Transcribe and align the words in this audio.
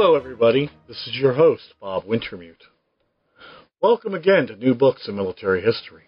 Hello, 0.00 0.14
everybody. 0.14 0.70
This 0.86 1.08
is 1.08 1.16
your 1.16 1.32
host, 1.32 1.74
Bob 1.80 2.04
Wintermute. 2.04 2.68
Welcome 3.82 4.14
again 4.14 4.46
to 4.46 4.54
New 4.54 4.72
Books 4.72 5.08
in 5.08 5.16
Military 5.16 5.60
History. 5.60 6.04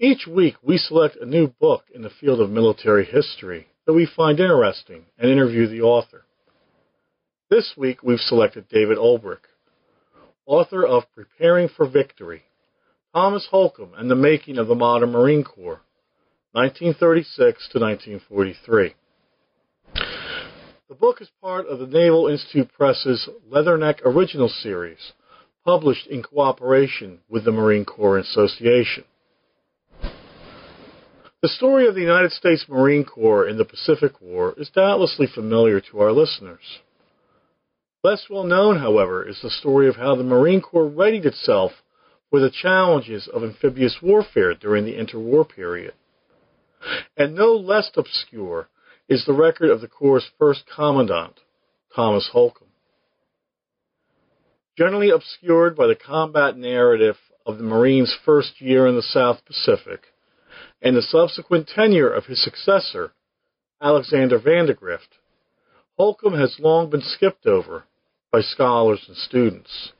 Each 0.00 0.26
week, 0.26 0.56
we 0.64 0.76
select 0.76 1.14
a 1.14 1.26
new 1.26 1.46
book 1.46 1.84
in 1.94 2.02
the 2.02 2.10
field 2.10 2.40
of 2.40 2.50
military 2.50 3.04
history 3.04 3.68
that 3.86 3.92
we 3.92 4.04
find 4.16 4.40
interesting 4.40 5.04
and 5.16 5.30
interview 5.30 5.68
the 5.68 5.82
author. 5.82 6.24
This 7.50 7.74
week, 7.76 8.02
we've 8.02 8.18
selected 8.18 8.68
David 8.68 8.98
Ulbrich, 8.98 9.46
author 10.44 10.84
of 10.84 11.04
Preparing 11.14 11.68
for 11.68 11.88
Victory 11.88 12.42
Thomas 13.14 13.46
Holcomb 13.48 13.92
and 13.96 14.10
the 14.10 14.16
Making 14.16 14.58
of 14.58 14.66
the 14.66 14.74
Modern 14.74 15.12
Marine 15.12 15.44
Corps, 15.44 15.82
1936 16.50 17.68
to 17.70 17.78
1943. 17.78 18.96
The 20.88 20.94
book 20.94 21.20
is 21.20 21.28
part 21.40 21.66
of 21.66 21.80
the 21.80 21.86
Naval 21.88 22.28
Institute 22.28 22.70
Press's 22.72 23.28
Leatherneck 23.50 24.02
Original 24.04 24.48
Series, 24.48 25.14
published 25.64 26.06
in 26.06 26.22
cooperation 26.22 27.18
with 27.28 27.44
the 27.44 27.50
Marine 27.50 27.84
Corps 27.84 28.18
Association. 28.18 29.02
The 31.42 31.48
story 31.48 31.88
of 31.88 31.96
the 31.96 32.02
United 32.02 32.30
States 32.30 32.66
Marine 32.68 33.04
Corps 33.04 33.48
in 33.48 33.58
the 33.58 33.64
Pacific 33.64 34.20
War 34.20 34.54
is 34.56 34.70
doubtlessly 34.70 35.26
familiar 35.26 35.80
to 35.80 35.98
our 35.98 36.12
listeners. 36.12 36.78
Less 38.04 38.26
well 38.30 38.44
known, 38.44 38.78
however, 38.78 39.28
is 39.28 39.42
the 39.42 39.50
story 39.50 39.88
of 39.88 39.96
how 39.96 40.14
the 40.14 40.22
Marine 40.22 40.60
Corps 40.60 40.86
readied 40.86 41.26
itself 41.26 41.72
for 42.30 42.38
the 42.38 42.50
challenges 42.62 43.26
of 43.26 43.42
amphibious 43.42 43.96
warfare 44.00 44.54
during 44.54 44.84
the 44.84 44.96
interwar 44.96 45.48
period. 45.48 45.94
And 47.16 47.34
no 47.34 47.56
less 47.56 47.90
obscure 47.96 48.68
is 49.08 49.24
the 49.24 49.32
record 49.32 49.70
of 49.70 49.80
the 49.80 49.88
Corps' 49.88 50.30
first 50.38 50.64
commandant, 50.74 51.40
Thomas 51.94 52.28
Holcomb. 52.32 52.68
Generally 54.76 55.10
obscured 55.10 55.76
by 55.76 55.86
the 55.86 55.94
combat 55.94 56.56
narrative 56.56 57.16
of 57.46 57.58
the 57.58 57.64
Marines' 57.64 58.16
first 58.24 58.60
year 58.60 58.86
in 58.86 58.96
the 58.96 59.02
South 59.02 59.44
Pacific 59.46 60.02
and 60.82 60.96
the 60.96 61.02
subsequent 61.02 61.68
tenure 61.68 62.12
of 62.12 62.26
his 62.26 62.42
successor, 62.42 63.12
Alexander 63.80 64.38
Vandegrift, 64.38 65.18
Holcomb 65.96 66.34
has 66.34 66.56
long 66.58 66.90
been 66.90 67.00
skipped 67.00 67.46
over 67.46 67.84
by 68.30 68.40
scholars 68.40 69.04
and 69.06 69.16
students. 69.16 69.92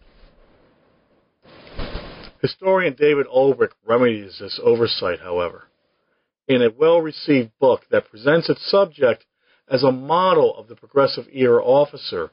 Historian 2.43 2.95
David 2.95 3.27
Ulbrich 3.27 3.73
remedies 3.87 4.39
this 4.41 4.61
oversight, 4.63 5.21
however 5.21 5.69
in 6.49 6.63
a 6.63 6.71
well 6.71 7.01
received 7.01 7.51
book 7.59 7.83
that 7.91 8.11
presents 8.11 8.49
its 8.49 8.71
subject 8.71 9.25
as 9.69 9.83
a 9.83 9.93
model 9.93 10.57
of 10.57 10.69
the 10.69 10.77
progressive 10.77 11.27
era 11.33 11.63
officer 11.63 12.31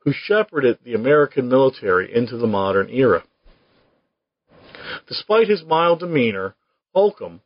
who 0.00 0.12
shepherded 0.12 0.78
the 0.84 0.94
American 0.94 1.48
military 1.48 2.14
into 2.14 2.36
the 2.36 2.46
modern 2.46 2.90
era. 2.90 3.24
Despite 5.08 5.48
his 5.48 5.64
mild 5.64 6.00
demeanor, 6.00 6.54
Holcomb, 6.94 7.40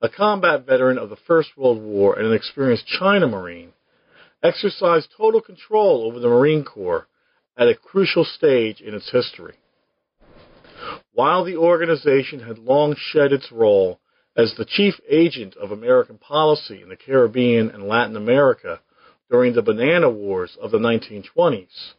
a 0.00 0.08
combat 0.08 0.64
veteran 0.64 0.98
of 0.98 1.10
the 1.10 1.16
First 1.16 1.56
World 1.56 1.82
War 1.82 2.18
and 2.18 2.26
an 2.26 2.32
experienced 2.32 2.86
China 2.86 3.26
Marine, 3.26 3.72
exercised 4.42 5.08
total 5.16 5.40
control 5.40 6.06
over 6.06 6.18
the 6.18 6.28
Marine 6.28 6.64
Corps 6.64 7.06
at 7.56 7.68
a 7.68 7.74
crucial 7.74 8.24
stage 8.24 8.80
in 8.80 8.94
its 8.94 9.10
history. 9.10 9.54
While 11.12 11.44
the 11.44 11.56
organization 11.56 12.40
had 12.40 12.58
long 12.58 12.94
shed 12.96 13.32
its 13.32 13.50
role 13.50 14.00
as 14.38 14.54
the 14.56 14.64
chief 14.64 14.94
agent 15.10 15.56
of 15.56 15.72
American 15.72 16.16
policy 16.16 16.80
in 16.80 16.88
the 16.88 16.96
Caribbean 16.96 17.70
and 17.70 17.88
Latin 17.88 18.16
America 18.16 18.80
during 19.28 19.52
the 19.52 19.62
banana 19.62 20.08
wars 20.08 20.56
of 20.62 20.70
the 20.70 20.78
1920s, 20.78 21.94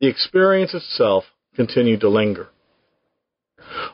the 0.00 0.06
experience 0.06 0.72
itself 0.72 1.24
continued 1.56 2.00
to 2.00 2.08
linger. 2.08 2.48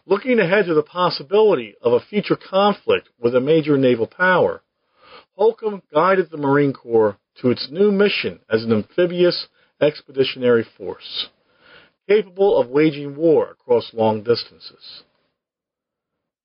Looking 0.05 0.39
ahead 0.39 0.67
to 0.67 0.75
the 0.75 0.83
possibility 0.83 1.75
of 1.81 1.95
a 1.95 2.01
future 2.01 2.37
conflict 2.37 3.09
with 3.19 3.35
a 3.35 3.41
major 3.41 3.79
naval 3.79 4.07
power, 4.07 4.63
Holcomb 5.37 5.83
guided 5.93 6.31
the 6.31 6.37
Marine 6.37 6.75
Corps 6.75 7.17
to 7.41 7.51
its 7.51 7.69
new 7.71 7.91
mission 7.91 8.41
as 8.51 8.63
an 8.63 8.73
amphibious 8.73 9.47
expeditionary 9.81 10.67
force, 10.77 11.29
capable 12.07 12.59
of 12.61 12.69
waging 12.69 13.17
war 13.17 13.51
across 13.51 13.95
long 13.95 14.23
distances. 14.23 15.03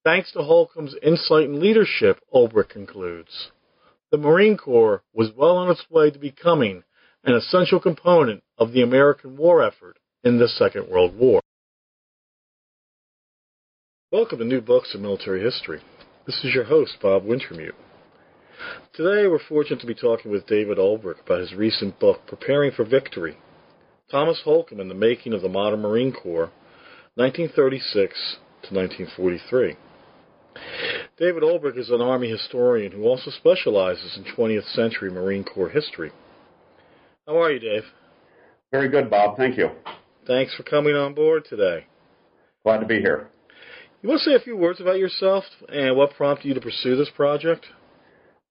Thanks 0.05 0.31
to 0.33 0.43
Holcomb's 0.43 0.95
insight 1.01 1.49
and 1.49 1.57
leadership, 1.57 2.19
Ulbrich 2.31 2.69
concludes, 2.69 3.49
the 4.11 4.19
Marine 4.19 4.55
Corps 4.55 5.01
was 5.15 5.31
well 5.35 5.57
on 5.57 5.71
its 5.71 5.83
way 5.89 6.11
to 6.11 6.19
becoming 6.19 6.83
an 7.23 7.33
essential 7.33 7.79
component 7.79 8.43
of 8.59 8.71
the 8.71 8.83
American 8.83 9.35
war 9.35 9.63
effort 9.63 9.97
in 10.23 10.37
the 10.37 10.47
Second 10.47 10.89
World 10.89 11.17
War. 11.17 11.41
Welcome 14.11 14.37
to 14.37 14.45
New 14.45 14.61
Books 14.61 14.93
in 14.93 15.01
Military 15.01 15.41
History. 15.41 15.81
This 16.27 16.39
is 16.43 16.53
your 16.53 16.65
host, 16.65 16.97
Bob 17.01 17.23
Wintermute. 17.23 17.73
Today 18.93 19.27
we're 19.27 19.39
fortunate 19.49 19.81
to 19.81 19.87
be 19.87 19.95
talking 19.95 20.29
with 20.29 20.45
David 20.45 20.77
Ulbrich 20.77 21.21
about 21.25 21.39
his 21.39 21.55
recent 21.55 21.99
book, 21.99 22.27
Preparing 22.27 22.71
for 22.71 22.85
Victory 22.85 23.39
Thomas 24.11 24.39
Holcomb 24.43 24.79
and 24.79 24.91
the 24.91 24.93
Making 24.93 25.33
of 25.33 25.41
the 25.41 25.49
Modern 25.49 25.81
Marine 25.81 26.13
Corps, 26.13 26.51
1936 27.15 28.37
to 28.69 28.75
1943. 28.75 29.77
David 31.17 31.43
Ulbrich 31.43 31.77
is 31.77 31.89
an 31.89 32.01
Army 32.01 32.29
historian 32.29 32.91
who 32.91 33.03
also 33.03 33.31
specializes 33.31 34.17
in 34.17 34.25
20th 34.35 34.69
century 34.73 35.09
Marine 35.09 35.43
Corps 35.43 35.69
history. 35.69 36.11
How 37.25 37.41
are 37.41 37.51
you, 37.51 37.59
Dave? 37.59 37.83
Very 38.71 38.89
good, 38.89 39.09
Bob. 39.09 39.37
Thank 39.37 39.57
you. 39.57 39.69
Thanks 40.27 40.53
for 40.55 40.63
coming 40.63 40.95
on 40.95 41.13
board 41.13 41.45
today. 41.49 41.85
Glad 42.63 42.79
to 42.79 42.85
be 42.85 42.99
here. 42.99 43.29
You 44.01 44.09
want 44.09 44.21
to 44.23 44.29
say 44.29 44.35
a 44.35 44.39
few 44.39 44.57
words 44.57 44.81
about 44.81 44.99
yourself 44.99 45.45
and 45.69 45.95
what 45.95 46.13
prompted 46.15 46.47
you 46.47 46.53
to 46.53 46.61
pursue 46.61 46.95
this 46.95 47.09
project? 47.15 47.65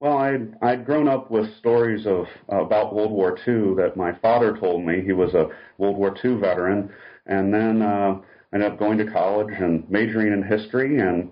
Well, 0.00 0.18
I'd, 0.18 0.54
I'd 0.62 0.86
grown 0.86 1.06
up 1.06 1.30
with 1.30 1.54
stories 1.58 2.06
of 2.06 2.26
uh, 2.52 2.64
about 2.64 2.94
World 2.94 3.12
War 3.12 3.38
II 3.46 3.74
that 3.76 3.96
my 3.96 4.12
father 4.20 4.56
told 4.58 4.84
me. 4.84 5.02
He 5.04 5.12
was 5.12 5.34
a 5.34 5.48
World 5.78 5.96
War 5.96 6.16
II 6.24 6.36
veteran, 6.36 6.90
and 7.26 7.52
then 7.52 7.82
uh, 7.82 8.20
ended 8.52 8.72
up 8.72 8.78
going 8.78 8.98
to 8.98 9.10
college 9.10 9.54
and 9.58 9.88
majoring 9.90 10.32
in 10.32 10.42
history 10.42 10.98
and 10.98 11.30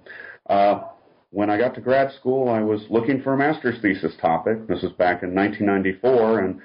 uh, 0.48 0.82
when 1.30 1.48
I 1.48 1.58
got 1.58 1.75
to 1.75 1.80
grad 1.80 2.12
school, 2.12 2.48
I 2.48 2.60
was 2.60 2.82
looking 2.91 3.22
for 3.22 3.32
a 3.32 3.36
master's 3.36 3.80
thesis 3.80 4.12
topic. 4.20 4.66
This 4.69 4.82
was 4.82 4.92
back 4.92 5.22
in 5.22 5.34
1994, 5.34 6.38
and 6.41 6.60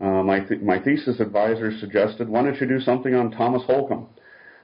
uh, 0.00 0.22
my 0.22 0.40
th- 0.40 0.62
my 0.62 0.78
thesis 0.78 1.20
advisor 1.20 1.70
suggested, 1.78 2.28
"Why 2.28 2.42
don't 2.42 2.60
you 2.60 2.66
do 2.66 2.80
something 2.80 3.14
on 3.14 3.30
Thomas 3.30 3.62
Holcomb?" 3.66 4.08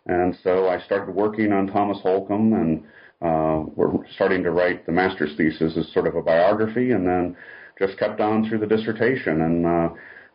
And 0.07 0.37
so 0.43 0.69
I 0.69 0.81
started 0.81 1.15
working 1.15 1.53
on 1.53 1.67
Thomas 1.67 1.99
Holcomb, 2.03 2.55
and 2.55 2.85
uh, 3.21 3.65
we're 3.77 4.07
starting 4.15 4.43
to 4.43 4.51
write 4.51 4.87
the 4.87 4.93
master's 4.93 5.37
thesis 5.37 5.77
as 5.77 5.93
sort 5.93 6.07
of 6.07 6.17
a 6.17 6.23
biography, 6.23 6.93
and 6.93 7.07
then 7.07 7.37
just 7.79 7.99
kept 7.99 8.21
on 8.21 8.49
through 8.49 8.59
the 8.59 8.67
dissertation. 8.67 9.43
And 9.43 9.67
uh, 9.67 9.89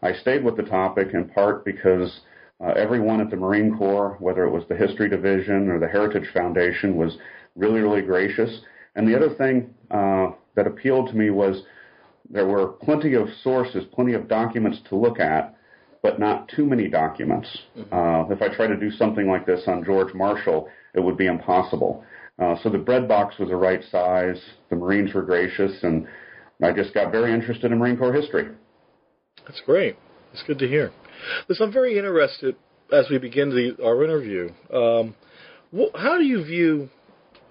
I 0.03 0.13
stayed 0.13 0.43
with 0.43 0.57
the 0.57 0.63
topic 0.63 1.09
in 1.13 1.29
part 1.29 1.65
because 1.65 2.21
uh, 2.63 2.69
everyone 2.75 3.21
at 3.21 3.29
the 3.29 3.35
Marine 3.35 3.77
Corps, 3.77 4.15
whether 4.19 4.43
it 4.45 4.51
was 4.51 4.63
the 4.69 4.75
History 4.75 5.09
Division 5.09 5.69
or 5.69 5.79
the 5.79 5.87
Heritage 5.87 6.27
Foundation, 6.33 6.95
was 6.95 7.17
really, 7.57 7.81
really 7.81 8.01
gracious. 8.01 8.61
And 8.95 9.07
the 9.07 9.15
other 9.15 9.33
thing 9.35 9.73
uh, 9.91 10.27
that 10.55 10.67
appealed 10.67 11.09
to 11.09 11.15
me 11.15 11.29
was 11.29 11.63
there 12.29 12.47
were 12.47 12.67
plenty 12.67 13.13
of 13.13 13.27
sources, 13.43 13.83
plenty 13.93 14.13
of 14.13 14.27
documents 14.27 14.79
to 14.89 14.95
look 14.95 15.19
at, 15.19 15.55
but 16.01 16.19
not 16.19 16.49
too 16.49 16.65
many 16.65 16.87
documents. 16.87 17.47
Mm-hmm. 17.77 17.93
Uh, 17.93 18.33
if 18.33 18.41
I 18.41 18.53
tried 18.55 18.67
to 18.67 18.77
do 18.77 18.91
something 18.91 19.27
like 19.27 19.45
this 19.45 19.63
on 19.67 19.83
George 19.83 20.13
Marshall, 20.13 20.69
it 20.93 20.99
would 20.99 21.17
be 21.17 21.27
impossible. 21.27 22.03
Uh, 22.39 22.55
so 22.61 22.69
the 22.69 22.77
bread 22.77 23.07
box 23.07 23.37
was 23.39 23.49
the 23.49 23.55
right 23.55 23.81
size. 23.91 24.39
The 24.69 24.75
Marines 24.75 25.13
were 25.13 25.23
gracious, 25.23 25.71
and 25.83 26.07
I 26.61 26.71
just 26.71 26.93
got 26.93 27.11
very 27.11 27.33
interested 27.33 27.71
in 27.71 27.79
Marine 27.79 27.97
Corps 27.97 28.13
history. 28.13 28.49
That's 29.45 29.61
great. 29.65 29.95
It's 30.33 30.43
good 30.43 30.59
to 30.59 30.67
hear. 30.67 30.91
Listen, 31.49 31.67
I'm 31.67 31.73
very 31.73 31.97
interested 31.97 32.55
as 32.91 33.07
we 33.09 33.17
begin 33.17 33.49
the, 33.49 33.83
our 33.83 34.03
interview. 34.03 34.49
Um, 34.71 35.15
wh- 35.75 35.97
how 35.99 36.17
do 36.17 36.23
you 36.23 36.43
view 36.43 36.89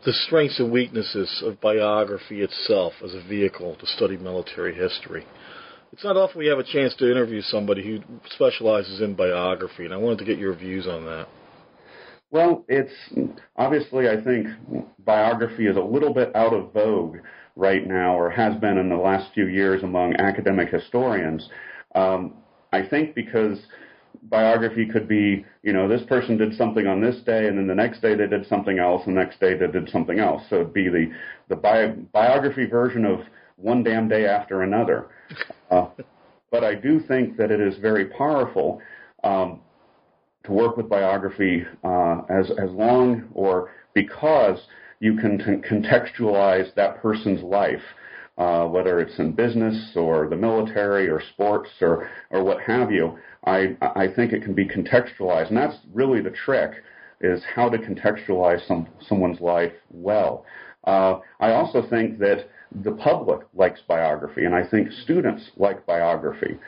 the 0.04 0.12
strengths 0.12 0.58
and 0.60 0.70
weaknesses 0.70 1.42
of 1.44 1.60
biography 1.60 2.42
itself 2.42 2.92
as 3.04 3.14
a 3.14 3.22
vehicle 3.28 3.76
to 3.76 3.86
study 3.86 4.16
military 4.16 4.74
history. 4.74 5.26
It's 5.92 6.04
not 6.04 6.16
often 6.16 6.38
we 6.38 6.46
have 6.46 6.58
a 6.58 6.64
chance 6.64 6.94
to 6.96 7.10
interview 7.10 7.40
somebody 7.40 7.82
who 7.82 8.20
specializes 8.34 9.00
in 9.00 9.14
biography, 9.14 9.84
and 9.84 9.94
I 9.94 9.96
wanted 9.96 10.18
to 10.18 10.24
get 10.24 10.38
your 10.38 10.54
views 10.54 10.86
on 10.86 11.04
that. 11.06 11.28
Well, 12.30 12.64
it's 12.68 12.92
obviously, 13.56 14.08
I 14.08 14.22
think 14.22 14.48
biography 15.04 15.66
is 15.66 15.76
a 15.76 15.80
little 15.80 16.12
bit 16.12 16.34
out 16.34 16.52
of 16.52 16.72
vogue 16.72 17.18
right 17.54 17.86
now, 17.86 18.18
or 18.18 18.30
has 18.30 18.56
been 18.60 18.78
in 18.78 18.88
the 18.88 18.96
last 18.96 19.32
few 19.32 19.46
years 19.46 19.82
among 19.82 20.16
academic 20.16 20.68
historians. 20.68 21.48
Um, 21.94 22.34
I 22.72 22.86
think 22.86 23.14
because 23.14 23.58
biography 24.30 24.86
could 24.86 25.08
be, 25.08 25.44
you 25.62 25.72
know, 25.72 25.88
this 25.88 26.02
person 26.08 26.36
did 26.36 26.54
something 26.54 26.86
on 26.86 27.00
this 27.00 27.16
day, 27.24 27.48
and 27.48 27.58
then 27.58 27.66
the 27.66 27.74
next 27.74 28.00
day 28.02 28.14
they 28.14 28.26
did 28.26 28.46
something 28.46 28.78
else, 28.78 29.02
and 29.06 29.16
the 29.16 29.20
next 29.20 29.40
day 29.40 29.54
they 29.54 29.66
did 29.66 29.88
something 29.90 30.18
else. 30.18 30.42
So 30.50 30.56
it'd 30.56 30.72
be 30.72 30.88
the 30.88 31.10
the 31.48 31.56
bi- 31.56 31.94
biography 32.12 32.66
version 32.66 33.04
of 33.04 33.20
one 33.56 33.82
damn 33.82 34.08
day 34.08 34.26
after 34.26 34.62
another. 34.62 35.08
Uh, 35.68 35.88
but 36.52 36.62
I 36.62 36.76
do 36.76 37.00
think 37.00 37.36
that 37.38 37.50
it 37.50 37.60
is 37.60 37.76
very 37.78 38.04
powerful 38.04 38.80
um, 39.24 39.60
to 40.44 40.52
work 40.52 40.76
with 40.76 40.88
biography 40.88 41.64
uh, 41.82 42.20
as 42.30 42.52
as 42.52 42.70
long 42.70 43.28
or 43.34 43.72
because 43.94 44.60
you 45.00 45.16
can 45.16 45.38
t- 45.38 45.68
contextualize 45.68 46.72
that 46.74 47.02
person's 47.02 47.42
life, 47.42 47.82
uh, 48.38 48.66
whether 48.66 49.00
it's 49.00 49.18
in 49.18 49.32
business 49.32 49.92
or 49.96 50.28
the 50.28 50.36
military 50.36 51.08
or 51.08 51.22
sports 51.32 51.70
or 51.80 52.10
or 52.30 52.44
what 52.44 52.60
have 52.60 52.90
you. 52.90 53.18
I 53.44 53.76
I 53.80 54.08
think 54.14 54.32
it 54.32 54.42
can 54.42 54.54
be 54.54 54.66
contextualized, 54.66 55.48
and 55.48 55.56
that's 55.56 55.76
really 55.92 56.20
the 56.20 56.30
trick 56.30 56.82
is 57.20 57.42
how 57.54 57.68
to 57.68 57.78
contextualize 57.78 58.66
some 58.66 58.86
someone's 59.08 59.40
life 59.40 59.72
well. 59.90 60.44
Uh, 60.84 61.18
I 61.40 61.52
also 61.52 61.82
think 61.88 62.18
that 62.18 62.48
the 62.82 62.92
public 62.92 63.40
likes 63.54 63.80
biography, 63.88 64.44
and 64.44 64.54
I 64.54 64.66
think 64.66 64.90
students 64.92 65.50
like 65.56 65.86
biography. 65.86 66.58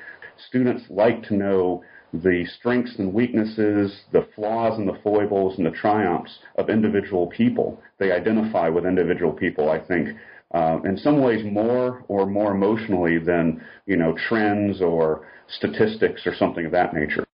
Students 0.48 0.84
like 0.88 1.22
to 1.24 1.34
know 1.34 1.82
the 2.12 2.46
strengths 2.58 2.98
and 2.98 3.12
weaknesses, 3.12 4.04
the 4.12 4.26
flaws 4.34 4.78
and 4.78 4.88
the 4.88 4.98
foibles 5.02 5.58
and 5.58 5.66
the 5.66 5.70
triumphs 5.70 6.38
of 6.56 6.70
individual 6.70 7.26
people. 7.26 7.80
They 7.98 8.12
identify 8.12 8.68
with 8.68 8.86
individual 8.86 9.32
people, 9.32 9.70
I 9.70 9.78
think, 9.78 10.16
uh, 10.54 10.78
in 10.84 10.96
some 10.96 11.20
ways 11.20 11.44
more 11.44 12.04
or 12.08 12.26
more 12.26 12.54
emotionally 12.54 13.18
than, 13.18 13.62
you 13.86 13.96
know, 13.96 14.16
trends 14.28 14.80
or 14.80 15.26
statistics 15.48 16.26
or 16.26 16.34
something 16.34 16.66
of 16.66 16.72
that 16.72 16.94
nature. 16.94 17.24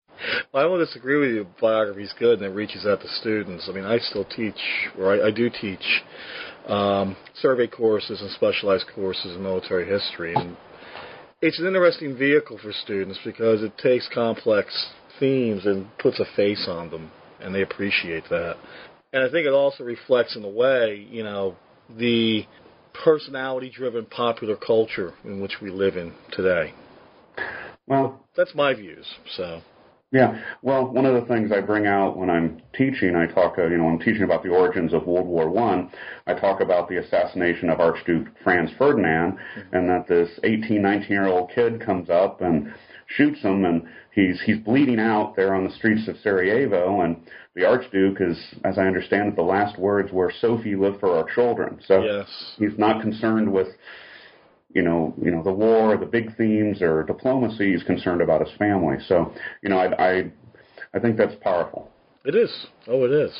Well, 0.53 0.63
I 0.63 0.67
will 0.67 0.79
disagree 0.79 1.19
with 1.19 1.31
you. 1.31 1.47
Biography 1.61 2.05
is 2.05 2.15
good 2.19 2.41
and 2.41 2.51
it 2.51 2.55
reaches 2.55 2.87
out 2.87 3.01
to 3.01 3.09
students. 3.21 3.69
I 3.69 3.73
mean, 3.73 3.85
I 3.85 3.99
still 3.99 4.25
teach, 4.25 4.55
or 4.99 5.13
I, 5.13 5.29
I 5.29 5.31
do 5.31 5.51
teach 5.51 6.03
um, 6.67 7.17
survey 7.41 7.67
courses 7.67 8.21
and 8.21 8.31
specialized 8.31 8.87
courses 8.95 9.37
in 9.37 9.43
military 9.43 9.87
history, 9.87 10.35
and 10.35 10.57
it's 11.43 11.59
an 11.59 11.67
interesting 11.67 12.17
vehicle 12.17 12.59
for 12.63 12.73
students 12.73 13.19
because 13.25 13.63
it 13.63 13.77
takes 13.77 14.09
complex 14.15 14.93
themes 15.21 15.67
and 15.67 15.87
puts 15.99 16.19
a 16.21 16.25
face 16.37 16.67
on 16.69 16.91
them, 16.91 17.11
and 17.41 17.55
they 17.55 17.63
appreciate 17.63 18.25
that. 18.31 18.57
And 19.13 19.23
I 19.23 19.31
think 19.31 19.47
it 19.47 19.53
also 19.53 19.85
reflects, 19.85 20.37
in 20.37 20.45
a 20.45 20.49
way, 20.49 21.07
you 21.11 21.23
know, 21.23 21.55
the 21.99 22.47
personality-driven 23.03 24.07
popular 24.07 24.57
culture 24.57 25.15
in 25.25 25.41
which 25.41 25.61
we 25.61 25.71
live 25.71 25.97
in 25.97 26.13
today. 26.33 26.73
Well, 27.87 28.25
that's 28.37 28.55
my 28.55 28.75
views. 28.75 29.07
So. 29.37 29.61
Yeah, 30.11 30.41
well, 30.63 30.87
one 30.87 31.07
of 31.07 31.21
the 31.21 31.27
things 31.27 31.51
I 31.51 31.61
bring 31.61 31.87
out 31.87 32.17
when 32.17 32.31
I'm 32.31 32.63
teaching, 32.73 33.17
I 33.17 33.27
talk, 33.27 33.59
uh, 33.59 33.67
you 33.67 33.77
know, 33.77 33.89
I'm 33.89 33.99
teaching 33.99 34.23
about 34.23 34.45
the 34.45 34.51
origins 34.51 34.95
of 34.95 35.07
World 35.07 35.27
War 35.27 35.51
One. 35.51 35.91
I. 36.27 36.35
I 36.35 36.39
talk 36.39 36.61
about 36.61 36.89
the 36.89 36.99
assassination 36.99 37.69
of 37.69 37.81
Archduke 37.81 38.29
Franz 38.45 38.71
Ferdinand, 38.79 39.33
mm-hmm. 39.33 39.75
and 39.75 39.89
that 39.89 40.07
this 40.07 40.29
18, 40.45 40.81
19 40.81 41.09
year 41.11 41.27
old 41.27 41.51
kid 41.53 41.85
comes 41.85 42.11
up 42.11 42.43
and 42.43 42.73
shoots 43.07 43.41
him, 43.41 43.65
and 43.65 43.83
he's 44.13 44.41
he's 44.43 44.59
bleeding 44.59 45.01
out 45.01 45.37
there 45.37 45.55
on 45.55 45.65
the 45.65 45.75
streets 45.75 46.09
of 46.09 46.17
Sarajevo, 46.23 47.01
and 47.03 47.17
the 47.55 47.65
Archduke 47.65 48.21
is, 48.21 48.37
as 48.65 48.79
I 48.79 48.83
understand 48.87 49.29
it, 49.29 49.37
the 49.37 49.43
last 49.43 49.79
words 49.79 50.13
were 50.13 50.33
"Sophie, 50.41 50.77
live 50.77 50.99
for 51.01 51.17
our 51.17 51.27
children." 51.35 51.81
So 51.87 52.03
yes. 52.03 52.29
he's 52.59 52.79
not 52.79 53.01
concerned 53.01 53.53
with 53.53 53.69
you 54.75 54.83
know, 54.83 55.15
you 55.23 55.31
know, 55.31 55.43
the 55.43 55.53
war, 55.53 55.97
the 55.97 56.05
big 56.05 56.37
themes, 56.37 56.83
or 56.83 57.05
diplomacy. 57.05 57.73
He's 57.73 57.85
concerned 57.85 58.21
about 58.21 58.47
his 58.47 58.55
family. 58.59 58.97
So, 59.07 59.33
you 59.63 59.71
know, 59.71 59.79
I, 59.79 60.05
I, 60.05 60.33
I 60.93 60.99
think 60.99 61.17
that's 61.17 61.35
powerful. 61.41 61.91
It 62.25 62.35
is. 62.35 62.67
Oh, 62.89 63.05
it 63.05 63.13
is. 63.13 63.33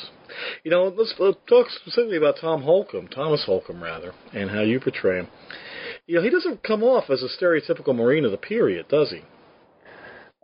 You 0.63 0.71
know, 0.71 0.93
let's, 0.95 1.13
let's 1.19 1.37
talk 1.47 1.67
specifically 1.69 2.17
about 2.17 2.35
Tom 2.39 2.61
Holcomb, 2.61 3.07
Thomas 3.07 3.43
Holcomb, 3.45 3.83
rather, 3.83 4.13
and 4.33 4.49
how 4.49 4.61
you 4.61 4.79
portray 4.79 5.19
him. 5.19 5.27
You 6.07 6.15
know, 6.15 6.23
he 6.23 6.29
doesn't 6.29 6.63
come 6.63 6.83
off 6.83 7.09
as 7.09 7.23
a 7.23 7.43
stereotypical 7.43 7.95
Marine 7.95 8.25
of 8.25 8.31
the 8.31 8.37
period, 8.37 8.87
does 8.87 9.09
he? 9.09 9.23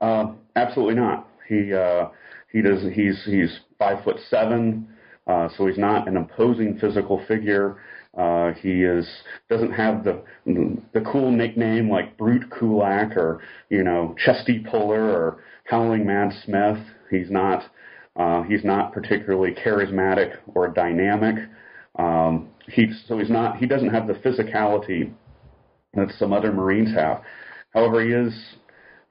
Uh, 0.02 0.34
absolutely 0.56 0.96
not. 0.96 1.28
He 1.48 1.74
uh, 1.74 2.08
he 2.52 2.62
does. 2.62 2.82
He's 2.94 3.24
he's 3.26 3.60
five 3.78 4.04
foot 4.04 4.18
seven, 4.30 4.88
uh, 5.28 5.48
so 5.56 5.68
he's 5.68 5.78
not 5.78 6.08
an 6.08 6.18
imposing 6.18 6.78
physical 6.80 7.24
figure. 7.28 7.78
Uh, 8.18 8.52
he 8.62 8.84
is 8.84 9.08
doesn't 9.50 9.72
have 9.72 10.04
the 10.04 10.22
the 10.94 11.02
cool 11.02 11.32
nickname 11.32 11.90
like 11.90 12.18
Brute 12.18 12.50
Krulak 12.50 13.16
or 13.16 13.42
you 13.70 13.84
know 13.84 14.16
Chesty 14.18 14.60
Puller 14.60 15.04
or 15.04 15.44
Howling 15.66 16.06
Mad 16.06 16.34
Smith. 16.44 16.78
He's 17.10 17.30
not 17.30 17.64
uh, 18.18 18.42
he's 18.44 18.66
not 18.66 18.92
particularly 18.92 19.54
charismatic 19.54 20.38
or 20.56 20.68
dynamic. 20.68 21.36
Um, 21.98 22.50
he 22.68 22.88
so 23.08 23.18
he's 23.20 23.30
not 23.30 23.58
he 23.58 23.66
doesn't 23.66 23.90
have 23.90 24.08
the 24.08 24.14
physicality 24.14 25.14
that 25.94 26.12
some 26.18 26.34
other 26.34 26.52
Marines 26.52 26.94
have. 26.96 27.22
However, 27.74 28.04
he 28.04 28.12
is 28.12 28.34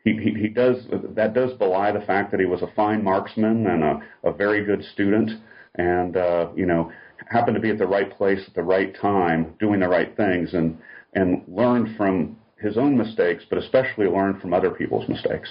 he, 0.05 0.13
he, 0.13 0.43
he 0.43 0.49
does 0.49 0.77
that 1.15 1.35
does 1.35 1.53
belie 1.55 1.93
the 1.93 2.01
fact 2.01 2.31
that 2.31 2.41
he 2.41 2.47
was 2.47 2.63
a 2.63 2.73
fine 2.75 3.05
marksman 3.05 3.67
and 3.67 3.83
a, 3.83 4.01
a 4.25 4.33
very 4.33 4.65
good 4.65 4.83
student 4.93 5.31
and 5.77 6.17
uh, 6.17 6.49
you 6.57 6.67
know 6.67 6.91
happened 7.29 7.55
to 7.55 7.61
be 7.61 7.71
at 7.71 7.79
the 7.79 7.87
right 7.87 8.17
place 8.17 8.41
at 8.47 8.55
the 8.55 8.63
right 8.63 8.95
time, 9.01 9.55
doing 9.61 9.81
the 9.81 9.89
right 9.89 10.17
things, 10.17 10.55
and 10.55 10.79
and 11.15 11.43
learned 11.49 11.97
from 11.97 12.37
his 12.59 12.77
own 12.77 12.97
mistakes, 12.97 13.45
but 13.49 13.59
especially 13.59 14.07
learned 14.07 14.41
from 14.41 14.53
other 14.53 14.71
people's 14.71 15.09
mistakes. 15.09 15.49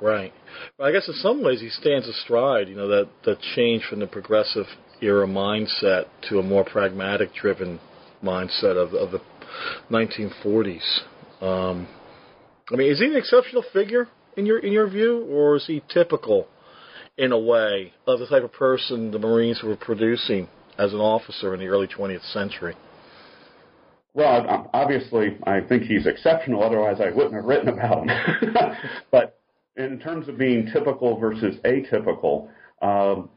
Right. 0.00 0.32
Well, 0.78 0.88
I 0.88 0.92
guess 0.92 1.06
in 1.06 1.14
some 1.14 1.44
ways 1.44 1.60
he 1.60 1.68
stands 1.68 2.08
astride, 2.08 2.68
you 2.68 2.76
know, 2.76 2.88
that 2.88 3.08
that 3.24 3.40
change 3.54 3.84
from 3.88 4.00
the 4.00 4.06
progressive 4.06 4.66
era 5.00 5.26
mindset 5.26 6.06
to 6.28 6.38
a 6.38 6.42
more 6.42 6.64
pragmatic 6.64 7.34
driven 7.34 7.80
mindset 8.22 8.76
of 8.76 8.94
of 8.94 9.10
the 9.12 9.20
1940s. 9.90 11.00
Um, 11.40 11.88
I 12.72 12.76
mean, 12.76 12.90
is 12.90 12.98
he 12.98 13.06
an 13.06 13.16
exceptional 13.16 13.64
figure 13.72 14.08
in 14.36 14.46
your 14.46 14.58
in 14.58 14.72
your 14.72 14.88
view, 14.88 15.24
or 15.30 15.56
is 15.56 15.66
he 15.66 15.82
typical 15.88 16.48
in 17.16 17.32
a 17.32 17.38
way 17.38 17.92
of 18.06 18.18
the 18.18 18.26
type 18.26 18.42
of 18.42 18.52
person 18.52 19.10
the 19.10 19.18
Marines 19.18 19.62
were 19.62 19.76
producing 19.76 20.48
as 20.78 20.92
an 20.92 21.00
officer 21.00 21.54
in 21.54 21.60
the 21.60 21.66
early 21.66 21.86
20th 21.86 22.24
century? 22.32 22.74
Well, 24.14 24.70
obviously, 24.72 25.36
I 25.44 25.60
think 25.60 25.84
he's 25.84 26.06
exceptional. 26.06 26.62
Otherwise, 26.62 27.00
I 27.00 27.10
wouldn't 27.10 27.34
have 27.34 27.44
written 27.44 27.68
about 27.68 28.08
him. 28.08 28.56
but 29.10 29.38
in 29.76 29.98
terms 30.00 30.28
of 30.28 30.38
being 30.38 30.70
typical 30.72 31.18
versus 31.18 31.56
atypical, 31.64 32.48
um, 32.80 33.28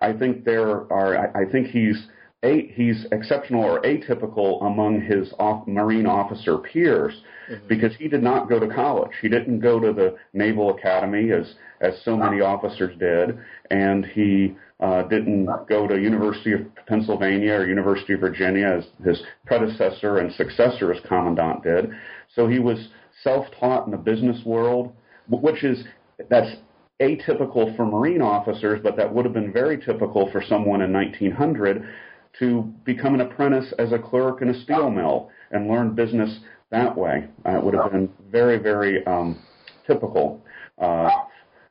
I 0.00 0.12
think 0.12 0.44
there 0.44 0.92
are. 0.92 1.16
I, 1.16 1.42
I 1.42 1.50
think 1.50 1.68
he's 1.68 2.06
a, 2.44 2.72
he's 2.74 3.06
exceptional 3.12 3.64
or 3.64 3.80
atypical 3.82 4.64
among 4.64 5.00
his 5.00 5.32
off, 5.38 5.66
Marine 5.66 6.06
officer 6.06 6.58
peers 6.58 7.14
mm-hmm. 7.50 7.66
because 7.66 7.94
he 7.96 8.08
did 8.08 8.22
not 8.22 8.48
go 8.48 8.58
to 8.58 8.68
college. 8.68 9.12
He 9.22 9.28
didn't 9.28 9.60
go 9.60 9.80
to 9.80 9.92
the 9.92 10.16
Naval 10.32 10.70
Academy 10.70 11.32
as 11.32 11.54
as 11.80 11.92
so 12.04 12.16
many 12.16 12.40
officers 12.40 12.96
did, 12.98 13.38
and 13.70 14.06
he 14.06 14.56
uh, 14.80 15.02
didn't 15.02 15.46
go 15.68 15.86
to 15.86 16.00
University 16.00 16.52
of 16.52 16.60
Pennsylvania 16.86 17.52
or 17.54 17.66
University 17.66 18.14
of 18.14 18.20
Virginia 18.20 18.66
as 18.66 19.04
his 19.04 19.22
predecessor 19.44 20.18
and 20.18 20.32
successor 20.32 20.92
as 20.92 21.00
commandant 21.06 21.62
did. 21.62 21.90
So 22.34 22.48
he 22.48 22.58
was 22.58 22.88
self-taught 23.22 23.86
in 23.86 23.92
the 23.92 23.98
business 23.98 24.42
world, 24.44 24.94
which 25.28 25.64
is 25.64 25.84
that's 26.30 26.56
atypical 27.00 27.76
for 27.76 27.84
Marine 27.84 28.22
officers, 28.22 28.80
but 28.82 28.96
that 28.96 29.12
would 29.12 29.24
have 29.26 29.34
been 29.34 29.52
very 29.52 29.78
typical 29.78 30.30
for 30.32 30.42
someone 30.42 30.80
in 30.80 30.92
1900 30.92 31.86
to 32.38 32.62
become 32.84 33.14
an 33.14 33.20
apprentice 33.20 33.72
as 33.78 33.92
a 33.92 33.98
clerk 33.98 34.42
in 34.42 34.50
a 34.50 34.62
steel 34.62 34.90
mill 34.90 35.30
and 35.50 35.68
learn 35.68 35.94
business 35.94 36.40
that 36.70 36.96
way. 36.96 37.28
Uh, 37.44 37.58
it 37.58 37.64
would 37.64 37.74
have 37.74 37.92
been 37.92 38.10
very, 38.30 38.58
very 38.58 39.06
um, 39.06 39.40
typical. 39.86 40.42
Uh, 40.80 41.10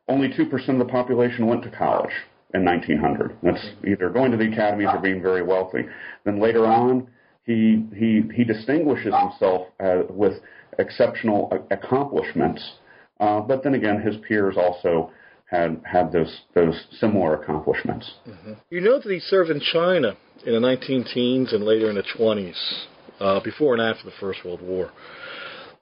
only 0.07 0.29
2% 0.29 0.69
of 0.69 0.77
the 0.79 0.85
population 0.85 1.47
went 1.47 1.63
to 1.63 1.69
college 1.71 2.13
in 2.53 2.63
1900. 2.63 3.37
That's 3.43 3.69
either 3.85 4.09
going 4.09 4.31
to 4.31 4.37
the 4.37 4.51
academies 4.51 4.87
or 4.91 4.99
being 4.99 5.21
very 5.21 5.43
wealthy. 5.43 5.85
Then 6.23 6.39
later 6.39 6.65
on, 6.65 7.07
he 7.45 7.85
he 7.95 8.23
he 8.33 8.43
distinguishes 8.43 9.13
himself 9.13 9.67
uh, 9.79 10.03
with 10.09 10.33
exceptional 10.79 11.67
accomplishments. 11.69 12.77
Uh, 13.19 13.39
but 13.41 13.63
then 13.63 13.75
again, 13.75 14.01
his 14.01 14.15
peers 14.27 14.55
also 14.57 15.11
had 15.49 15.81
had 15.85 16.11
those 16.11 16.41
those 16.53 16.85
similar 16.99 17.41
accomplishments. 17.41 18.11
Mm-hmm. 18.27 18.53
You 18.69 18.81
know 18.81 18.99
that 18.99 19.11
he 19.11 19.19
served 19.19 19.49
in 19.49 19.59
China 19.59 20.17
in 20.45 20.53
the 20.53 20.59
19 20.59 21.05
teens 21.13 21.53
and 21.53 21.63
later 21.63 21.89
in 21.89 21.95
the 21.95 22.03
20s, 22.17 22.85
uh, 23.19 23.39
before 23.41 23.73
and 23.73 23.81
after 23.81 24.05
the 24.05 24.15
First 24.19 24.43
World 24.43 24.61
War. 24.61 24.91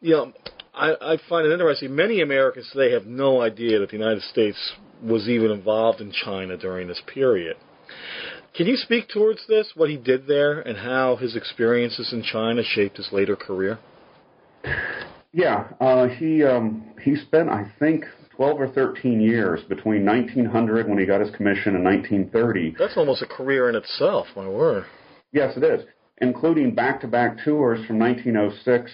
You 0.02 0.12
know, 0.12 0.34
I, 0.74 0.94
I 1.02 1.18
find 1.30 1.46
it 1.48 1.54
interesting. 1.54 1.96
Many 1.96 2.22
Americans 2.22 2.70
today 2.72 2.94
have 2.94 3.06
no 3.06 3.42
idea 3.42 3.80
that 3.80 3.90
the 3.90 3.98
United 3.98 4.24
States 4.24 4.74
was 5.02 5.28
even 5.28 5.52
involved 5.52 6.02
in 6.02 6.12
China 6.12 6.58
during 6.58 6.88
this 6.88 7.02
period. 7.14 7.58
Can 8.56 8.68
you 8.68 8.76
speak 8.76 9.10
towards 9.10 9.46
this, 9.48 9.72
what 9.76 9.90
he 9.90 9.98
did 9.98 10.28
there, 10.28 10.60
and 10.60 10.78
how 10.78 11.16
his 11.16 11.36
experiences 11.36 12.14
in 12.14 12.22
China 12.22 12.62
shaped 12.64 12.98
his 12.98 13.10
later 13.12 13.36
career? 13.36 13.80
Yeah, 15.32 15.70
uh, 15.82 16.08
he 16.08 16.44
um, 16.44 16.86
he 17.04 17.16
spent 17.16 17.50
I 17.50 17.72
think 17.80 18.06
12 18.36 18.62
or 18.62 18.68
13 18.70 19.22
years 19.22 19.62
between 19.70 20.06
1900 20.06 20.88
when 20.88 20.98
he 20.98 21.06
got 21.06 21.22
his 21.22 21.34
commission 21.36 21.76
and 21.76 21.84
1930. 21.84 22.76
That's 22.80 22.98
almost 22.98 23.22
a 23.22 23.28
career 23.28 23.70
in 23.70 23.76
itself, 23.76 24.28
my 24.36 24.48
word. 24.48 24.86
Yes, 25.32 25.56
it 25.58 25.64
is, 25.64 25.86
including 26.20 26.74
back-to-back 26.74 27.38
tours 27.44 27.86
from 27.86 28.00
1906 28.00 28.92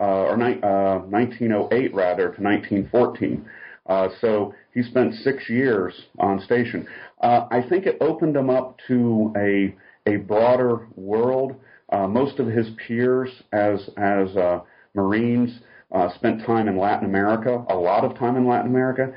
uh, 0.00 0.04
or 0.04 0.36
ni- 0.36 0.60
uh, 0.62 0.98
1908 1.08 1.94
rather 1.94 2.32
to 2.34 2.42
1914. 2.42 3.48
Uh, 3.86 4.08
so 4.20 4.54
he 4.74 4.82
spent 4.82 5.14
six 5.14 5.48
years 5.48 5.92
on 6.18 6.40
station. 6.40 6.86
Uh, 7.20 7.46
I 7.50 7.62
think 7.68 7.86
it 7.86 7.98
opened 8.00 8.36
him 8.36 8.50
up 8.50 8.78
to 8.88 9.32
a 9.36 9.74
a 10.06 10.16
broader 10.16 10.88
world. 10.96 11.54
Uh, 11.92 12.08
most 12.08 12.38
of 12.38 12.46
his 12.46 12.68
peers 12.86 13.30
as 13.52 13.90
as 13.96 14.36
uh, 14.36 14.60
Marines 14.94 15.60
uh, 15.92 16.12
spent 16.14 16.44
time 16.44 16.68
in 16.68 16.78
Latin 16.78 17.06
America, 17.06 17.64
a 17.68 17.74
lot 17.74 18.04
of 18.04 18.16
time 18.18 18.36
in 18.36 18.46
Latin 18.46 18.70
America. 18.70 19.12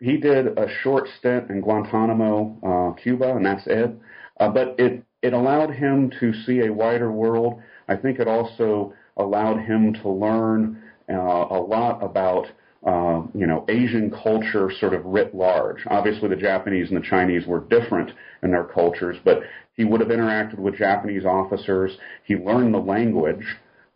He 0.00 0.16
did 0.16 0.58
a 0.58 0.66
short 0.82 1.08
stint 1.18 1.50
in 1.50 1.60
Guantanamo, 1.60 2.58
uh, 2.62 3.00
Cuba, 3.00 3.36
and 3.36 3.46
that's 3.46 3.66
it. 3.66 3.96
Uh, 4.38 4.48
but 4.48 4.74
it 4.78 5.02
it 5.22 5.32
allowed 5.32 5.70
him 5.70 6.12
to 6.20 6.32
see 6.44 6.60
a 6.60 6.72
wider 6.72 7.10
world. 7.10 7.60
I 7.88 7.96
think 7.96 8.18
it 8.18 8.28
also 8.28 8.92
allowed 9.16 9.58
him 9.60 9.94
to 10.02 10.10
learn 10.10 10.82
uh, 11.08 11.14
a 11.14 11.60
lot 11.60 12.02
about 12.02 12.46
uh, 12.86 13.22
you 13.34 13.46
know 13.46 13.64
Asian 13.68 14.10
culture 14.10 14.70
sort 14.78 14.92
of 14.92 15.04
writ 15.06 15.34
large. 15.34 15.78
Obviously, 15.88 16.28
the 16.28 16.36
Japanese 16.36 16.88
and 16.90 16.96
the 16.96 17.06
Chinese 17.06 17.46
were 17.46 17.60
different 17.60 18.10
in 18.42 18.50
their 18.50 18.64
cultures, 18.64 19.16
but 19.24 19.40
he 19.74 19.84
would 19.84 20.00
have 20.00 20.10
interacted 20.10 20.58
with 20.58 20.76
Japanese 20.76 21.24
officers. 21.24 21.96
He 22.24 22.36
learned 22.36 22.74
the 22.74 22.78
language. 22.78 23.44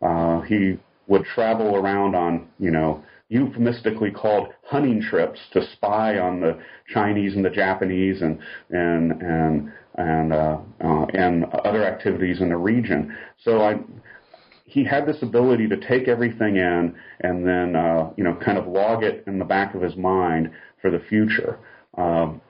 Uh, 0.01 0.41
he 0.41 0.79
would 1.07 1.25
travel 1.25 1.75
around 1.75 2.15
on 2.15 2.47
you 2.59 2.71
know 2.71 3.03
euphemistically 3.29 4.11
called 4.11 4.49
hunting 4.63 5.01
trips 5.01 5.39
to 5.53 5.65
spy 5.71 6.19
on 6.19 6.41
the 6.41 6.59
Chinese 6.93 7.33
and 7.35 7.45
the 7.45 7.49
Japanese 7.49 8.21
and 8.21 8.39
and 8.69 9.11
and 9.21 9.71
and 9.95 10.33
uh, 10.33 10.57
uh, 10.83 11.05
and 11.13 11.45
other 11.65 11.85
activities 11.85 12.41
in 12.41 12.49
the 12.49 12.57
region. 12.57 13.15
So 13.43 13.61
I 13.61 13.79
he 14.65 14.83
had 14.83 15.05
this 15.05 15.21
ability 15.21 15.67
to 15.67 15.77
take 15.77 16.07
everything 16.07 16.57
in 16.57 16.95
and 17.21 17.47
then 17.47 17.75
uh, 17.75 18.11
you 18.17 18.23
know 18.23 18.35
kind 18.35 18.57
of 18.57 18.67
log 18.67 19.03
it 19.03 19.23
in 19.27 19.39
the 19.39 19.45
back 19.45 19.75
of 19.75 19.81
his 19.81 19.95
mind 19.95 20.51
for 20.81 20.91
the 20.91 20.99
future. 20.99 21.59
Um, 21.97 22.41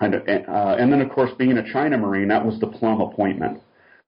and, 0.00 0.14
uh, 0.14 0.76
and 0.78 0.92
then 0.92 1.00
of 1.00 1.10
course 1.10 1.30
being 1.38 1.58
a 1.58 1.72
China 1.72 1.96
Marine, 1.96 2.28
that 2.28 2.44
was 2.44 2.58
the 2.60 2.66
plum 2.66 3.00
appointment. 3.00 3.60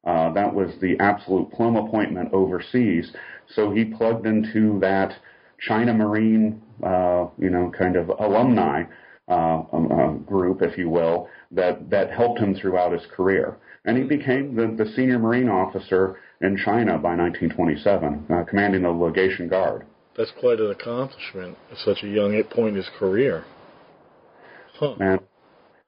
Uh, 0.04 0.32
that 0.32 0.52
was 0.52 0.70
the 0.80 0.96
absolute 1.00 1.50
plum 1.52 1.76
appointment 1.76 2.32
overseas. 2.32 3.12
So 3.54 3.70
he 3.70 3.84
plugged 3.84 4.26
into 4.26 4.78
that 4.80 5.12
China 5.58 5.94
Marine, 5.94 6.60
uh, 6.82 7.26
you 7.38 7.50
know, 7.50 7.72
kind 7.76 7.96
of 7.96 8.08
alumni 8.08 8.84
uh, 9.28 9.62
um, 9.72 9.90
uh, 9.90 10.12
group, 10.28 10.62
if 10.62 10.78
you 10.78 10.88
will, 10.88 11.28
that 11.50 11.90
that 11.90 12.10
helped 12.10 12.38
him 12.38 12.54
throughout 12.54 12.92
his 12.92 13.02
career. 13.14 13.56
And 13.84 13.96
he 13.96 14.04
became 14.04 14.54
the, 14.54 14.84
the 14.84 14.90
senior 14.92 15.18
Marine 15.18 15.48
officer 15.48 16.18
in 16.40 16.56
China 16.56 16.98
by 16.98 17.16
1927, 17.16 18.26
uh, 18.30 18.44
commanding 18.44 18.82
the 18.82 18.90
legation 18.90 19.48
guard. 19.48 19.86
That's 20.16 20.32
quite 20.40 20.60
an 20.60 20.70
accomplishment 20.70 21.56
at 21.70 21.78
such 21.78 22.02
a 22.02 22.08
young 22.08 22.42
point 22.44 22.70
in 22.70 22.76
his 22.76 22.90
career. 22.98 23.44
Huh. 24.74 24.94
And, 25.00 25.20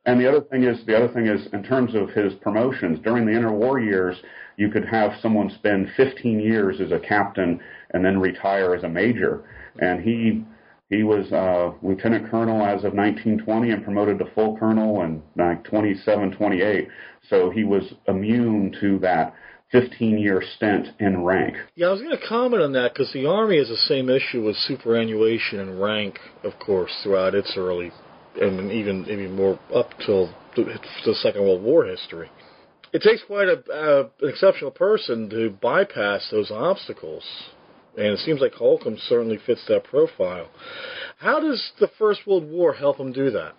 and 0.08 0.18
the 0.18 0.26
other 0.26 0.40
thing 0.40 0.64
is, 0.64 0.78
the 0.86 0.96
other 0.96 1.12
thing 1.12 1.26
is, 1.26 1.46
in 1.52 1.62
terms 1.62 1.94
of 1.94 2.08
his 2.08 2.32
promotions 2.40 2.98
during 3.04 3.26
the 3.26 3.32
interwar 3.32 3.84
years, 3.84 4.16
you 4.56 4.70
could 4.70 4.86
have 4.86 5.12
someone 5.20 5.50
spend 5.50 5.90
15 5.98 6.40
years 6.40 6.80
as 6.80 6.92
a 6.92 6.98
captain 6.98 7.60
and 7.90 8.02
then 8.02 8.18
retire 8.18 8.74
as 8.74 8.84
a 8.84 8.88
major. 8.88 9.44
And 9.78 10.02
he 10.02 10.46
he 10.88 11.02
was 11.02 11.30
uh, 11.30 11.76
lieutenant 11.86 12.30
colonel 12.30 12.64
as 12.64 12.84
of 12.84 12.94
1920 12.94 13.70
and 13.70 13.84
promoted 13.84 14.18
to 14.20 14.24
full 14.34 14.56
colonel 14.56 15.02
in 15.02 15.22
like 15.36 15.62
27, 15.64 16.30
28. 16.34 16.88
So 17.28 17.50
he 17.50 17.64
was 17.64 17.82
immune 18.06 18.74
to 18.80 18.98
that 19.00 19.34
15 19.72 20.16
year 20.16 20.42
stint 20.56 20.88
in 21.00 21.22
rank. 21.22 21.54
Yeah, 21.74 21.88
I 21.88 21.90
was 21.90 22.00
going 22.00 22.16
to 22.16 22.26
comment 22.26 22.62
on 22.62 22.72
that 22.72 22.94
because 22.94 23.12
the 23.12 23.26
Army 23.26 23.58
has 23.58 23.68
the 23.68 23.76
same 23.76 24.08
issue 24.08 24.42
with 24.42 24.56
superannuation 24.56 25.60
and 25.60 25.78
rank, 25.78 26.18
of 26.44 26.58
course, 26.58 26.98
throughout 27.02 27.34
its 27.34 27.52
early 27.58 27.92
and 28.40 28.70
even 28.70 29.02
even 29.08 29.34
more 29.34 29.58
up 29.74 29.90
till 30.04 30.32
the 30.56 31.14
Second 31.14 31.42
World 31.42 31.62
War 31.62 31.84
history. 31.84 32.30
It 32.92 33.02
takes 33.02 33.22
quite 33.26 33.48
a, 33.48 33.62
uh, 33.70 34.08
an 34.20 34.28
exceptional 34.30 34.70
person 34.70 35.28
to 35.30 35.50
bypass 35.50 36.28
those 36.30 36.50
obstacles, 36.50 37.22
and 37.96 38.06
it 38.06 38.18
seems 38.20 38.40
like 38.40 38.54
Holcomb 38.54 38.96
certainly 39.08 39.38
fits 39.44 39.64
that 39.68 39.84
profile. 39.84 40.48
How 41.18 41.38
does 41.38 41.72
the 41.78 41.88
First 41.98 42.26
World 42.26 42.48
War 42.48 42.72
help 42.72 42.98
him 42.98 43.12
do 43.12 43.30
that? 43.30 43.54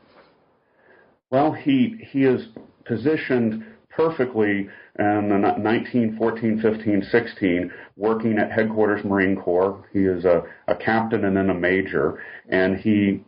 Well, 1.30 1.52
he 1.52 2.04
he 2.12 2.24
is 2.24 2.48
positioned 2.86 3.64
perfectly 3.90 4.68
in 4.98 5.30
the 5.30 5.40
1914, 5.62 6.62
15, 6.62 7.04
16, 7.12 7.72
working 7.98 8.38
at 8.38 8.52
Headquarters 8.52 9.04
Marine 9.04 9.36
Corps. 9.36 9.86
He 9.94 10.00
is 10.00 10.26
a, 10.26 10.44
a 10.68 10.76
captain 10.76 11.26
and 11.26 11.36
then 11.36 11.50
a 11.50 11.54
major, 11.54 12.22
and 12.50 12.78
he 12.78 13.24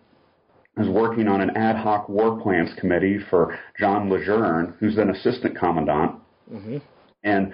is 0.77 0.87
working 0.87 1.27
on 1.27 1.41
an 1.41 1.51
ad 1.57 1.75
hoc 1.75 2.07
war 2.07 2.39
plans 2.41 2.69
committee 2.79 3.19
for 3.29 3.57
John 3.77 4.09
Lejeune, 4.09 4.73
who's 4.79 4.97
an 4.97 5.09
assistant 5.09 5.57
commandant. 5.57 6.15
Mm-hmm. 6.51 6.77
And 7.23 7.53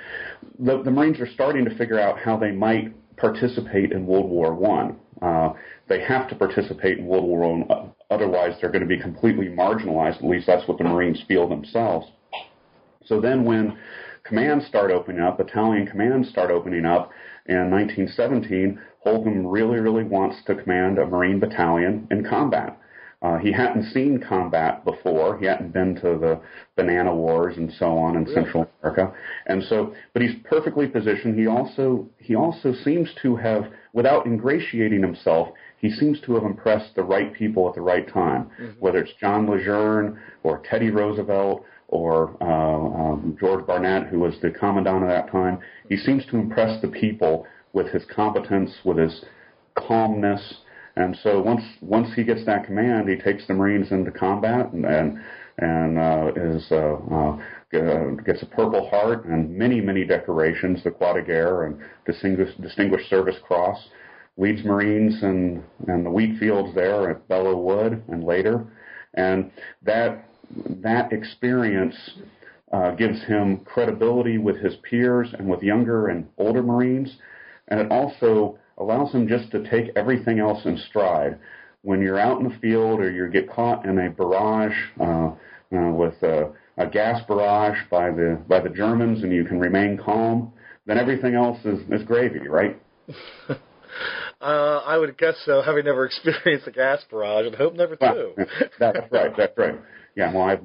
the, 0.59 0.81
the 0.83 0.91
Marines 0.91 1.19
are 1.19 1.27
starting 1.27 1.65
to 1.65 1.75
figure 1.75 2.00
out 2.00 2.19
how 2.19 2.38
they 2.38 2.51
might 2.51 2.93
participate 3.17 3.91
in 3.91 4.05
World 4.05 4.29
War 4.29 4.53
One. 4.53 4.97
Uh, 5.21 5.53
they 5.89 6.01
have 6.03 6.29
to 6.29 6.36
participate 6.36 7.00
in 7.00 7.05
World 7.07 7.25
War 7.25 7.39
One, 7.39 7.91
otherwise 8.12 8.55
they're 8.62 8.71
going 8.71 8.88
to 8.88 8.88
be 8.88 9.00
completely 9.00 9.47
marginalized. 9.47 10.17
At 10.17 10.25
least 10.25 10.47
that's 10.47 10.67
what 10.67 10.77
the 10.77 10.83
Marines 10.83 11.24
feel 11.27 11.50
themselves. 11.50 12.07
So 13.05 13.19
then 13.19 13.43
when 13.43 13.77
commands 14.24 14.67
start 14.67 14.91
opening 14.91 15.21
up, 15.21 15.38
battalion 15.38 15.88
commands 15.88 16.29
start 16.29 16.51
opening 16.51 16.86
up 16.86 17.12
in 17.47 17.71
1917, 17.71 18.79
Holcomb 19.00 19.47
really, 19.47 19.79
really 19.79 20.03
wants 20.03 20.38
to 20.45 20.55
command 20.55 21.00
a 21.00 21.05
Marine 21.05 21.39
battalion 21.39 22.07
in 22.12 22.25
combat. 22.27 22.77
Uh, 23.21 23.38
he 23.38 23.51
hadn't 23.51 23.91
seen 23.91 24.19
combat 24.19 24.86
before. 24.86 25.39
He 25.39 25.47
hadn't 25.47 25.74
been 25.74 25.95
to 25.95 26.19
the 26.19 26.39
banana 26.75 27.13
wars 27.15 27.57
and 27.57 27.74
so 27.79 27.97
on 27.97 28.15
in 28.15 28.24
really? 28.25 28.36
Central 28.36 28.69
America, 28.83 29.12
and 29.47 29.63
so. 29.63 29.93
But 30.13 30.21
he's 30.21 30.36
perfectly 30.43 30.88
positioned. 30.88 31.38
He 31.38 31.47
also 31.47 32.07
he 32.19 32.36
also 32.36 32.74
seems 32.83 33.09
to 33.24 33.36
have, 33.36 33.71
without 33.93 34.27
ingratiating 34.27 35.01
himself, 35.01 35.50
he 35.79 35.89
seems 35.89 36.21
to 36.21 36.36
have 36.36 36.43
impressed 36.43 36.93
the 36.95 37.01
right 37.01 37.33
people 37.33 37.67
at 37.67 37.74
the 37.74 37.81
right 37.81 38.07
time. 38.07 38.51
Mm-hmm. 38.62 38.79
Whether 38.79 39.00
it's 39.00 39.13
John 39.19 39.50
Lejeune 39.50 40.19
or 40.43 40.62
Teddy 40.69 40.91
Roosevelt 40.91 41.65
or 41.88 42.38
uh, 42.41 42.45
um, 42.45 43.38
George 43.39 43.65
Barnett, 43.65 44.07
who 44.07 44.19
was 44.19 44.36
the 44.41 44.51
commandant 44.51 45.03
at 45.03 45.07
that 45.07 45.31
time. 45.31 45.59
He 45.89 45.97
seems 45.97 46.25
to 46.27 46.38
impress 46.38 46.81
the 46.81 46.89
people 46.89 47.47
with 47.74 47.88
his 47.88 48.03
competence, 48.13 48.71
with 48.83 48.97
his 48.97 49.24
calmness, 49.75 50.55
and 50.98 51.16
so 51.22 51.39
once 51.39 51.62
once 51.82 52.12
he 52.16 52.24
gets 52.24 52.44
that 52.46 52.66
command, 52.66 53.08
he 53.08 53.16
takes 53.18 53.46
the 53.46 53.54
Marines 53.54 53.92
into 53.92 54.10
combat 54.10 54.72
and 54.74 54.84
and, 54.84 55.20
and 55.60 56.00
uh, 56.00 56.32
is 56.36 56.66
uh, 56.72 56.96
uh, 57.12 57.38
gets 58.25 58.42
a 58.42 58.48
Purple 58.48 58.89
Heart 58.89 59.25
and 59.25 59.56
many 59.56 59.80
many 59.80 60.04
decorations, 60.04 60.84
the 60.84 60.89
Croix 60.89 61.13
de 61.13 61.22
Guerre 61.22 61.66
and 61.66 61.80
Distinguished 62.08 62.60
Distinguished 62.62 63.10
Service 63.10 63.38
Cross. 63.44 63.89
Leads 64.38 64.63
Marines 64.63 65.22
and 65.22 65.63
and 65.88 66.04
the 66.04 66.10
wheat 66.10 66.39
fields 66.39 66.74
there 66.74 67.12
at 67.12 67.27
Belleau 67.27 67.62
Wood 67.62 68.04
and 68.08 68.24
later, 68.24 68.66
and 69.13 69.51
that 69.84 70.25
that 70.82 71.13
experience 71.13 71.96
uh, 72.72 72.92
gives 72.92 73.24
him 73.24 73.60
credibility 73.66 74.39
with 74.39 74.58
his 74.58 74.75
peers 74.77 75.30
and 75.38 75.48
with 75.48 75.62
younger 75.62 76.08
and 76.08 76.27
older 76.39 76.63
Marines, 76.63 77.18
and 77.68 77.80
it 77.80 77.92
also 77.92 78.58
allows 78.77 79.12
them 79.12 79.27
just 79.27 79.51
to 79.51 79.69
take 79.69 79.91
everything 79.96 80.39
else 80.39 80.65
in 80.65 80.77
stride. 80.89 81.38
When 81.84 82.01
you're 82.01 82.19
out 82.19 82.39
in 82.39 82.48
the 82.48 82.55
field 82.60 83.00
or 83.00 83.12
you 83.12 83.29
get 83.29 83.50
caught 83.50 83.86
in 83.86 83.98
a 83.98 84.10
barrage 84.10 84.75
uh, 85.00 85.31
uh, 85.75 85.91
with 85.91 86.15
a, 86.24 86.51
a 86.77 86.88
gas 86.88 87.22
barrage 87.27 87.77
by 87.89 88.10
the 88.12 88.41
by 88.48 88.60
the 88.60 88.69
Germans, 88.69 89.24
and 89.24 89.31
you 89.31 89.46
can 89.46 89.60
remain 89.60 89.98
calm, 89.98 90.51
then 90.86 90.98
everything 90.98 91.36
else 91.36 91.60
is, 91.65 91.79
is 91.91 92.03
gravy, 92.05 92.48
right? 92.48 92.81
Uh, 94.39 94.84
I 94.86 94.98
would 94.98 95.17
guess 95.17 95.36
so, 95.46 95.63
having 95.63 95.86
never 95.86 96.05
experienced 96.25 96.67
a 96.67 96.72
gas 96.72 97.03
barrage, 97.10 97.48
and 97.48 97.55
hope 97.55 97.74
never 97.74 97.96
to. 97.96 98.34
that's 98.79 99.00
right. 99.12 99.31
That's 99.36 99.57
right. 99.57 99.75
Yeah, 100.15 100.31
well, 100.34 100.43
I've, 100.43 100.62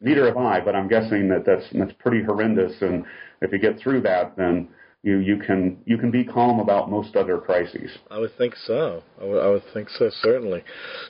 neither 0.00 0.26
have 0.26 0.36
I, 0.36 0.60
but 0.60 0.76
I'm 0.76 0.86
guessing 0.86 1.28
that 1.30 1.44
that's 1.44 1.64
that's 1.72 1.92
pretty 1.98 2.24
horrendous. 2.24 2.72
And 2.80 3.04
if 3.40 3.50
you 3.52 3.58
get 3.58 3.80
through 3.80 4.02
that, 4.02 4.36
then 4.36 4.68
you 5.06 5.18
you 5.18 5.36
can 5.38 5.78
you 5.86 5.96
can 5.96 6.10
be 6.10 6.24
calm 6.24 6.58
about 6.58 6.90
most 6.90 7.14
other 7.14 7.38
crises. 7.38 7.90
I 8.10 8.18
would 8.18 8.36
think 8.36 8.56
so. 8.56 9.04
I 9.20 9.24
would, 9.24 9.40
I 9.40 9.48
would 9.50 9.62
think 9.72 9.88
so 9.88 10.10
certainly. 10.20 10.64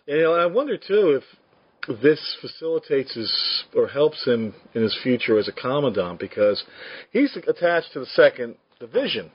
And, 0.06 0.18
you 0.18 0.22
know, 0.22 0.34
I 0.34 0.44
wonder 0.44 0.76
too 0.76 1.18
if 1.18 2.02
this 2.02 2.20
facilitates 2.42 3.14
his 3.14 3.64
or 3.74 3.88
helps 3.88 4.22
him 4.26 4.54
in 4.74 4.82
his 4.82 4.96
future 5.02 5.38
as 5.38 5.48
a 5.48 5.52
commandant 5.52 6.20
because 6.20 6.62
he's 7.10 7.34
attached 7.48 7.94
to 7.94 8.00
the 8.00 8.06
second 8.06 8.56
division 8.78 9.30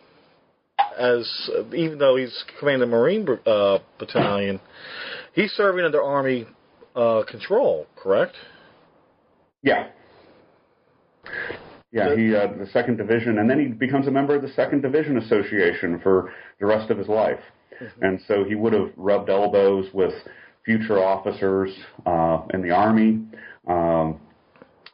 as 0.98 1.50
uh, 1.58 1.64
even 1.74 1.98
though 1.98 2.16
he's 2.16 2.44
commanding 2.60 2.88
the 2.88 2.96
Marine 2.96 3.28
uh, 3.48 3.80
battalion, 3.98 4.60
he's 5.34 5.52
serving 5.52 5.84
under 5.84 6.04
Army 6.04 6.46
uh, 6.96 7.24
control, 7.28 7.88
correct? 7.96 8.36
Yeah. 9.64 9.88
Yeah, 11.92 12.16
he 12.16 12.34
uh, 12.34 12.48
the 12.58 12.70
second 12.72 12.98
division, 12.98 13.40
and 13.40 13.50
then 13.50 13.60
he 13.60 13.66
becomes 13.66 14.08
a 14.08 14.12
member 14.12 14.36
of 14.36 14.42
the 14.42 14.54
second 14.54 14.82
division 14.82 15.18
association 15.18 16.00
for 16.02 16.32
the 16.60 16.66
rest 16.66 16.90
of 16.90 16.98
his 16.98 17.08
life. 17.08 17.40
Mm-hmm. 17.82 18.04
And 18.04 18.22
so 18.28 18.44
he 18.44 18.56
would 18.56 18.74
have 18.74 18.92
rubbed 18.96 19.30
elbows 19.30 19.88
with 19.94 20.14
future 20.64 21.04
officers 21.04 21.72
uh, 22.06 22.44
in 22.54 22.62
the 22.62 22.72
Army. 22.72 23.20
Um, 23.68 24.20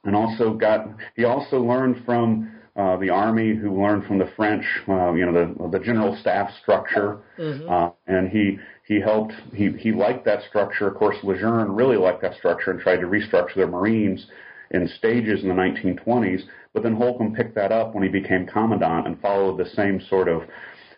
and 0.03 0.15
also 0.15 0.53
got, 0.53 0.87
he 1.15 1.25
also 1.25 1.59
learned 1.59 2.03
from 2.05 2.51
uh, 2.77 2.95
the 2.97 3.09
army, 3.09 3.55
who 3.55 3.81
learned 3.81 4.05
from 4.05 4.19
the 4.19 4.29
French, 4.35 4.63
uh, 4.87 5.11
you 5.13 5.25
know, 5.25 5.33
the 5.33 5.69
the 5.69 5.83
general 5.83 6.15
staff 6.21 6.49
structure, 6.61 7.17
mm-hmm. 7.37 7.67
uh, 7.67 7.89
and 8.05 8.29
he 8.29 8.59
he 8.87 9.01
helped. 9.01 9.33
He 9.51 9.71
he 9.71 9.91
liked 9.91 10.25
that 10.25 10.43
structure. 10.47 10.87
Of 10.87 10.95
course, 10.95 11.17
Lejeune 11.23 11.71
really 11.71 11.97
liked 11.97 12.21
that 12.21 12.35
structure 12.35 12.69
and 12.69 12.79
tried 12.79 12.97
to 12.97 13.07
restructure 13.07 13.55
their 13.55 13.67
Marines 13.67 14.27
in 14.71 14.87
stages 14.87 15.43
in 15.43 15.49
the 15.49 15.55
1920s. 15.55 16.43
But 16.73 16.83
then 16.83 16.95
Holcomb 16.95 17.33
picked 17.33 17.55
that 17.55 17.71
up 17.71 17.93
when 17.93 18.03
he 18.03 18.09
became 18.09 18.45
commandant 18.45 19.07
and 19.07 19.19
followed 19.21 19.57
the 19.57 19.69
same 19.69 20.01
sort 20.09 20.27
of, 20.27 20.43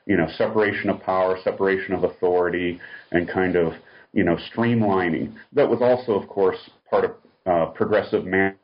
you 0.05 0.17
know, 0.17 0.27
separation 0.37 0.89
of 0.89 1.01
power, 1.01 1.37
separation 1.43 1.93
of 1.93 2.03
authority, 2.03 2.79
and 3.11 3.29
kind 3.29 3.55
of 3.55 3.73
you 4.13 4.23
know 4.23 4.37
streamlining. 4.53 5.35
That 5.53 5.69
was 5.69 5.81
also, 5.81 6.19
of 6.19 6.27
course, 6.27 6.57
part 6.89 7.05
of 7.05 7.11
uh, 7.45 7.71
progressive 7.71 8.25
man 8.25 8.55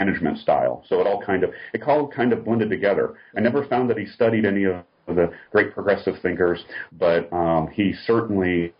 management 0.00 0.38
style. 0.38 0.84
So 0.88 1.00
it 1.00 1.06
all 1.06 1.22
kind 1.22 1.44
of 1.44 1.50
it 1.72 1.82
all 1.82 2.08
kind 2.08 2.32
of 2.32 2.44
blended 2.44 2.70
together. 2.70 3.14
I 3.36 3.40
never 3.40 3.66
found 3.66 3.88
that 3.90 3.98
he 3.98 4.06
studied 4.06 4.44
any 4.44 4.64
of 4.64 4.84
the 5.06 5.32
great 5.52 5.74
progressive 5.74 6.14
thinkers, 6.22 6.64
but 6.92 7.32
um, 7.32 7.68
he 7.68 7.94
certainly 8.06 8.72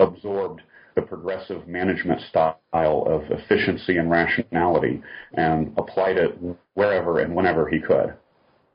absorbed 0.00 0.62
the 0.98 1.06
progressive 1.06 1.68
management 1.68 2.20
style 2.28 2.56
of 2.72 3.22
efficiency 3.30 3.98
and 3.98 4.10
rationality 4.10 5.00
and 5.34 5.72
applied 5.76 6.16
it 6.16 6.36
wherever 6.74 7.20
and 7.20 7.36
whenever 7.36 7.68
he 7.68 7.78
could. 7.78 8.14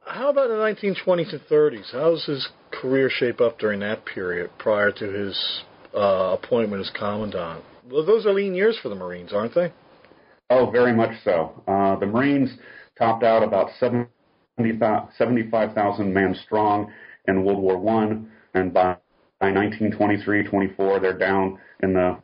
How 0.06 0.30
about 0.30 0.48
the 0.48 0.56
1920s 0.56 1.34
and 1.34 1.42
30s? 1.50 1.92
How 1.92 2.12
does 2.12 2.24
his 2.26 2.48
career 2.72 3.10
shape 3.10 3.42
up 3.42 3.60
during 3.60 3.82
that 3.82 4.06
period 4.06 4.52
prior 4.58 4.90
to 4.92 5.06
his 5.06 5.64
uh, 5.94 6.38
appointment 6.42 6.82
as 6.82 6.90
commandant? 6.92 7.62
Well, 7.92 8.06
those 8.06 8.26
are 8.26 8.32
lean 8.34 8.56
years 8.56 8.80
for 8.82 8.88
the 8.88 8.96
Marines, 8.96 9.34
aren't 9.34 9.56
they? 9.56 9.74
Oh, 10.50 10.72
very 10.72 10.94
much 10.94 11.12
so. 11.26 11.62
Uh, 11.68 11.98
the 11.98 12.06
Marines 12.06 12.52
topped 12.98 13.24
out 13.24 13.44
about 13.44 13.70
75,000 13.80 16.14
men 16.14 16.36
strong 16.46 16.90
in 17.28 17.44
World 17.44 17.60
War 17.60 17.78
One, 17.78 18.32
and 18.54 18.74
by, 18.74 18.96
by 19.44 19.52
1923-24, 19.52 21.02
they're 21.02 21.18
down 21.18 21.60
in 21.82 21.92
the 21.92 22.18